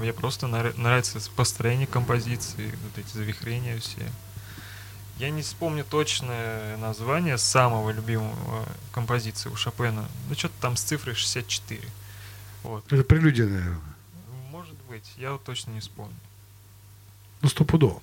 мне 0.00 0.12
просто 0.12 0.46
нрав- 0.46 0.76
нравится 0.76 1.18
построение 1.34 1.86
композиции, 1.86 2.72
вот 2.84 2.98
эти 2.98 3.12
завихрения 3.16 3.78
все. 3.78 4.02
Я 5.18 5.30
не 5.30 5.42
вспомню 5.42 5.84
точное 5.84 6.76
название 6.76 7.38
самого 7.38 7.90
любимого 7.90 8.66
композиции 8.92 9.48
у 9.48 9.56
Шопена. 9.56 10.04
Ну, 10.28 10.34
что-то 10.34 10.54
там 10.60 10.76
с 10.76 10.82
цифрой 10.82 11.14
64. 11.14 11.80
Вот. 12.64 12.92
Это 12.92 13.04
прелюдия, 13.04 13.46
наверное. 13.46 13.93
Быть, 14.94 15.12
я 15.16 15.36
точно 15.44 15.72
не 15.72 15.80
вспомню. 15.80 16.14
Ну, 17.42 17.48
стопудово. 17.48 18.00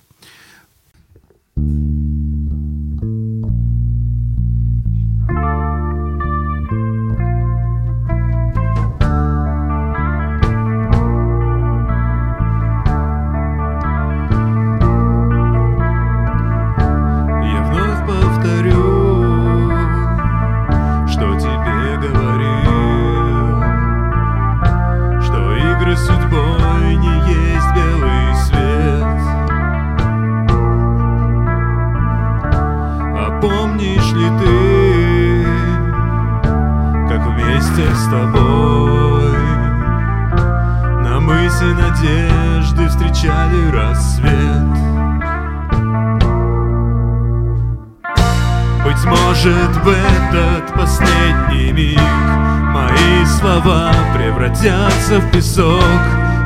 Слова 53.51 53.91
превратятся 54.15 55.19
в 55.19 55.31
песок. 55.31 55.83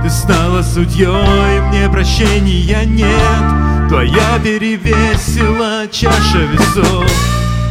Ты 0.03 0.10
стала 0.10 0.62
судьей, 0.62 1.60
мне 1.68 1.89
прощения 1.89 2.84
нет. 2.86 3.89
Твоя 3.89 4.39
перевесила 4.43 5.88
чаша 5.91 6.39
весов. 6.51 7.06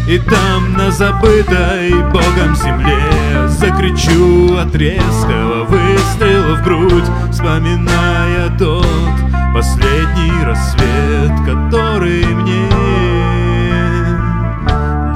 И 0.07 0.18
там 0.18 0.74
на 0.74 0.91
забытой 0.91 1.91
Богом 2.12 2.55
земле 2.55 3.49
Закричу 3.49 4.55
от 4.59 4.74
резкого 4.74 5.64
выстрела 5.64 6.57
в 6.57 6.62
грудь 6.62 7.11
Вспоминая 7.32 8.51
тот 8.59 8.85
последний 9.55 10.45
рассвет 10.45 11.32
Который 11.47 12.26
мне 12.26 12.68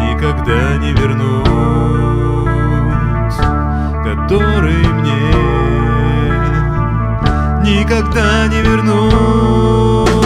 никогда 0.01 0.77
не 0.79 0.93
вернуть, 0.93 1.48
который 4.15 4.87
мне 5.01 5.33
никогда 7.63 8.47
не 8.49 8.63
вернуть. 8.63 10.18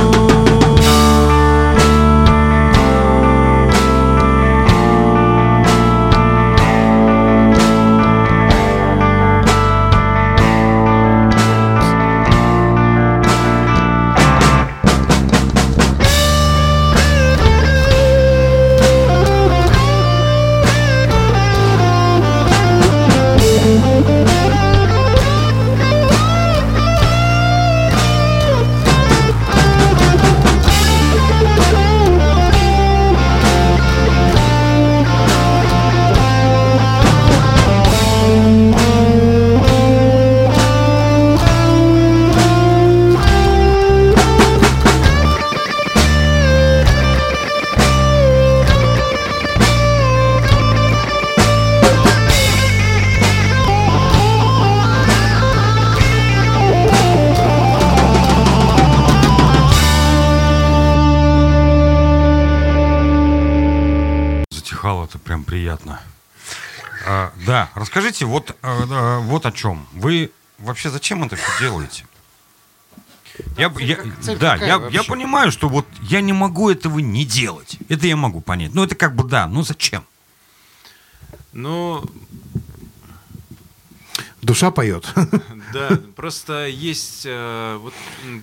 Да, 67.92 68.00
расскажите 68.00 68.24
вот, 68.24 68.56
а, 68.62 68.86
да, 68.86 69.18
вот 69.18 69.46
о 69.46 69.52
чем. 69.52 69.86
Вы 69.92 70.30
вообще 70.58 70.90
зачем 70.90 71.24
это 71.24 71.36
все 71.36 71.50
делаете? 71.60 72.06
Я, 73.56 73.72
я- 73.78 73.98
цель 74.20 74.38
да, 74.38 74.56
я, 74.56 74.78
вообще? 74.78 74.98
я 74.98 75.04
понимаю, 75.04 75.50
что 75.52 75.68
вот 75.68 75.86
я 76.02 76.20
не 76.20 76.32
могу 76.32 76.70
этого 76.70 76.98
не 76.98 77.24
делать. 77.24 77.78
Это 77.88 78.06
я 78.06 78.16
могу 78.16 78.40
понять. 78.40 78.74
Ну, 78.74 78.84
это 78.84 78.94
как 78.94 79.14
бы 79.14 79.24
да, 79.24 79.46
ну 79.46 79.62
зачем? 79.62 80.04
Ну, 81.52 82.04
Душа 84.42 84.70
поет. 84.70 85.06
да, 85.72 86.00
просто 86.16 86.66
есть, 86.66 87.22
э, 87.24 87.78
вот, 87.80 87.94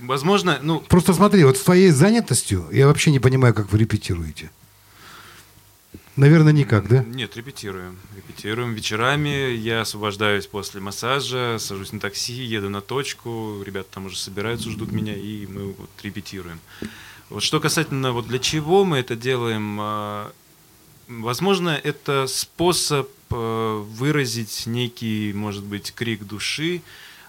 возможно, 0.03 0.57
ну, 0.61 0.79
Просто 0.79 1.13
смотри, 1.13 1.43
вот 1.43 1.57
с 1.57 1.61
твоей 1.61 1.91
занятостью 1.91 2.67
я 2.71 2.87
вообще 2.87 3.11
не 3.11 3.19
понимаю, 3.19 3.53
как 3.53 3.71
вы 3.71 3.79
репетируете. 3.79 4.49
Наверное, 6.19 6.51
никак, 6.51 6.89
да? 6.89 7.01
Нет, 7.01 7.37
репетируем. 7.37 7.97
Репетируем 8.13 8.73
вечерами. 8.73 9.53
Я 9.53 9.81
освобождаюсь 9.81 10.47
после 10.47 10.81
массажа, 10.81 11.55
сажусь 11.59 11.93
на 11.93 12.01
такси, 12.01 12.33
еду 12.33 12.69
на 12.69 12.81
точку. 12.81 13.63
Ребята 13.65 13.87
там 13.93 14.07
уже 14.07 14.17
собираются, 14.17 14.69
ждут 14.69 14.91
меня, 14.91 15.15
и 15.15 15.47
мы 15.47 15.71
вот 15.71 15.89
репетируем. 16.03 16.59
Вот 17.29 17.41
что 17.41 17.61
касательно 17.61 18.11
вот 18.11 18.27
для 18.27 18.37
чего 18.37 18.83
мы 18.83 18.97
это 18.97 19.15
делаем, 19.15 19.77
а, 19.79 20.33
возможно, 21.07 21.69
это 21.69 22.27
способ 22.27 23.09
э, 23.29 23.83
выразить 23.87 24.63
некий, 24.65 25.31
может 25.31 25.63
быть, 25.63 25.93
крик 25.93 26.25
души 26.25 26.81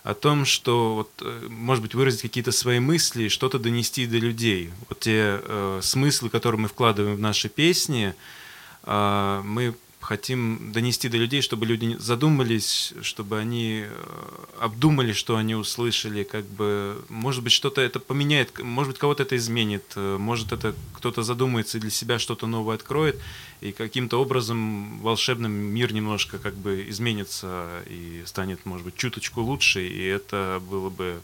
о 0.03 0.15
том, 0.15 0.45
что 0.45 0.97
вот, 0.97 1.11
э, 1.21 1.47
может 1.49 1.85
быть, 1.85 1.95
выразить 1.95 2.23
какие-то 2.23 2.51
свои 2.51 2.81
мысли, 2.81 3.29
что-то 3.29 3.61
донести 3.61 4.07
до 4.07 4.17
людей. 4.17 4.71
Вот 4.89 4.99
те 4.99 5.41
э, 5.41 5.79
смыслы, 5.81 6.29
которые 6.29 6.63
мы 6.63 6.67
вкладываем 6.67 7.15
в 7.15 7.21
наши 7.21 7.49
песни, 7.49 8.15
а, 8.17 8.40
мы 8.85 9.75
хотим 10.01 10.73
донести 10.73 11.09
до 11.09 11.19
людей, 11.19 11.43
чтобы 11.43 11.67
люди 11.67 11.97
задумались, 11.99 12.95
чтобы 13.03 13.39
они 13.39 13.85
э, 13.85 14.45
обдумали, 14.59 15.13
что 15.13 15.37
они 15.37 15.55
услышали, 15.55 16.25
как 16.25 16.47
бы, 16.47 17.05
может 17.09 17.45
быть, 17.45 17.53
что-то 17.53 17.81
это 17.81 18.01
поменяет, 18.01 18.59
может 18.63 18.93
быть, 18.93 18.99
кого-то 18.99 19.23
это 19.23 19.37
изменит, 19.37 19.85
э, 19.97 20.17
может, 20.19 20.53
это 20.53 20.75
кто-то 20.95 21.23
задумается 21.23 21.79
и 21.79 21.81
для 21.81 21.91
себя 21.91 22.19
что-то 22.19 22.47
новое 22.47 22.77
откроет, 22.77 23.21
и 23.61 23.73
каким-то 23.73 24.21
образом 24.21 24.99
волшебным 25.01 25.53
мир 25.53 25.93
немножко 25.93 26.39
как 26.39 26.55
бы 26.55 26.87
изменится 26.89 27.69
и 27.87 28.23
станет, 28.27 28.65
может 28.65 28.87
быть, 28.87 28.97
чуточку 28.97 29.43
лучше, 29.43 29.87
и 29.87 30.03
это 30.03 30.63
было 30.69 30.89
бы 30.89 31.21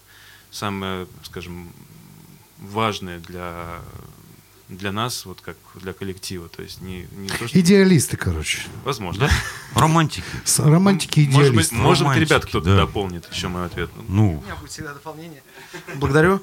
самое, 0.50 1.06
скажем, 1.24 1.72
важное 2.58 3.20
для 3.20 3.80
для 4.68 4.90
нас, 4.92 5.24
вот 5.26 5.40
как 5.40 5.56
для 5.76 5.92
коллектива, 5.92 6.48
то 6.48 6.62
есть 6.62 6.80
не, 6.80 7.06
не 7.12 7.28
то, 7.28 7.46
что... 7.46 7.58
Идеалисты, 7.58 8.16
короче. 8.16 8.62
Возможно. 8.84 9.30
Романтики. 9.74 10.24
С- 10.44 10.58
Романтики 10.58 11.20
и 11.20 11.26
Может 11.28 11.38
быть, 11.54 11.66
идеалисты. 11.66 11.74
может 11.76 12.06
быть, 12.08 12.16
ребят, 12.18 12.44
кто-то 12.46 12.66
да. 12.66 12.76
дополнит 12.78 13.30
еще 13.32 13.48
мой 13.48 13.66
ответ. 13.66 13.90
Ну, 14.08 14.38
У 14.38 14.42
меня 14.42 14.56
будет 14.56 14.70
всегда 14.70 14.92
дополнение. 14.92 15.42
Благодарю. 15.96 16.42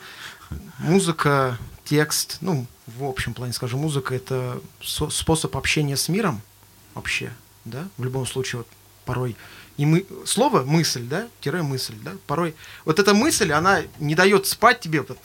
Музыка, 0.80 1.58
текст, 1.84 2.38
ну, 2.42 2.66
в 2.88 3.04
общем 3.04 3.34
плане 3.34 3.54
скажу, 3.54 3.78
музыка 3.78 4.16
это 4.16 4.62
со- 4.82 5.10
способ 5.10 5.56
общения 5.58 5.98
с 5.98 6.08
миром 6.10 6.42
вообще, 6.94 7.32
да, 7.66 7.88
в 7.98 8.04
любом 8.04 8.26
случае, 8.26 8.60
вот, 8.60 8.68
порой 9.06 9.36
и 9.78 9.86
мы, 9.88 10.06
слово 10.26 10.62
мысль, 10.64 11.02
да, 11.04 11.28
тире 11.42 11.64
мысль, 11.64 11.96
да, 12.04 12.12
порой 12.28 12.54
вот 12.86 13.00
эта 13.00 13.14
мысль, 13.16 13.52
она 13.52 13.82
не 14.00 14.14
дает 14.14 14.46
спать 14.46 14.80
тебе 14.82 15.02
вот 15.02 15.18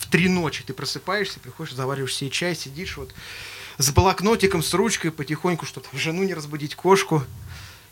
в 0.00 0.06
три 0.08 0.28
ночи 0.28 0.62
ты 0.64 0.72
просыпаешься, 0.72 1.40
приходишь, 1.40 1.74
завариваешь 1.74 2.14
себе 2.14 2.30
чай, 2.30 2.54
сидишь 2.54 2.96
вот 2.96 3.12
с 3.78 3.90
блокнотиком, 3.90 4.62
с 4.62 4.72
ручкой, 4.74 5.10
потихоньку 5.10 5.66
что-то, 5.66 5.88
жену 5.96 6.22
не 6.24 6.34
разбудить, 6.34 6.74
кошку, 6.74 7.24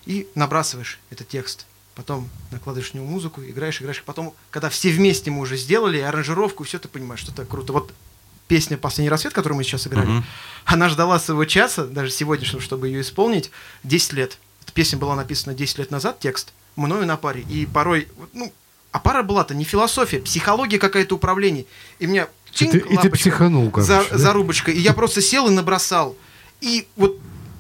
и 0.04 0.28
набрасываешь 0.34 0.98
этот 1.10 1.28
текст. 1.28 1.66
Потом 1.94 2.28
накладываешь 2.50 2.92
на 2.92 2.98
него 2.98 3.08
музыку, 3.08 3.42
играешь, 3.42 3.80
играешь. 3.80 4.02
Потом, 4.04 4.34
когда 4.50 4.68
все 4.68 4.90
вместе 4.90 5.30
мы 5.30 5.40
уже 5.40 5.56
сделали 5.56 5.98
аранжировку, 5.98 6.64
все 6.64 6.78
ты 6.78 6.88
понимаешь, 6.88 7.20
что 7.20 7.32
это 7.32 7.44
круто. 7.44 7.72
Вот 7.72 7.92
песня 8.48 8.76
«Последний 8.76 9.08
рассвет», 9.10 9.32
которую 9.32 9.56
мы 9.56 9.64
сейчас 9.64 9.86
играли, 9.86 10.06
Мгм. 10.06 10.24
она 10.66 10.88
ждала 10.88 11.18
своего 11.18 11.44
часа, 11.46 11.86
даже 11.86 12.10
сегодняшнего, 12.10 12.60
чтобы 12.60 12.88
ее 12.88 13.00
исполнить, 13.00 13.50
10 13.82 14.12
лет. 14.12 14.38
Эта 14.62 14.72
песня 14.72 14.98
была 14.98 15.16
написана 15.16 15.54
10 15.54 15.78
лет 15.78 15.90
назад, 15.90 16.20
текст, 16.20 16.52
мною 16.76 17.06
на 17.06 17.16
паре. 17.16 17.42
И 17.48 17.66
порой, 17.66 18.08
ну, 18.34 18.52
а 18.96 18.98
пара 18.98 19.22
была-то 19.22 19.54
не 19.54 19.64
философия, 19.64 20.20
психология 20.20 20.78
какая-то 20.78 21.16
управление. 21.16 21.66
И 21.98 22.06
меня 22.06 22.28
И 22.52 22.56
чинк, 22.56 22.72
ты, 22.72 22.78
и 22.78 22.96
ты 22.96 23.10
психанул, 23.10 23.70
короче. 23.70 23.92
за, 23.92 24.06
да? 24.10 24.16
зарубочкой. 24.16 24.72
И 24.72 24.80
я 24.80 24.94
просто 24.94 25.20
сел 25.20 25.48
и 25.48 25.50
набросал. 25.50 26.16
И 26.62 26.88
вот 26.96 27.18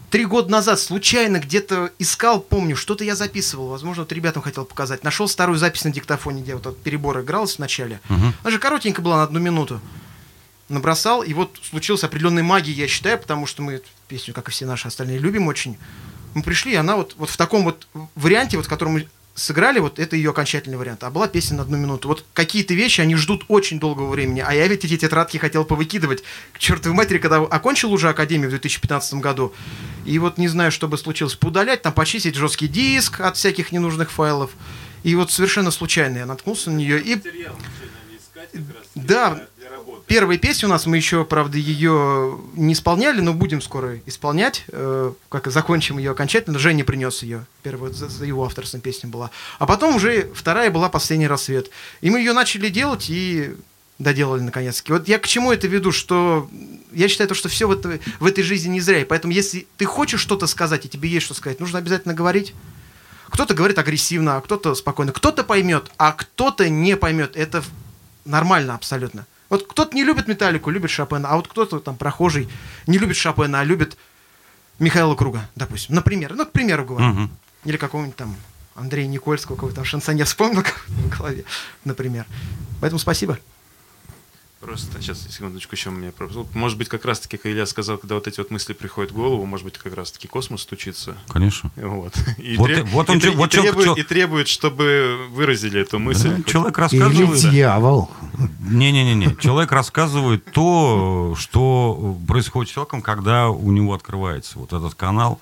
три 0.08 0.24
года 0.24 0.50
назад 0.50 0.80
случайно 0.80 1.38
где-то 1.38 1.90
искал, 1.98 2.40
помню, 2.40 2.74
что-то 2.74 3.04
я 3.04 3.14
записывал. 3.14 3.68
Возможно, 3.68 4.04
вот 4.04 4.12
ребятам 4.12 4.42
хотел 4.42 4.64
показать. 4.64 5.04
Нашел 5.04 5.28
старую 5.28 5.58
запись 5.58 5.84
на 5.84 5.90
диктофоне, 5.92 6.40
где 6.40 6.54
вот 6.54 6.64
этот 6.64 6.82
перебор 6.82 7.20
игралась 7.20 7.56
в 7.56 7.58
начале. 7.58 8.00
Мгм. 8.08 8.32
Она 8.42 8.50
же 8.50 8.58
коротенькая 8.58 9.04
была 9.04 9.16
на 9.16 9.24
одну 9.24 9.38
минуту. 9.38 9.82
Набросал, 10.70 11.22
и 11.22 11.34
вот 11.34 11.60
случилась 11.68 12.02
определенная 12.02 12.44
магия, 12.44 12.72
я 12.72 12.88
считаю, 12.88 13.18
потому 13.18 13.44
что 13.44 13.62
мы 13.62 13.74
эту 13.74 13.88
песню, 14.08 14.32
как 14.32 14.48
и 14.48 14.52
все 14.52 14.64
наши 14.64 14.88
остальные, 14.88 15.18
любим 15.18 15.48
очень. 15.48 15.76
Мы 16.32 16.42
пришли, 16.42 16.72
и 16.72 16.76
она 16.76 16.96
вот, 16.96 17.14
вот 17.18 17.28
в 17.28 17.36
таком 17.36 17.62
вот 17.62 17.86
варианте, 18.14 18.56
вот, 18.56 18.64
в 18.64 18.68
котором 18.70 18.94
мы 18.94 19.08
сыграли, 19.36 19.78
вот 19.78 19.98
это 19.98 20.16
ее 20.16 20.30
окончательный 20.30 20.78
вариант. 20.78 21.04
А 21.04 21.10
была 21.10 21.28
песня 21.28 21.58
на 21.58 21.62
одну 21.62 21.76
минуту. 21.76 22.08
Вот 22.08 22.24
какие-то 22.32 22.74
вещи, 22.74 23.02
они 23.02 23.14
ждут 23.14 23.44
очень 23.48 23.78
долгого 23.78 24.08
времени. 24.10 24.42
А 24.44 24.52
я 24.54 24.66
ведь 24.66 24.84
эти 24.84 24.96
тетрадки 24.96 25.36
хотел 25.36 25.64
повыкидывать 25.64 26.24
к 26.52 26.58
чертовой 26.58 26.96
матери, 26.96 27.18
когда 27.18 27.36
окончил 27.36 27.92
уже 27.92 28.08
Академию 28.08 28.48
в 28.48 28.50
2015 28.50 29.14
году. 29.14 29.52
И 30.04 30.18
вот 30.18 30.38
не 30.38 30.48
знаю, 30.48 30.72
что 30.72 30.88
бы 30.88 30.98
случилось. 30.98 31.34
Поудалять, 31.34 31.82
там 31.82 31.92
почистить 31.92 32.34
жесткий 32.34 32.66
диск 32.66 33.20
от 33.20 33.36
всяких 33.36 33.72
ненужных 33.72 34.10
файлов. 34.10 34.50
И 35.04 35.14
вот 35.14 35.30
совершенно 35.30 35.70
случайно 35.70 36.18
я 36.18 36.26
наткнулся 36.26 36.70
на 36.70 36.76
нее. 36.76 37.00
И 37.00 37.16
Да, 38.94 39.46
первая 40.06 40.38
песня 40.38 40.68
у 40.68 40.70
нас, 40.70 40.86
мы 40.86 40.96
еще, 40.96 41.24
правда, 41.24 41.58
ее 41.58 42.38
не 42.54 42.72
исполняли, 42.72 43.20
но 43.20 43.32
будем 43.32 43.60
скоро 43.60 43.98
исполнять, 44.06 44.64
э, 44.68 45.12
как 45.28 45.46
закончим 45.50 45.98
ее 45.98 46.10
окончательно. 46.12 46.58
Женя 46.58 46.84
принес 46.84 47.22
ее, 47.22 47.46
первая 47.62 47.92
за, 47.92 48.08
за 48.08 48.24
его 48.24 48.44
авторством 48.44 48.80
песня 48.80 49.08
была. 49.08 49.30
А 49.58 49.66
потом 49.66 49.96
уже 49.96 50.30
вторая 50.34 50.70
была 50.70 50.88
«Последний 50.88 51.26
рассвет». 51.26 51.70
И 52.00 52.10
мы 52.10 52.18
ее 52.18 52.32
начали 52.32 52.68
делать 52.68 53.06
и 53.08 53.54
доделали 53.98 54.42
наконец-таки. 54.42 54.92
Вот 54.92 55.08
я 55.08 55.18
к 55.18 55.26
чему 55.26 55.52
это 55.52 55.66
веду, 55.68 55.90
что 55.92 56.48
я 56.92 57.08
считаю, 57.08 57.28
то, 57.28 57.34
что 57.34 57.48
все 57.48 57.66
в, 57.66 57.72
этой- 57.72 58.00
в 58.20 58.26
этой 58.26 58.44
жизни 58.44 58.68
не 58.70 58.80
зря. 58.80 59.00
И 59.00 59.04
поэтому, 59.04 59.32
если 59.32 59.66
ты 59.76 59.84
хочешь 59.86 60.20
что-то 60.20 60.46
сказать, 60.46 60.84
и 60.84 60.88
тебе 60.88 61.08
есть 61.08 61.24
что 61.26 61.34
сказать, 61.34 61.60
нужно 61.60 61.78
обязательно 61.78 62.14
говорить. 62.14 62.54
Кто-то 63.30 63.54
говорит 63.54 63.78
агрессивно, 63.78 64.36
а 64.36 64.40
кто-то 64.40 64.74
спокойно. 64.74 65.12
Кто-то 65.12 65.44
поймет, 65.44 65.90
а 65.96 66.12
кто-то 66.12 66.68
не 66.68 66.96
поймет. 66.96 67.36
Это 67.36 67.64
нормально 68.24 68.74
абсолютно. 68.74 69.26
Вот 69.48 69.66
кто-то 69.66 69.94
не 69.94 70.04
любит 70.04 70.28
Металлику, 70.28 70.70
любит 70.70 70.90
Шопена, 70.90 71.28
а 71.28 71.36
вот 71.36 71.48
кто-то 71.48 71.78
там 71.78 71.96
прохожий 71.96 72.48
не 72.86 72.98
любит 72.98 73.16
Шопена, 73.16 73.60
а 73.60 73.64
любит 73.64 73.96
Михаила 74.78 75.14
Круга, 75.14 75.48
допустим. 75.54 75.94
Например, 75.94 76.34
ну, 76.34 76.44
к 76.44 76.52
примеру 76.52 76.84
говорю. 76.84 77.06
Мгм. 77.06 77.30
Или 77.64 77.76
какого-нибудь 77.76 78.16
там 78.16 78.36
Андрея 78.74 79.06
Никольского, 79.06 79.56
какого-то 79.56 79.76
там 79.76 79.84
шансонье 79.84 80.24
вспомнил 80.24 80.62
в 80.88 81.16
голове, 81.16 81.44
например. 81.84 82.26
Поэтому 82.80 82.98
спасибо. 82.98 83.38
Просто 84.60 85.02
сейчас, 85.02 85.20
секундочку, 85.30 85.74
еще 85.76 85.90
у 85.90 85.92
меня 85.92 86.12
про- 86.12 86.28
Может 86.54 86.78
быть, 86.78 86.88
как 86.88 87.04
раз-таки, 87.04 87.36
как 87.36 87.44
Илья 87.52 87.66
сказал, 87.66 87.98
когда 87.98 88.14
вот 88.14 88.26
эти 88.26 88.38
вот 88.38 88.50
мысли 88.50 88.72
приходят 88.72 89.12
в 89.12 89.14
голову, 89.14 89.44
может 89.44 89.64
быть, 89.66 89.76
как 89.76 89.94
раз-таки 89.94 90.28
космос 90.28 90.62
стучится. 90.62 91.14
Конечно. 91.28 91.70
Вот. 91.76 92.14
И, 92.38 92.56
Вот 92.56 92.68
тре- 92.68 92.78
и- 92.78 92.82
вот 92.82 93.10
он 93.10 93.18
и 93.18 93.28
вот 93.28 93.54
и 93.54 93.58
требует, 93.60 93.84
чё- 93.86 93.94
и 93.94 94.02
требует, 94.02 94.48
чтобы 94.48 95.18
выразили 95.30 95.80
эту 95.82 95.98
мысль. 95.98 96.36
Да, 96.38 96.42
Человек 96.50 96.78
Или 96.78 96.80
рассказывает... 97.02 97.40
дьявол. 97.50 98.10
Не-не-не, 98.60 99.36
человек 99.36 99.72
рассказывает 99.72 100.44
то, 100.46 101.34
что 101.38 102.18
происходит 102.26 102.70
с 102.70 102.74
человеком, 102.74 103.02
когда 103.02 103.50
у 103.50 103.70
него 103.72 103.92
открывается 103.92 104.58
вот 104.58 104.72
этот 104.72 104.94
канал. 104.94 105.38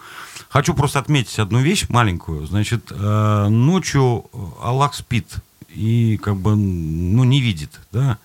Хочу 0.48 0.74
просто 0.74 0.98
отметить 0.98 1.38
одну 1.38 1.60
вещь 1.60 1.86
маленькую. 1.88 2.46
Значит, 2.46 2.90
э, 2.90 3.46
ночью 3.48 4.26
Аллах 4.60 4.94
спит 4.94 5.28
и 5.68 6.18
как 6.22 6.36
бы, 6.36 6.56
ну, 6.56 7.22
не 7.24 7.40
видит, 7.40 7.80
да. 7.92 8.18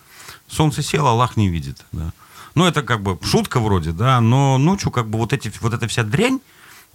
Солнце 0.49 0.81
село, 0.81 1.09
Аллах 1.09 1.37
не 1.37 1.49
видит, 1.49 1.85
да. 1.91 2.11
Ну, 2.55 2.65
это 2.65 2.81
как 2.81 3.01
бы 3.01 3.17
шутка 3.23 3.59
вроде, 3.59 3.91
да, 3.91 4.19
но 4.21 4.57
ночью 4.57 4.91
как 4.91 5.07
бы 5.07 5.17
вот, 5.19 5.33
эти, 5.33 5.51
вот 5.61 5.73
эта 5.73 5.87
вся 5.87 6.03
дрянь 6.03 6.39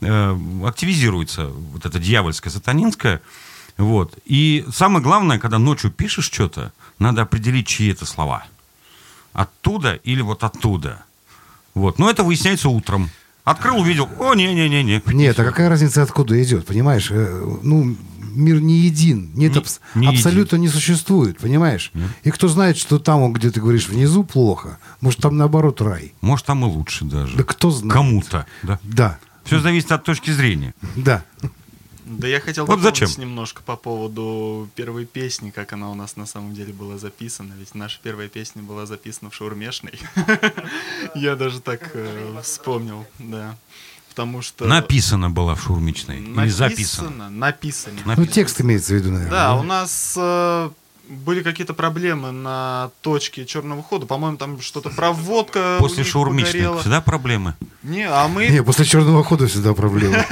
э, 0.01 0.37
активизируется, 0.67 1.47
вот 1.47 1.87
эта 1.87 1.99
дьявольская, 1.99 2.53
сатанинская, 2.53 3.21
вот. 3.77 4.19
И 4.25 4.65
самое 4.73 5.03
главное, 5.03 5.39
когда 5.39 5.59
ночью 5.59 5.91
пишешь 5.91 6.27
что-то, 6.27 6.73
надо 6.99 7.23
определить, 7.23 7.67
чьи 7.67 7.91
это 7.93 8.07
слова. 8.07 8.45
Оттуда 9.33 9.95
или 9.95 10.23
вот 10.23 10.45
оттуда. 10.45 11.05
Вот. 11.75 11.99
Но 11.99 12.09
это 12.09 12.23
выясняется 12.23 12.69
утром. 12.69 13.11
Открыл, 13.43 13.81
увидел. 13.81 14.09
О, 14.21 14.35
не-не-не-не. 14.35 15.03
Нет, 15.07 15.39
а 15.39 15.45
какая 15.45 15.69
разница, 15.69 16.03
откуда 16.03 16.41
идет, 16.43 16.67
понимаешь? 16.67 17.11
Э, 17.11 17.59
Ну, 17.63 17.97
мир 18.35 18.61
не 18.61 18.79
един. 18.79 19.31
Нет, 19.35 19.53
Не- 19.53 19.59
абс- 19.59 19.81
не 19.95 20.07
абсолютно 20.09 20.57
не 20.57 20.69
существует, 20.69 21.39
понимаешь? 21.39 21.93
И 22.23 22.31
кто 22.31 22.49
знает, 22.49 22.77
что 22.77 22.99
там, 22.99 23.33
где 23.33 23.51
ты 23.51 23.61
говоришь, 23.61 23.89
внизу 23.89 24.25
плохо, 24.25 24.79
может, 25.01 25.21
там 25.21 25.37
наоборот 25.37 25.81
рай. 25.81 26.13
Может, 26.21 26.47
там 26.47 26.65
и 26.65 26.69
лучше 26.69 27.05
даже. 27.05 27.37
Да 27.37 27.45
кто 27.45 27.71
знает? 27.71 27.93
Кому-то. 27.93 28.47
Да. 28.63 28.79
Да, 28.83 29.19
Все 29.45 29.61
зависит 29.61 29.93
от 29.93 30.05
точки 30.05 30.31
зрения. 30.31 30.75
да. 30.97 31.25
Да 32.07 32.29
я 32.29 32.39
хотел 32.39 32.67
Вот 32.67 32.81
зачем? 32.81 33.09
немножко 33.17 33.63
по 33.63 33.77
поводу 33.77 34.69
первой 34.75 35.07
песни, 35.07 35.49
как 35.49 35.73
она 35.73 35.91
у 35.91 35.95
нас 35.95 36.17
на 36.17 36.27
самом 36.27 36.53
деле 36.53 36.71
была 36.75 36.99
записана. 36.99 37.55
Ведь 37.59 37.75
наша 37.75 37.99
первая 38.03 38.29
песня 38.29 38.63
была 38.63 38.85
записана 38.85 39.31
в 39.31 39.35
Шаурмешной. 39.35 39.95
Я 41.15 41.35
даже 41.35 41.61
так 41.61 41.91
э, 41.95 42.41
вспомнил, 42.43 43.07
да. 43.19 43.57
Потому 44.15 44.43
что... 44.43 44.67
Написано 44.67 45.29
было 45.29 45.57
в 45.57 45.63
шурмичной. 45.63 46.19
Или 46.19 46.49
записано. 46.49 47.11
Написано, 47.11 47.31
написано. 47.31 47.95
Ну, 48.05 48.09
Написано. 48.11 48.33
текст 48.33 48.61
имеется 48.61 48.93
в 48.93 48.97
виду, 48.97 49.11
наверное. 49.11 49.31
Да, 49.31 49.57
у 49.57 49.65
нас 49.65 50.15
э, 50.17 50.71
были 51.09 51.43
какие-то 51.43 51.75
проблемы 51.75 52.31
на 52.31 52.91
точке 53.01 53.45
черного 53.45 53.83
хода. 53.83 54.07
По-моему, 54.07 54.37
там 54.37 54.61
что-то 54.61 54.91
проводка 54.91 55.79
После 55.81 56.05
шаурмичной 56.05 56.53
погорела. 56.53 56.79
всегда 56.81 57.01
проблемы. 57.01 57.55
Не, 57.83 58.09
а 58.09 58.29
мы... 58.29 58.47
Не, 58.47 58.63
после 58.63 58.85
черного 58.85 59.25
хода 59.25 59.49
всегда 59.49 59.75
проблема. 59.75 60.25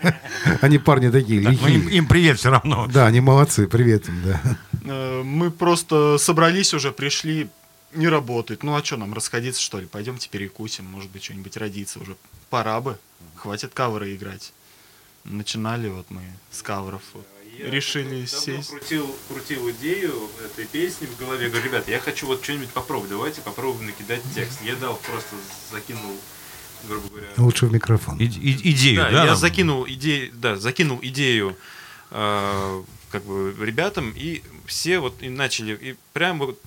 Они 0.60 0.78
парни 0.78 1.08
такие 1.10 1.40
Так, 1.42 1.54
ну, 1.60 1.68
им, 1.68 1.82
лихие. 1.82 1.98
им 1.98 2.06
привет 2.06 2.38
все 2.40 2.50
равно. 2.50 2.88
Да, 2.92 3.06
они 3.06 3.20
молодцы, 3.20 3.66
привет 3.68 4.08
им, 4.08 4.22
да. 4.24 4.40
Э, 4.86 5.22
Мы 5.22 5.50
просто 5.52 6.16
собрались 6.18 6.74
уже, 6.74 6.90
пришли, 6.90 7.48
не 7.92 8.08
работает. 8.08 8.62
Ну 8.62 8.74
а 8.74 8.84
что, 8.84 8.96
нам 8.96 9.14
расходиться, 9.14 9.60
что 9.60 9.80
ли? 9.80 9.86
Пойдемте 9.86 10.28
перекусим, 10.28 10.84
может 10.86 11.10
быть, 11.10 11.24
что-нибудь 11.24 11.56
родится 11.56 11.98
уже. 12.00 12.16
Пора 12.48 12.80
бы. 12.80 12.98
Хватит 13.36 13.72
каверы 13.74 14.14
играть. 14.14 14.52
Начинали 15.24 15.88
вот 15.88 16.06
мы 16.10 16.22
с 16.50 16.62
каверов. 16.62 17.02
вот. 17.14 17.26
Решили 17.58 18.24
сесть. 18.24 18.70
крутил, 18.70 19.14
крутил 19.28 19.70
идею 19.72 20.30
этой 20.42 20.64
песни 20.64 21.06
в 21.06 21.16
голове. 21.18 21.48
Говорю, 21.50 21.66
ребят, 21.66 21.88
я 21.88 21.98
хочу 21.98 22.26
вот 22.26 22.42
что-нибудь 22.42 22.70
попробовать. 22.70 23.10
Давайте 23.10 23.40
попробуем 23.42 23.86
накидать 23.86 24.22
текст. 24.34 24.62
Я 24.62 24.76
дал, 24.76 24.96
просто 24.96 25.36
закинул, 25.70 26.16
грубо 26.88 27.08
говоря. 27.08 27.26
Лучше 27.36 27.66
в 27.66 27.72
микрофон. 27.72 28.16
И- 28.18 28.24
и- 28.24 28.70
идею, 28.72 28.96
да, 29.02 29.10
да? 29.10 29.24
я 29.26 29.36
закинул 29.36 29.86
идею, 29.86 30.30
да, 30.34 30.56
закинул 30.56 31.00
идею 31.02 31.54
э, 32.12 32.82
как 33.10 33.24
бы 33.24 33.54
ребятам, 33.60 34.12
и 34.16 34.42
все 34.64 34.98
вот 34.98 35.22
и 35.22 35.28
начали, 35.28 35.74
и 35.74 35.96
прям 36.14 36.38
вот 36.38 36.58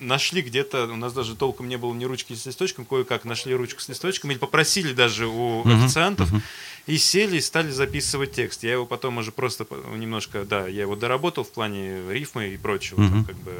нашли 0.00 0.42
где-то, 0.42 0.84
у 0.86 0.96
нас 0.96 1.12
даже 1.12 1.34
толком 1.36 1.68
не 1.68 1.76
было 1.78 1.92
ни 1.94 2.04
ручки 2.04 2.34
с 2.34 2.46
листочком, 2.46 2.84
кое-как 2.84 3.24
нашли 3.24 3.54
ручку 3.54 3.80
с 3.80 3.88
листочком, 3.88 4.30
или 4.30 4.38
попросили 4.38 4.92
даже 4.92 5.26
у 5.26 5.62
Мгм, 5.64 5.84
официантов, 5.84 6.30
мгм. 6.32 6.42
и 6.86 6.98
сели 6.98 7.36
и 7.36 7.40
стали 7.40 7.70
записывать 7.70 8.32
текст. 8.32 8.62
Я 8.62 8.72
его 8.72 8.86
потом 8.86 9.18
уже 9.18 9.32
просто 9.32 9.64
по- 9.64 9.74
немножко, 9.96 10.44
да, 10.44 10.66
я 10.68 10.82
его 10.82 10.96
доработал 10.96 11.44
в 11.44 11.50
плане 11.50 12.02
рифмы 12.12 12.48
и 12.48 12.56
прочего, 12.56 12.96
там 12.98 13.18
Мгм. 13.18 13.24
как 13.24 13.36
бы 13.36 13.52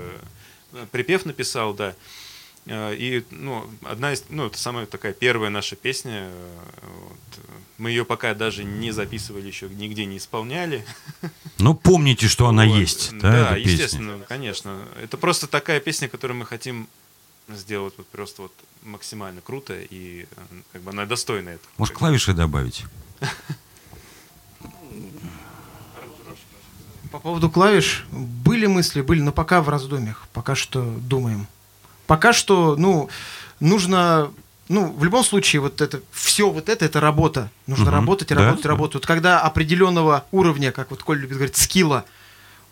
э, 0.73 0.87
припев 0.93 1.25
написал, 1.25 1.75
да. 1.75 1.95
Э, 2.67 2.95
И, 2.95 3.25
ну, 3.31 3.69
одна 3.85 4.13
из, 4.13 4.25
ну, 4.29 4.47
это 4.47 4.59
самая 4.59 4.87
такая 4.87 5.13
первая 5.13 5.51
наша 5.51 5.77
песня. 5.77 6.29
э, 6.31 6.53
вот. 6.83 7.45
Мы 7.79 7.91
ее 7.91 8.05
пока 8.05 8.33
даже 8.35 8.65
не 8.65 8.91
записывали 8.91 9.47
еще, 9.47 9.69
нигде 9.69 10.07
не 10.07 10.17
исполняли. 10.17 10.85
Ну, 11.59 11.75
помните, 11.75 12.27
что 12.27 12.49
она 12.49 12.65
Вот. 12.67 12.75
есть, 12.77 13.11
да, 13.19 13.31
Да, 13.31 13.39
эта 13.51 13.55
песня? 13.57 13.73
естественно, 13.73 14.19
конечно. 14.29 14.83
Это 15.03 15.17
просто 15.19 15.47
такая 15.47 15.81
песня, 15.81 16.09
которую 16.09 16.39
мы 16.39 16.47
хотим 16.47 16.89
сделать 17.49 17.95
вот 17.99 18.07
просто 18.09 18.43
вот 18.43 18.53
максимально 18.83 19.41
круто 19.41 19.75
и 19.79 20.23
э, 20.25 20.27
как 20.73 20.83
бы 20.83 20.91
она 20.91 21.07
достойна 21.07 21.51
этого. 21.51 21.69
Может, 21.77 21.95
клавиши 21.95 22.33
добавить? 22.33 22.85
По 27.13 27.21
поводу 27.21 27.51
клавиш, 27.51 28.05
были 28.11 28.67
мысли, 28.67 29.01
были, 29.01 29.21
но 29.21 29.33
пока 29.33 29.63
в 29.63 29.69
раздумьях, 29.69 30.27
пока 30.33 30.55
что 30.55 30.83
думаем. 30.85 31.47
Пока 32.07 32.33
что, 32.33 32.77
ну, 32.77 33.09
нужно 33.61 34.31
ну, 34.69 34.93
в 34.93 35.05
любом 35.05 35.23
случае, 35.23 35.61
вот 35.61 35.81
это, 35.81 36.01
все 36.11 36.51
вот 36.51 36.69
это, 36.69 36.85
это 36.85 37.01
работа. 37.01 37.51
Нужно 37.67 37.87
Мгм. 37.87 37.95
работать, 37.95 38.33
работать, 38.33 38.65
да. 38.65 38.69
работать. 38.71 38.95
Вот 38.95 39.07
когда 39.07 39.41
определенного 39.41 40.25
уровня, 40.33 40.73
как 40.73 40.91
вот 40.91 41.03
Коля 41.03 41.21
любит 41.21 41.37
говорить, 41.37 41.57
скилла, 41.57 42.05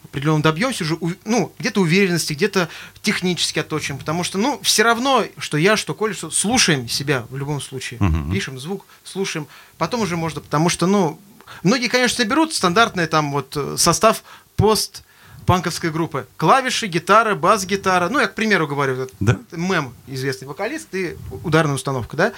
определенно 0.04 0.42
добьемся 0.42 0.82
уже, 0.84 0.98
ну, 1.24 1.52
где-то 1.58 1.80
уверенности, 1.80 2.32
где-то 2.32 2.68
технически 3.02 3.60
отточим, 3.60 3.98
потому 3.98 4.24
что, 4.24 4.38
ну, 4.38 4.58
все 4.62 4.82
равно, 4.82 5.24
что 5.38 5.56
я, 5.56 5.76
что 5.76 5.94
Коля, 5.94 6.14
что 6.14 6.30
слушаем 6.30 6.88
себя 6.88 7.26
в 7.30 7.36
любом 7.36 7.60
случае, 7.60 8.00
Мгм. 8.00 8.32
пишем 8.32 8.58
звук, 8.58 8.86
слушаем, 9.04 9.46
потом 9.78 10.00
уже 10.02 10.16
можно, 10.16 10.40
потому 10.40 10.68
что, 10.68 10.86
ну, 10.86 11.20
многие, 11.62 11.88
конечно, 11.88 12.24
берут 12.24 12.52
стандартный 12.54 13.06
там 13.06 13.32
вот 13.32 13.56
э, 13.56 13.76
состав 13.78 14.24
пост 14.56 15.04
панковской 15.46 15.90
группы. 15.90 16.26
Клавиши, 16.36 16.86
гитара, 16.86 17.34
бас-гитара. 17.34 18.08
Ну, 18.08 18.20
я, 18.20 18.26
к 18.28 18.34
примеру, 18.34 18.66
говорю, 18.66 18.96
вот 18.96 19.12
Да. 19.20 19.38
Мэм, 19.52 19.94
известный 20.06 20.46
вокалист, 20.48 20.94
и 20.94 21.16
ударная 21.42 21.74
установка, 21.74 22.16
да? 22.16 22.32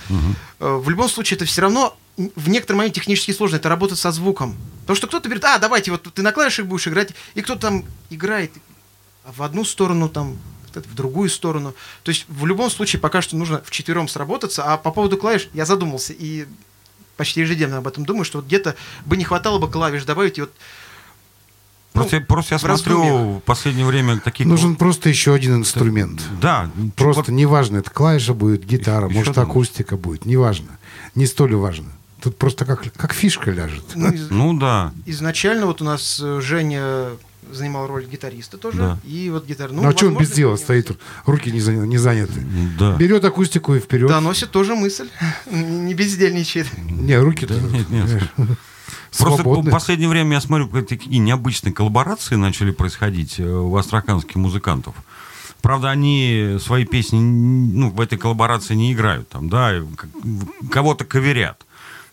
Э, 0.61 0.76
В 0.76 0.88
любом 0.90 1.09
случае, 1.09 1.36
это 1.36 1.44
все 1.44 1.62
равно 1.62 1.96
в 2.16 2.48
некотором 2.48 2.78
моменте 2.78 3.00
технически 3.00 3.32
сложно. 3.32 3.57
Это 3.57 3.68
работать 3.68 3.98
со 3.98 4.11
звуком. 4.11 4.57
Потому 4.82 4.96
что 4.96 5.07
кто-то 5.07 5.28
говорит, 5.28 5.44
а, 5.44 5.59
давайте, 5.59 5.90
вот 5.90 6.02
ты 6.12 6.22
на 6.22 6.32
клавишах 6.32 6.66
будешь 6.66 6.88
играть, 6.88 7.11
и 7.34 7.42
кто-то 7.42 7.61
там 7.61 7.84
играет 8.11 8.52
в 9.24 9.42
одну 9.42 9.64
сторону, 9.64 10.09
там, 10.09 10.38
в 10.74 10.94
другую 10.94 11.30
сторону. 11.30 11.74
То 12.02 12.11
есть, 12.11 12.26
в 12.28 12.44
любом 12.44 12.70
случае, 12.70 13.00
пока 13.00 13.22
что 13.22 13.36
нужно 13.36 13.62
вчетвером 13.64 14.09
сработаться. 14.09 14.62
А 14.64 14.76
по 14.76 14.90
поводу 14.90 15.16
клавиш 15.16 15.48
я 15.54 15.64
задумался, 15.64 16.12
и 16.12 16.46
почти 17.16 17.40
ежедневно 17.40 17.78
об 17.78 17.86
этом 17.88 18.04
думаю, 18.04 18.24
что 18.24 18.38
вот 18.38 18.46
где-то 18.46 18.76
бы 19.07 19.16
не 19.16 19.24
хватало 19.24 19.59
бы 19.59 19.70
клавиш 19.70 20.04
добавить, 20.04 20.36
и 20.38 20.42
вот 20.42 20.52
Просто, 21.97 22.16
я- 22.16 22.22
просто 22.22 22.55
я 22.55 22.59
смотрю 22.59 22.74
раздумьях. 23.03 23.38
в 23.38 23.40
последнее 23.40 23.86
время 23.86 24.18
таких... 24.20 24.47
Нужен 24.47 24.76
просто 24.76 25.09
еще 25.09 25.34
один 25.34 25.57
инструмент. 25.57 26.20
Да. 26.40 26.70
Просто 26.94 27.32
неважно, 27.32 27.78
это 27.78 27.90
клавиша 27.90 28.34
будет, 28.34 28.64
гитара, 28.64 29.07
Еще 29.09 29.18
может 29.18 29.38
одна. 29.38 29.51
акустика 29.51 29.97
будет, 29.97 30.26
неважно. 30.26 30.78
Не 31.14 31.26
столь 31.26 31.55
важно. 31.57 31.86
Тут 32.22 32.38
просто 32.38 32.64
как, 32.64 32.84
как 32.97 33.12
фишка 33.12 33.51
ляжет. 33.51 33.84
ну, 33.94 34.11
из- 34.11 34.30
Ну 34.30 34.59
да. 34.59 34.92
изначально 35.05 35.66
вот 35.66 35.82
у 35.82 35.84
нас 35.84 36.18
э, 36.22 36.40
Женя 36.40 37.11
занимал 37.53 37.86
роль 37.86 38.07
гитариста 38.07 38.59
тоже. 38.59 38.78
Да. 38.78 38.99
И 39.05 39.30
вот 39.30 39.47
гитар. 39.47 39.70
Ну, 39.70 39.86
а 39.86 39.92
что 39.92 40.09
он 40.09 40.16
без 40.16 40.30
дела 40.32 40.57
стоит, 40.57 40.90
руки 41.26 41.53
не, 41.53 41.61
заня- 41.61 41.86
не 41.86 41.99
заняты? 41.99 42.44
Да. 42.78 42.97
Берет 42.97 43.24
акустику 43.24 43.74
и 43.76 43.78
вперед. 43.78 44.09
Доносит 44.09 44.51
тоже 44.51 44.74
мысль. 44.74 45.09
Не 45.51 45.94
бездельничает. 45.94 46.66
Не, 46.76 47.18
руки-то 47.20 47.55
Нет, 47.55 47.88
нет. 47.88 48.22
Просто 49.19 49.43
свободны. 49.43 49.71
в 49.71 49.75
последнее 49.75 50.09
время 50.09 50.35
я 50.35 50.41
смотрю, 50.41 50.69
такие 50.83 51.19
необычные 51.19 51.73
коллаборации 51.73 52.37
начали 52.37 52.71
происходить 52.71 53.39
э, 53.39 53.45
у 53.45 53.75
астраханских 53.77 54.37
музыкантов. 54.37 54.95
Правда, 55.62 55.91
они 55.91 56.57
свои 56.61 56.85
песни 56.85 57.19
ну, 57.19 57.91
в 57.91 58.01
этой 58.01 58.19
коллаборации 58.19 58.75
не 58.75 58.93
играют, 58.93 59.29
там, 59.29 59.49
да, 59.49 59.73
кого-то 60.71 61.05
коверят. 61.05 61.67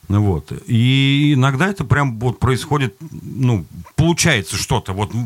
Ну 0.10 0.22
Вот. 0.24 0.52
И 0.68 1.34
иногда 1.36 1.68
это 1.68 1.86
прям 1.86 2.20
вот 2.20 2.40
происходит, 2.40 2.96
ну, 3.12 3.66
получается 3.96 4.58
что-то 4.58 4.94
вот 4.94 5.14
в- 5.14 5.18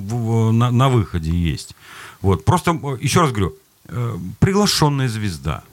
в- 0.49 0.51
на, 0.51 0.71
на 0.71 0.89
выходе 0.89 1.31
есть. 1.31 1.75
Вот. 2.21 2.45
Просто, 2.45 2.71
еще 3.01 3.21
раз 3.21 3.31
говорю, 3.31 3.55
э, 3.87 4.17
приглашенная 4.39 5.07
звезда. 5.09 5.63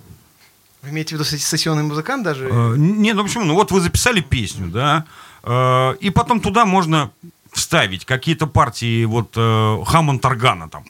Вы 0.84 0.90
имеете 0.90 1.16
в 1.16 1.18
виду 1.18 1.24
сессионный 1.24 1.82
музыкант 1.82 2.24
даже? 2.24 2.48
Э, 2.50 2.74
Нет, 2.76 3.16
ну 3.16 3.24
почему? 3.24 3.44
Ну 3.44 3.54
вот 3.54 3.70
вы 3.70 3.80
записали 3.80 4.20
песню, 4.20 4.68
да, 4.68 5.06
э, 5.42 5.96
и 6.00 6.10
потом 6.10 6.40
туда 6.40 6.66
можно 6.66 7.10
вставить 7.52 8.04
какие-то 8.04 8.46
партии 8.46 9.04
вот 9.04 9.32
э, 9.36 9.78
Хаммон 9.86 10.18
Таргана 10.18 10.68
там. 10.68 10.84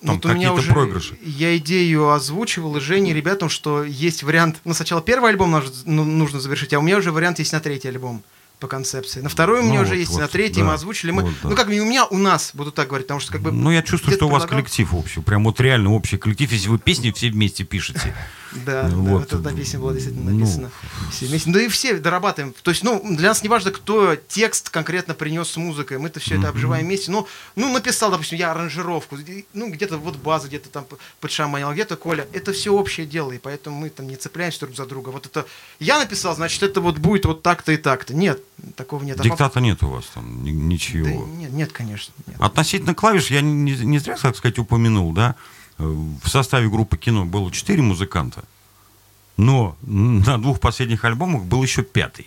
Там 0.00 0.14
вот 0.14 0.26
у 0.26 0.28
меня 0.32 0.52
уже 0.52 0.72
проигрыши. 0.72 1.18
я 1.22 1.56
идею 1.56 2.10
озвучивал 2.10 2.76
и 2.76 2.80
Жене, 2.80 3.12
ребятам, 3.12 3.48
что 3.48 3.82
есть 3.82 4.22
вариант. 4.22 4.60
Ну, 4.64 4.72
сначала 4.72 5.02
первый 5.02 5.30
альбом 5.30 5.50
нужно, 5.50 5.72
ну, 5.86 6.04
нужно 6.04 6.40
завершить, 6.40 6.72
а 6.72 6.78
у 6.78 6.82
меня 6.82 6.98
уже 6.98 7.10
вариант 7.10 7.40
есть 7.40 7.52
на 7.52 7.58
третий 7.58 7.88
альбом 7.88 8.22
по 8.60 8.68
концепции. 8.68 9.20
На 9.20 9.28
второй 9.28 9.60
у 9.60 9.62
меня 9.64 9.80
Ну 9.80 9.82
уже 9.82 9.90
вот, 9.90 9.98
есть, 9.98 10.12
вот, 10.12 10.20
на 10.20 10.28
третий 10.28 10.60
да. 10.60 10.68
мы 10.68 10.72
озвучили. 10.74 11.10
Мы, 11.10 11.22
Вот, 11.22 11.32
да. 11.42 11.48
Ну, 11.50 11.56
как 11.56 11.66
у 11.68 11.70
меня, 11.70 12.06
у 12.06 12.18
нас, 12.18 12.52
буду 12.54 12.72
так 12.72 12.88
говорить, 12.88 13.06
потому 13.06 13.20
что 13.20 13.32
как 13.32 13.40
бы... 13.40 13.52
Ну, 13.52 13.70
я 13.70 13.82
чувствую, 13.82 14.16
что 14.16 14.26
у 14.26 14.28
вас 14.28 14.42
предлагал. 14.42 14.64
коллектив 14.64 14.94
общий. 14.94 15.20
Прям 15.20 15.44
вот 15.44 15.60
реально 15.60 15.92
общий 15.92 16.16
коллектив, 16.16 16.50
если 16.52 16.68
вы 16.68 16.78
песни 16.78 17.10
все 17.10 17.30
вместе 17.30 17.64
пишете. 17.64 18.14
Да, 18.52 18.84
да, 18.84 18.88
Вот. 18.96 19.32
вот 19.32 19.40
эта 19.40 19.54
песня 19.54 19.78
была 19.78 19.92
действительно 19.92 20.30
Ну. 20.30 20.38
написана. 20.38 20.70
Все 21.10 21.26
вместе. 21.26 21.50
Да 21.50 21.60
и 21.62 21.68
все 21.68 21.98
дорабатываем. 21.98 22.54
То 22.62 22.70
есть, 22.70 22.82
ну, 22.82 23.02
для 23.16 23.28
нас 23.28 23.42
не 23.42 23.48
важно, 23.48 23.70
кто 23.70 24.16
текст 24.16 24.70
конкретно 24.70 25.14
принес 25.14 25.48
с 25.48 25.56
музыкой. 25.56 25.98
Мы-то 25.98 26.20
все 26.20 26.38
это 26.38 26.48
обживаем 26.48 26.86
вместе. 26.86 27.10
Ну, 27.10 27.26
ну, 27.56 27.72
написал, 27.72 28.10
допустим, 28.10 28.38
я 28.38 28.50
аранжировку. 28.52 29.16
Ну, 29.52 29.70
где-то 29.70 29.98
вот 29.98 30.16
база, 30.16 30.48
где-то 30.48 30.68
там 30.70 30.86
подшаманил, 31.20 31.72
где-то 31.72 31.96
Коля. 31.96 32.26
Это 32.32 32.52
все 32.52 32.70
общее 32.72 33.06
дело, 33.06 33.32
и 33.32 33.38
поэтому 33.38 33.76
мы 33.80 33.90
там 33.90 34.08
не 34.08 34.16
цепляемся 34.16 34.60
друг 34.60 34.76
за 34.76 34.86
друга. 34.86 35.10
Вот 35.10 35.26
это 35.26 35.46
я 35.80 35.98
написал, 35.98 36.34
значит, 36.34 36.62
это 36.62 36.80
вот 36.80 36.98
будет 36.98 37.24
вот 37.26 37.42
так-то 37.42 37.72
и 37.72 37.76
так-то. 37.76 38.14
Нет, 38.14 38.40
такого 38.76 39.02
нет. 39.04 39.20
А 39.20 39.22
Диктата 39.22 39.60
нет 39.60 39.82
у 39.82 39.88
вас 39.88 40.04
там 40.14 40.42
ни- 40.44 40.50
Да 40.50 40.56
ничего. 40.56 41.26
нет, 41.26 41.52
нет, 41.52 41.72
конечно. 41.72 42.12
нет. 42.26 42.36
Относительно 42.40 42.94
клавиш, 42.94 43.30
я 43.30 43.40
не, 43.40 43.72
не 43.72 43.98
зря, 43.98 44.16
так 44.16 44.36
сказать, 44.36 44.58
упомянул, 44.58 45.12
да, 45.12 45.34
в 45.78 46.28
составе 46.28 46.68
группы 46.68 46.96
кино 46.96 47.24
было 47.24 47.50
четыре 47.52 47.82
музыканта, 47.82 48.44
но 49.36 49.76
на 49.82 50.38
двух 50.38 50.60
последних 50.60 51.04
альбомах 51.04 51.44
был 51.44 51.62
еще 51.62 51.82
пятый. 51.82 52.26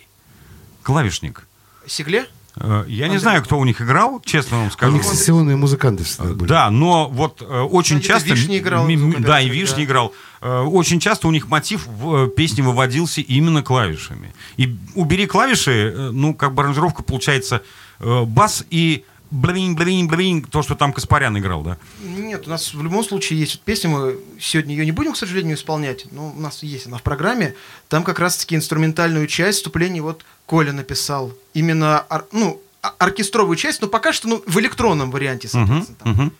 Клавишник. 0.82 1.46
Сигле? 1.86 2.26
Э, 2.56 2.84
Я 2.88 3.08
не 3.08 3.18
знаю, 3.18 3.42
кто 3.42 3.58
у 3.58 3.64
них 3.64 3.80
играл, 3.80 4.20
честно 4.24 4.58
вам 4.58 4.66
У 4.68 4.70
скажу. 4.70 4.94
них 4.94 5.04
сессионные 5.04 5.56
музыканты 5.56 6.04
всегда 6.04 6.32
были. 6.34 6.48
Да, 6.48 6.70
но 6.70 7.08
вот 7.08 7.42
э, 7.42 7.60
очень 7.60 7.96
Где-то 7.98 8.14
часто... 8.14 8.30
Вишня 8.30 8.58
играл, 8.58 8.86
Да, 8.86 9.40
и 9.40 9.48
да. 9.48 9.54
Вишня 9.54 9.84
играл. 9.84 10.12
Э, 10.40 10.60
Очень 10.62 11.00
часто 11.00 11.28
у 11.28 11.30
них 11.30 11.48
мотив 11.48 11.86
в 11.86 12.28
песне 12.28 12.62
выводился 12.62 13.20
именно 13.20 13.62
клавишами. 13.62 14.34
И 14.56 14.76
убери 14.94 15.26
клавиши, 15.26 16.10
ну, 16.12 16.34
как 16.34 16.54
бы 16.54 16.62
аранжировка 16.62 17.02
получается 17.02 17.62
бас 18.00 18.64
и 18.70 19.04
блин, 19.32 19.74
блин, 19.74 20.06
блин, 20.06 20.42
то, 20.42 20.62
что 20.62 20.74
там 20.74 20.92
Каспарян 20.92 21.36
играл, 21.38 21.62
да? 21.62 21.78
Нет, 22.02 22.46
у 22.46 22.50
нас 22.50 22.74
в 22.74 22.82
любом 22.82 23.02
случае 23.02 23.40
есть 23.40 23.54
вот 23.54 23.62
песня, 23.62 23.90
мы 23.90 24.18
сегодня 24.38 24.74
ее 24.76 24.84
не 24.84 24.92
будем, 24.92 25.14
к 25.14 25.16
сожалению, 25.16 25.56
исполнять, 25.56 26.06
но 26.12 26.32
у 26.36 26.40
нас 26.40 26.62
есть 26.62 26.86
она 26.86 26.98
в 26.98 27.02
программе. 27.02 27.54
Там 27.88 28.04
как 28.04 28.18
раз-таки 28.18 28.54
инструментальную 28.54 29.26
часть 29.26 29.58
вступления 29.58 30.02
вот 30.02 30.24
Коля 30.46 30.72
написал. 30.72 31.32
Именно, 31.54 32.06
ну, 32.30 32.60
а- 32.82 32.94
оркестровую 32.98 33.56
часть, 33.56 33.80
но 33.80 33.88
пока 33.88 34.12
что 34.12 34.28
ну, 34.28 34.42
в 34.46 34.58
электронном 34.60 35.10
варианте, 35.10 35.48
соответственно. 35.48 35.98
там. 35.98 36.12
мгм. 36.12 36.32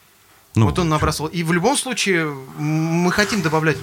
Ну, 0.55 0.66
вот 0.66 0.78
он 0.78 0.88
набрасывал. 0.90 1.30
И 1.30 1.42
в 1.42 1.53
любом 1.53 1.76
случае 1.78 2.26
мы 2.59 3.11
хотим 3.11 3.40
добавлять 3.40 3.78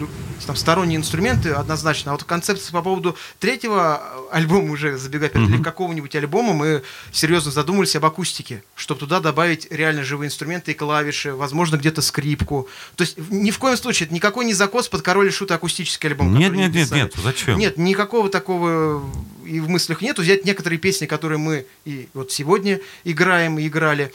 там, 0.46 0.56
сторонние 0.56 0.98
инструменты 0.98 1.50
однозначно. 1.52 2.12
А 2.12 2.14
вот 2.14 2.24
концепция 2.24 2.72
по 2.74 2.84
поводу 2.84 3.16
третьего 3.40 4.02
э, 4.32 4.36
альбома 4.36 4.72
уже 4.72 4.98
забегая 4.98 5.30
вперед, 5.30 5.50
или 5.50 5.64
какого-нибудь 5.64 6.16
альбома, 6.16 6.54
мы 6.54 6.84
серьезно 7.12 7.52
задумались 7.52 7.96
об 7.96 8.06
акустике, 8.06 8.64
чтобы 8.76 9.00
туда 9.00 9.20
добавить 9.20 9.68
реально 9.72 10.04
живые 10.04 10.28
инструменты 10.28 10.72
и 10.72 10.74
клавиши, 10.76 11.34
возможно, 11.34 11.78
где-то 11.78 12.04
скрипку. 12.04 12.68
То 12.96 13.04
есть 13.04 13.18
ни 13.32 13.50
в 13.50 13.58
коем 13.58 13.76
случае 13.76 14.06
это 14.06 14.14
никакой 14.14 14.46
не 14.46 14.54
закос 14.54 14.90
под 14.90 15.02
король 15.02 15.28
и 15.28 15.32
шут 15.32 15.52
акустический 15.52 16.10
альбом. 16.10 16.38
Нет, 16.38 16.54
нет, 16.54 16.74
нет, 16.74 16.92
нет, 16.92 17.14
зачем? 17.24 17.58
Нет, 17.58 17.78
никакого 17.78 18.30
такого 18.30 19.04
и 19.44 19.60
в 19.60 19.70
мыслях 19.70 20.02
нету. 20.02 20.22
Взять 20.22 20.46
некоторые 20.46 20.78
песни, 20.78 21.08
которые 21.08 21.40
мы 21.40 21.66
и 21.86 22.08
вот 22.14 22.32
сегодня 22.32 22.80
играем 23.04 23.58
и 23.58 23.68
играли, 23.68 24.14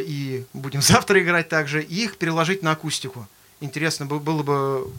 и 0.00 0.44
будем 0.52 0.82
завтра 0.82 1.22
играть 1.22 1.48
также, 1.48 1.82
и 1.82 2.04
их 2.04 2.16
переложить 2.16 2.62
на 2.62 2.72
акустику. 2.72 3.26
Интересно 3.60 4.06
бы- 4.06 4.20
было 4.20 4.42
бы... 4.42 4.90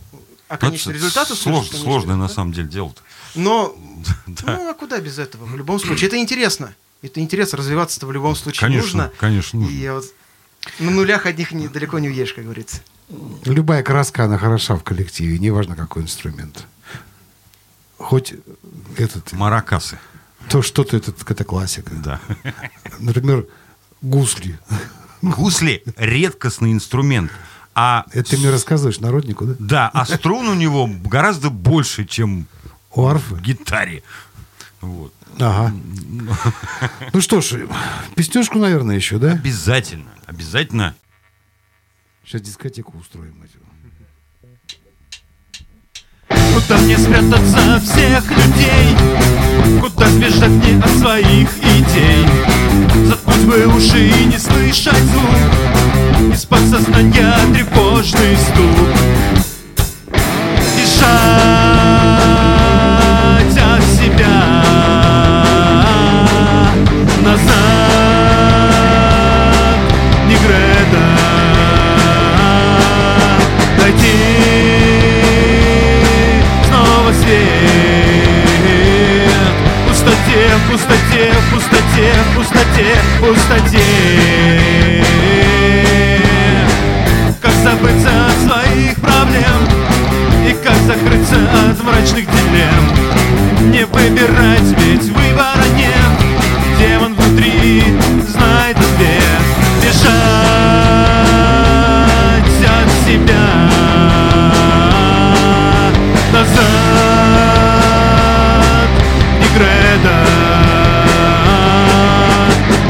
А 0.48 0.58
конечный 0.58 0.94
результат 0.94 1.30
слож- 1.30 1.34
услышать, 1.34 1.72
конечно, 1.72 1.80
Сложное 1.80 2.16
на 2.18 2.28
да. 2.28 2.34
самом 2.34 2.52
деле 2.52 2.68
дело-то. 2.68 3.02
Но, 3.36 3.76
Да. 4.28 4.58
ну, 4.58 4.70
а 4.70 4.74
куда 4.74 5.00
без 5.00 5.18
этого? 5.18 5.46
В 5.46 5.56
любом 5.56 5.80
случае, 5.80 6.08
это 6.08 6.18
интересно. 6.18 6.76
Это 7.02 7.20
интересно, 7.22 7.58
развиваться-то 7.58 8.06
в 8.06 8.12
любом 8.12 8.36
случае 8.36 8.60
Конечно, 8.68 9.04
нужно. 9.06 9.12
конечно, 9.18 9.60
нужно. 9.60 9.74
И 9.74 9.90
вот 9.90 10.06
на 10.80 10.92
нулях 10.92 11.26
одних 11.26 11.52
не, 11.54 11.68
далеко 11.68 11.98
не 12.00 12.10
уедешь, 12.10 12.34
как 12.34 12.44
говорится. 12.44 12.82
Любая 13.46 13.82
краска, 13.82 14.26
она 14.26 14.38
хороша 14.38 14.76
в 14.76 14.84
коллективе, 14.84 15.40
неважно 15.40 15.76
какой 15.76 16.04
инструмент. 16.04 16.66
Хоть 17.98 18.34
этот, 18.98 19.32
Маракасы, 19.34 20.00
то 20.50 20.62
что-то, 20.62 20.98
это, 20.98 21.14
это 21.28 21.44
классика. 21.44 21.92
да. 21.96 22.20
Например, 23.00 23.46
гусли. 24.02 24.60
Гусли— 25.22 25.84
редкостный 25.98 26.72
инструмент. 26.72 27.32
А 27.74 28.06
Это 28.12 28.32
ты 28.32 28.38
мне 28.38 28.50
рассказываешь 28.50 29.00
народнику, 29.00 29.46
да? 29.46 29.56
Да, 29.60 29.90
а 29.94 30.06
струн 30.06 30.48
у 30.50 30.56
него 30.56 30.90
гораздо 31.06 31.50
больше, 31.50 32.06
чем 32.06 32.48
У 32.94 33.06
арфы? 33.06 33.36
в 33.36 33.42
гитаре. 33.42 34.04
Вот. 34.82 35.14
Ага. 35.40 35.74
Ну 37.14 37.22
что 37.22 37.40
ж, 37.40 37.66
песнежку, 38.16 38.58
наверное, 38.60 38.96
еще, 38.96 39.18
да? 39.20 39.32
Обязательно, 39.34 40.12
обязательно. 40.26 40.96
Сейчас 42.26 42.42
дискотеку 42.42 42.98
устроим. 42.98 43.36
Куда 46.28 46.78
мне 46.80 46.98
спрятаться 46.98 47.76
от 47.76 47.84
всех 47.84 48.30
людей? 48.30 49.80
Куда 49.80 50.10
сбежать 50.10 50.50
мне 50.50 50.84
от 50.84 50.90
своих 50.98 51.50
идей? 51.60 52.26
Бы 53.46 53.66
уши 53.68 54.08
и 54.08 54.26
не 54.26 54.38
слышать 54.38 54.94
звук 54.94 56.34
Из 56.34 56.46
подсознания 56.46 57.36
тревожный 57.54 58.38
стук. 58.38 58.88
Бежать 60.78 61.12
от 63.58 63.84
себя 63.84 64.64
назад 67.24 67.52
не 70.28 70.36
Грета. 70.36 71.06
Найти 73.80 74.18
снова 76.68 77.12
свет. 77.14 77.42
Пустоте 79.88 80.42
в 80.56 80.72
пустоте 80.72 81.34
в 81.34 81.54
пустоте 81.54 81.81
в 82.00 82.36
пустоте 82.36 82.96
в 83.04 83.20
пустоте. 83.20 83.84
Как 87.42 87.54
забыться 87.64 88.10
от 88.28 88.38
своих 88.48 88.96
проблем 88.96 89.68
И 90.48 90.54
как 90.64 90.76
закрыться 90.86 91.36
от 91.70 91.84
мрачных 91.84 92.26
дилемм? 92.26 93.72
Не 93.72 93.86
выбирать, 93.86 94.80
ведь 94.80 95.04
выбора 95.04 95.66
нет 95.76 96.31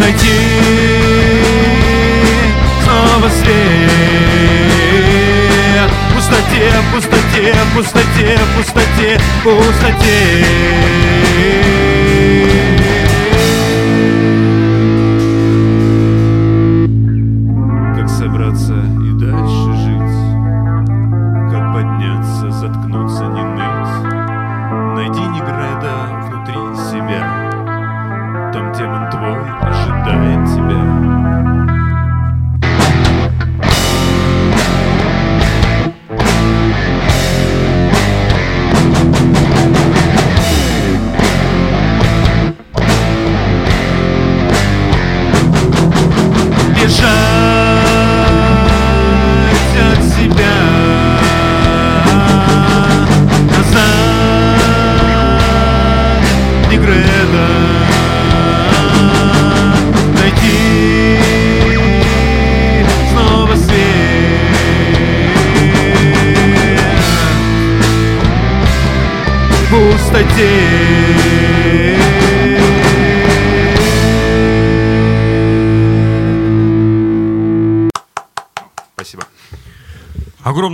Найти 0.02 0.28
снова 2.84 3.30
свет. 3.30 3.91
В 6.10 6.16
пустоте, 6.16 6.72
в 6.82 6.95
пустоте, 6.95 7.54
в 7.54 7.76
пустоте, 7.76 8.38
в 8.38 8.58
пустоте, 8.58 9.20
в 9.20 9.43
пустоте 9.43 10.45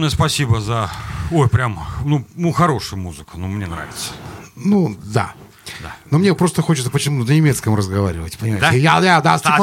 Огромное 0.08 0.30
спасибо 0.30 0.62
за... 0.62 0.90
Ой, 1.32 1.50
прям, 1.50 1.86
ну, 2.06 2.26
ну 2.36 2.54
хорошая 2.54 2.98
музыка, 2.98 3.32
ну, 3.36 3.48
мне 3.48 3.68
нравится. 3.68 4.14
Ну, 4.56 4.98
да. 5.04 5.34
Да. 5.82 5.94
Но 6.12 6.18
мне 6.18 6.34
просто 6.34 6.62
хочется 6.62 6.90
почему-то 6.90 7.30
на 7.30 7.36
немецком 7.36 7.76
разговаривать, 7.76 8.38
понимаете? 8.38 8.68
Да? 8.68 8.72
Я, 8.72 9.02
я, 9.02 9.20
да, 9.22 9.38
Да, 9.38 9.58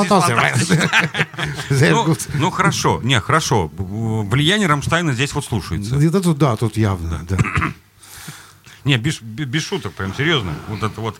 Ну, 1.71 2.17
ну, 2.35 2.51
хорошо, 2.51 3.01
не, 3.03 3.19
хорошо. 3.21 3.71
Влияние 3.75 4.69
Рамштайна 4.69 5.15
здесь 5.15 5.33
вот 5.33 5.47
слушается. 5.47 5.97
Это 5.97 6.21
тут, 6.21 6.37
да, 6.37 6.57
тут 6.57 6.77
явно, 6.77 7.21
да. 7.27 7.39
Не, 8.85 8.99
без, 8.99 9.23
без 9.23 9.47
без 9.47 9.63
шуток, 9.63 9.95
прям 9.95 10.15
серьезно. 10.15 10.53
Вот 10.69 10.83
это 10.83 11.01
вот... 11.01 11.19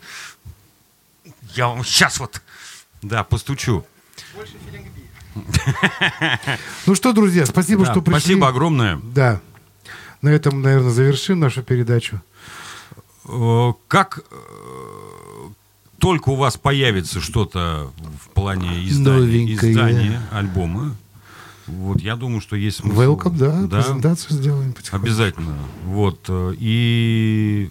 Я 1.55 1.69
вам 1.69 1.83
сейчас 1.83 2.19
вот, 2.19 2.43
да, 3.01 3.23
постучу. 3.23 3.83
Ну 6.85 6.95
что, 6.95 7.13
друзья, 7.13 7.45
спасибо, 7.45 7.85
Да, 7.85 7.91
что 7.91 8.01
пришли. 8.01 8.19
спасибо 8.19 8.47
огромное. 8.47 8.99
Да. 9.13 9.41
На 10.21 10.29
этом, 10.29 10.61
наверное, 10.61 10.91
завершим 10.91 11.39
нашу 11.39 11.61
передачу. 11.63 12.21
Э, 13.27 13.73
Как 13.87 14.19
э, 14.31 14.35
только 15.99 16.29
у 16.29 16.35
вас 16.35 16.57
появится 16.57 17.19
что-то 17.21 17.91
в 18.23 18.29
плане 18.29 18.87
издания, 18.87 19.53
издания 19.53 20.21
альбома, 20.31 20.95
вот 21.67 21.99
я 22.01 22.15
думаю, 22.15 22.41
что 22.41 22.55
есть 22.55 22.77
смысл. 22.77 22.99
Welcome, 23.01 23.37
да, 23.37 23.81
презентацию 23.81 24.37
сделаем 24.37 24.73
потихоньку. 24.73 25.05
Обязательно. 25.05 25.57
Вот. 25.85 26.19
э, 26.27 26.53
И 26.59 27.69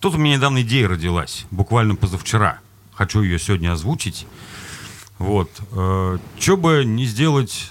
тут 0.00 0.14
у 0.14 0.18
меня 0.18 0.36
недавно 0.36 0.62
идея 0.62 0.88
родилась, 0.88 1.46
буквально 1.50 1.94
позавчера. 1.94 2.58
Хочу 2.94 3.22
ее 3.22 3.38
сегодня 3.38 3.72
озвучить. 3.72 4.26
Вот. 5.22 6.20
Че 6.38 6.56
бы 6.56 6.84
не 6.84 7.06
сделать 7.06 7.70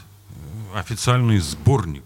э, 0.74 0.80
официальный 0.80 1.40
сборник. 1.40 2.04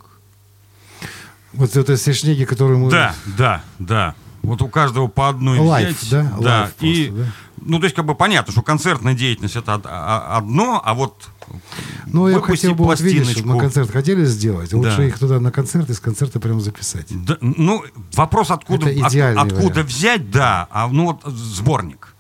Вот 1.54 1.76
это 1.78 1.96
все 1.96 2.14
шнеги, 2.14 2.44
которые 2.46 2.78
мы... 2.78 2.90
Да, 2.92 3.16
да, 3.38 3.64
да. 3.80 4.16
Вот 4.42 4.62
у 4.62 4.68
каждого 4.68 5.08
по 5.08 5.30
одной 5.30 5.58
Лайф, 5.60 6.02
взять. 6.02 6.12
да? 6.12 6.38
Да. 6.40 6.60
Лайф 6.62 6.74
и, 6.82 7.06
просто, 7.08 7.24
да? 7.24 7.32
ну, 7.66 7.80
то 7.80 7.86
есть, 7.86 7.96
как 7.96 8.06
бы 8.06 8.14
понятно, 8.14 8.52
что 8.52 8.62
концертная 8.62 9.14
деятельность 9.16 9.56
это 9.56 9.82
а- 9.86 10.38
одно, 10.38 10.82
а 10.84 10.94
вот 10.94 11.30
Ну, 12.08 12.28
я 12.28 12.40
хотел 12.42 12.76
бы, 12.76 12.84
вот 12.84 13.00
видишь, 13.00 13.44
мы 13.44 13.60
концерт 13.60 13.90
хотели 13.90 14.26
сделать, 14.26 14.72
лучше 14.74 14.98
Да. 14.98 15.04
их 15.06 15.18
туда 15.18 15.40
на 15.40 15.52
концерт, 15.52 15.90
из 15.90 16.00
концерта 16.00 16.40
прямо 16.40 16.60
записать. 16.60 17.08
Да, 17.10 17.38
ну, 17.42 17.84
вопрос, 18.14 18.52
откуда, 18.52 18.88
от- 18.90 18.98
откуда 19.16 19.68
вариант. 19.70 19.90
взять, 19.90 20.30
да, 20.30 20.68
а 20.70 20.88
ну 20.90 21.06
вот 21.06 21.22
сборник. 21.26 22.15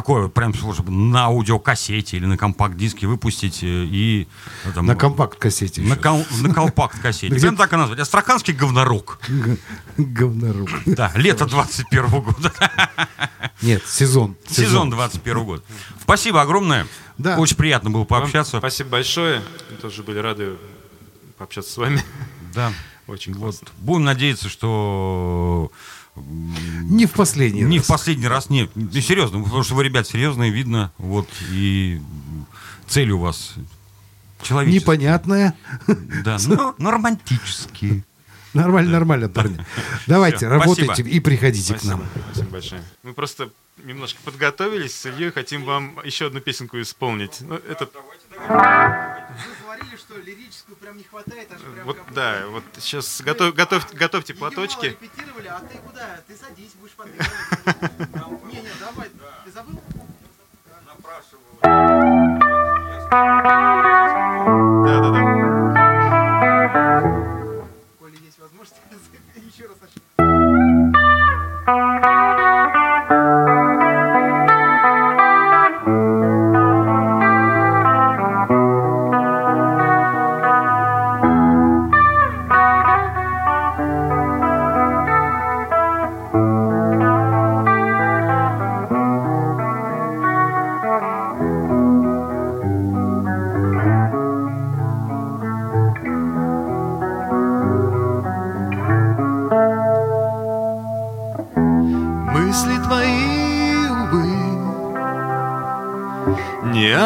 Такой 0.00 0.22
вот 0.22 0.32
прям 0.32 0.54
чтобы 0.54 0.90
на 0.90 1.24
аудиокассете 1.26 2.16
или 2.16 2.24
на 2.24 2.38
компакт-диске 2.38 3.06
выпустить 3.06 3.62
э, 3.62 3.66
и... 3.66 4.26
э, 4.64 4.72
там, 4.74 4.86
На 4.86 4.96
компакт-кассете 4.96 5.82
на, 5.82 5.94
кол- 5.94 6.24
на 6.40 6.54
колпакт-кассете. 6.54 7.28
Где- 7.28 7.40
Прям 7.42 7.56
так 7.58 7.70
и 7.74 7.76
назвать. 7.76 7.98
Астраханский 7.98 8.54
говнорук. 8.54 9.18
Говнорук. 9.98 10.70
Да, 10.86 11.12
лето 11.16 11.44
21 11.44 12.06
года. 12.08 12.50
Нет, 13.60 13.82
сезон. 13.86 14.36
Сезон 14.48 14.88
21 14.88 15.44
год. 15.44 15.64
Спасибо 16.00 16.40
огромное. 16.40 16.86
Да. 17.18 17.36
Очень 17.36 17.56
приятно 17.58 17.90
было 17.90 18.00
Вам 18.00 18.06
пообщаться. 18.22 18.56
Спасибо 18.56 18.88
большое. 18.88 19.42
Мы 19.70 19.76
тоже 19.76 20.02
были 20.02 20.18
рады 20.18 20.56
пообщаться 21.36 21.70
с 21.72 21.76
вами. 21.76 22.02
Да. 22.54 22.72
Очень 23.06 23.34
Вот. 23.34 23.42
классно. 23.42 23.68
Будем 23.76 24.04
надеяться, 24.04 24.48
что 24.48 25.70
Не 26.24 27.06
в 27.06 27.12
последний 27.12 27.62
не 27.62 27.78
раз. 27.78 27.86
в 27.86 27.88
последний 27.88 28.26
раз, 28.28 28.50
нет, 28.50 28.74
не 28.74 29.00
серьезно, 29.00 29.42
потому 29.42 29.62
что 29.62 29.74
вы, 29.74 29.84
ребят, 29.84 30.06
серьезные, 30.06 30.50
видно, 30.50 30.92
вот, 30.98 31.28
и 31.50 32.00
цель 32.86 33.10
у 33.10 33.18
вас 33.18 33.54
человеческая. 34.42 34.80
Непонятная. 34.80 35.54
Да, 36.24 36.38
но, 36.46 36.74
но 36.78 36.90
романтические. 36.90 38.04
Нормально, 38.52 38.90
нормально, 38.90 39.28
парни. 39.28 39.64
Давайте, 40.08 40.38
Всё, 40.38 40.48
работайте 40.48 40.84
спасибо. 40.86 41.08
и 41.08 41.20
приходите 41.20 41.74
к 41.74 41.78
Спасибо. 41.78 41.98
нам. 41.98 42.08
Спасибо 42.32 42.50
большое. 42.50 42.82
Мы 43.04 43.12
просто 43.12 43.50
немножко 43.84 44.18
подготовились 44.24 44.92
с 44.94 45.06
Ильей, 45.06 45.30
хотим 45.30 45.64
вам 45.64 45.98
еще 46.04 46.26
одну 46.26 46.40
песенку 46.40 46.80
исполнить. 46.80 47.38
Ну, 47.42 47.54
это 47.54 47.88
Вы 48.48 49.54
говорили, 49.62 49.96
что 49.96 50.16
лирическую 50.18 50.76
прям 50.76 50.96
не 50.96 51.04
хватает, 51.04 51.52
аж 51.52 51.60
прям 51.60 51.84
вот, 51.86 51.96
как- 51.98 52.12
да, 52.14 52.46
вот 52.48 52.64
сейчас 52.78 53.20
готов, 53.22 53.54
готов, 53.54 53.92
готовьте 53.94 54.34
платочки. 54.34 54.86
репетировали, 54.86 55.46
а 55.48 55.60
ты 55.60 55.78
куда? 55.78 56.20
Ты 56.26 56.36
садись, 56.36 56.72
будешь 56.74 56.92
подыгрывать. 56.92 57.28
Не, 58.52 58.60
не, 58.60 58.68
давай. 58.80 59.10
Ты 59.44 59.50
забыл? 59.52 59.80
Да, 64.82 65.00
да, 65.00 65.10
да. 65.10 65.20
Коли 67.98 68.16
есть 68.24 68.38
возможность, 68.38 68.80
еще 69.36 69.66
раз 69.66 69.76
начни. 69.80 70.00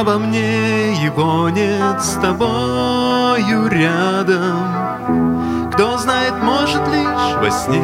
обо 0.05 0.18
мне 0.18 0.92
его 1.02 1.48
нет 1.48 2.02
с 2.02 2.20
тобою 2.20 3.68
рядом. 3.68 5.70
Кто 5.72 5.96
знает, 5.96 6.34
может 6.42 6.86
лишь 6.88 7.36
во 7.40 7.50
сне. 7.50 7.82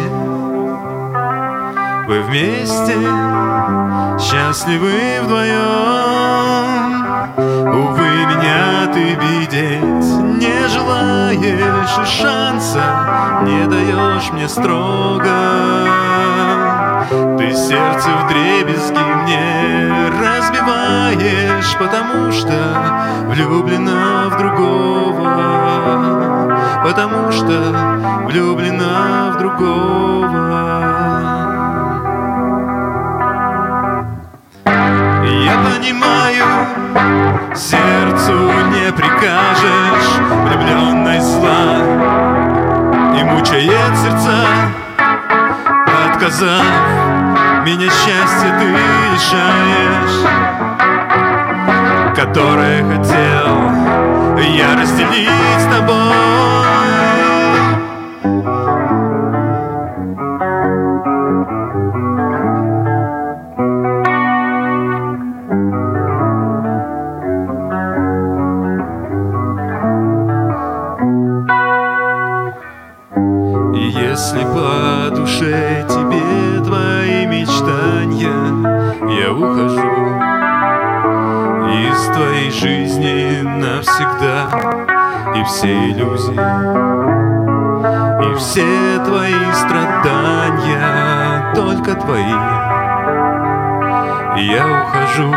Вы 2.07 2.21
вместе, 2.25 2.99
счастливы 4.21 5.23
вдвоем. 5.23 6.91
Увы, 7.39 8.27
меня 8.27 8.87
ты 8.93 9.15
видеть 9.15 10.21
не 10.41 10.69
желаешь 10.69 12.09
шанса 12.09 12.85
не 13.45 13.67
даешь 13.67 14.31
мне 14.33 14.49
строго 14.49 15.29
Ты 17.41 17.55
сердце 17.55 18.11
в 18.11 18.29
дребезги 18.29 18.99
мне 19.23 20.11
разбиваешь 20.21 21.75
Потому 21.79 22.31
что 22.31 22.53
влюблена 23.29 24.29
в 24.29 24.37
другого. 24.37 25.25
Потому 26.85 27.33
что 27.33 28.27
влюблена 28.27 29.31
в 29.33 29.39
другого. 29.39 30.51
Я 34.67 35.57
понимаю, 35.65 36.45
сердцу 37.57 38.37
не 38.69 38.93
прикажешь 38.93 40.11
Влюбленной 40.45 41.21
зла. 41.21 41.79
И 43.19 43.25
мучает 43.25 43.97
сердца 43.97 44.45
Отказав 46.07 47.20
меня 47.65 47.89
счастье 47.89 48.51
ты 48.59 48.67
лишаешь 49.13 50.19
Которое 52.17 52.85
хотел 52.85 53.51
я 54.43 54.75
разделить 54.75 55.29
с 55.59 55.65
тобой. 55.65 55.97
Если 73.75 74.41
по 74.45 75.15
душе 75.15 75.70
ухожу 79.41 80.21
из 81.71 81.99
твоей 82.15 82.51
жизни 82.51 83.41
навсегда. 83.43 84.49
И 85.35 85.45
все 85.45 85.91
иллюзии, 85.91 86.35
и 88.25 88.35
все 88.37 88.99
твои 89.05 89.53
страдания 89.53 90.81
только 91.55 91.95
твои. 91.95 92.39
Я 94.43 94.67
ухожу, 94.83 95.31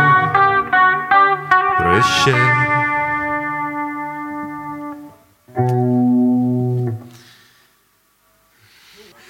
прощай. 1.78 2.36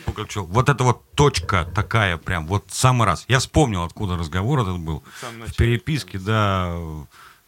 Пугачев. 0.05 0.45
Вот 0.47 0.69
это 0.69 0.83
вот 0.83 1.02
точка 1.15 1.65
такая 1.75 2.17
прям, 2.17 2.47
вот 2.47 2.65
самый 2.69 3.05
раз. 3.05 3.25
Я 3.27 3.39
вспомнил, 3.39 3.83
откуда 3.83 4.17
разговор 4.17 4.59
этот 4.61 4.79
был. 4.79 5.03
В 5.47 5.55
переписке, 5.55 6.17
да, 6.19 6.75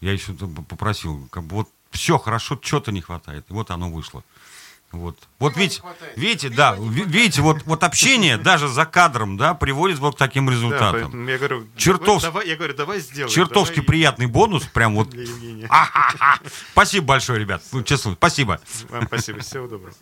я 0.01 0.11
еще 0.11 0.33
попросил, 0.69 1.27
как 1.31 1.43
бы 1.43 1.55
вот 1.57 1.69
все 1.91 2.17
хорошо, 2.17 2.59
что-то 2.61 2.91
не 2.91 3.01
хватает. 3.01 3.45
И 3.49 3.53
вот 3.53 3.71
оно 3.71 3.89
вышло. 3.89 4.23
Вот, 4.91 5.17
вот 5.39 5.57
видите, 5.57 5.81
видите, 6.15 6.49
да, 6.49 6.75
ви- 6.79 7.03
видите, 7.03 7.41
вот, 7.41 7.63
вот 7.65 7.83
общение 7.83 8.37
даже 8.51 8.69
за 8.69 8.85
кадром, 8.85 9.35
да, 9.35 9.53
приводит 9.53 9.99
вот 9.99 10.15
к 10.15 10.17
таким 10.17 10.45
Да, 10.45 10.51
результатам. 10.53 10.91
поэтому 11.01 11.27
я 11.29 11.37
говорю, 11.37 11.67
Чертов- 11.75 12.21
давай, 12.21 12.47
я 12.47 12.55
говорю, 12.55 12.75
давай 12.75 12.99
сделаем. 13.01 13.29
Чертовски 13.33 13.75
давай 13.75 13.87
приятный 13.87 14.27
бонус, 14.27 14.63
прям 14.63 14.95
вот. 14.95 15.09
Спасибо 16.71 17.05
большое, 17.07 17.39
ребят. 17.39 17.61
Ну, 17.73 17.83
честно, 17.83 18.13
спасибо. 18.13 18.61
Вам 18.89 19.07
спасибо, 19.07 19.39
всего 19.39 19.67
доброго. 19.67 19.93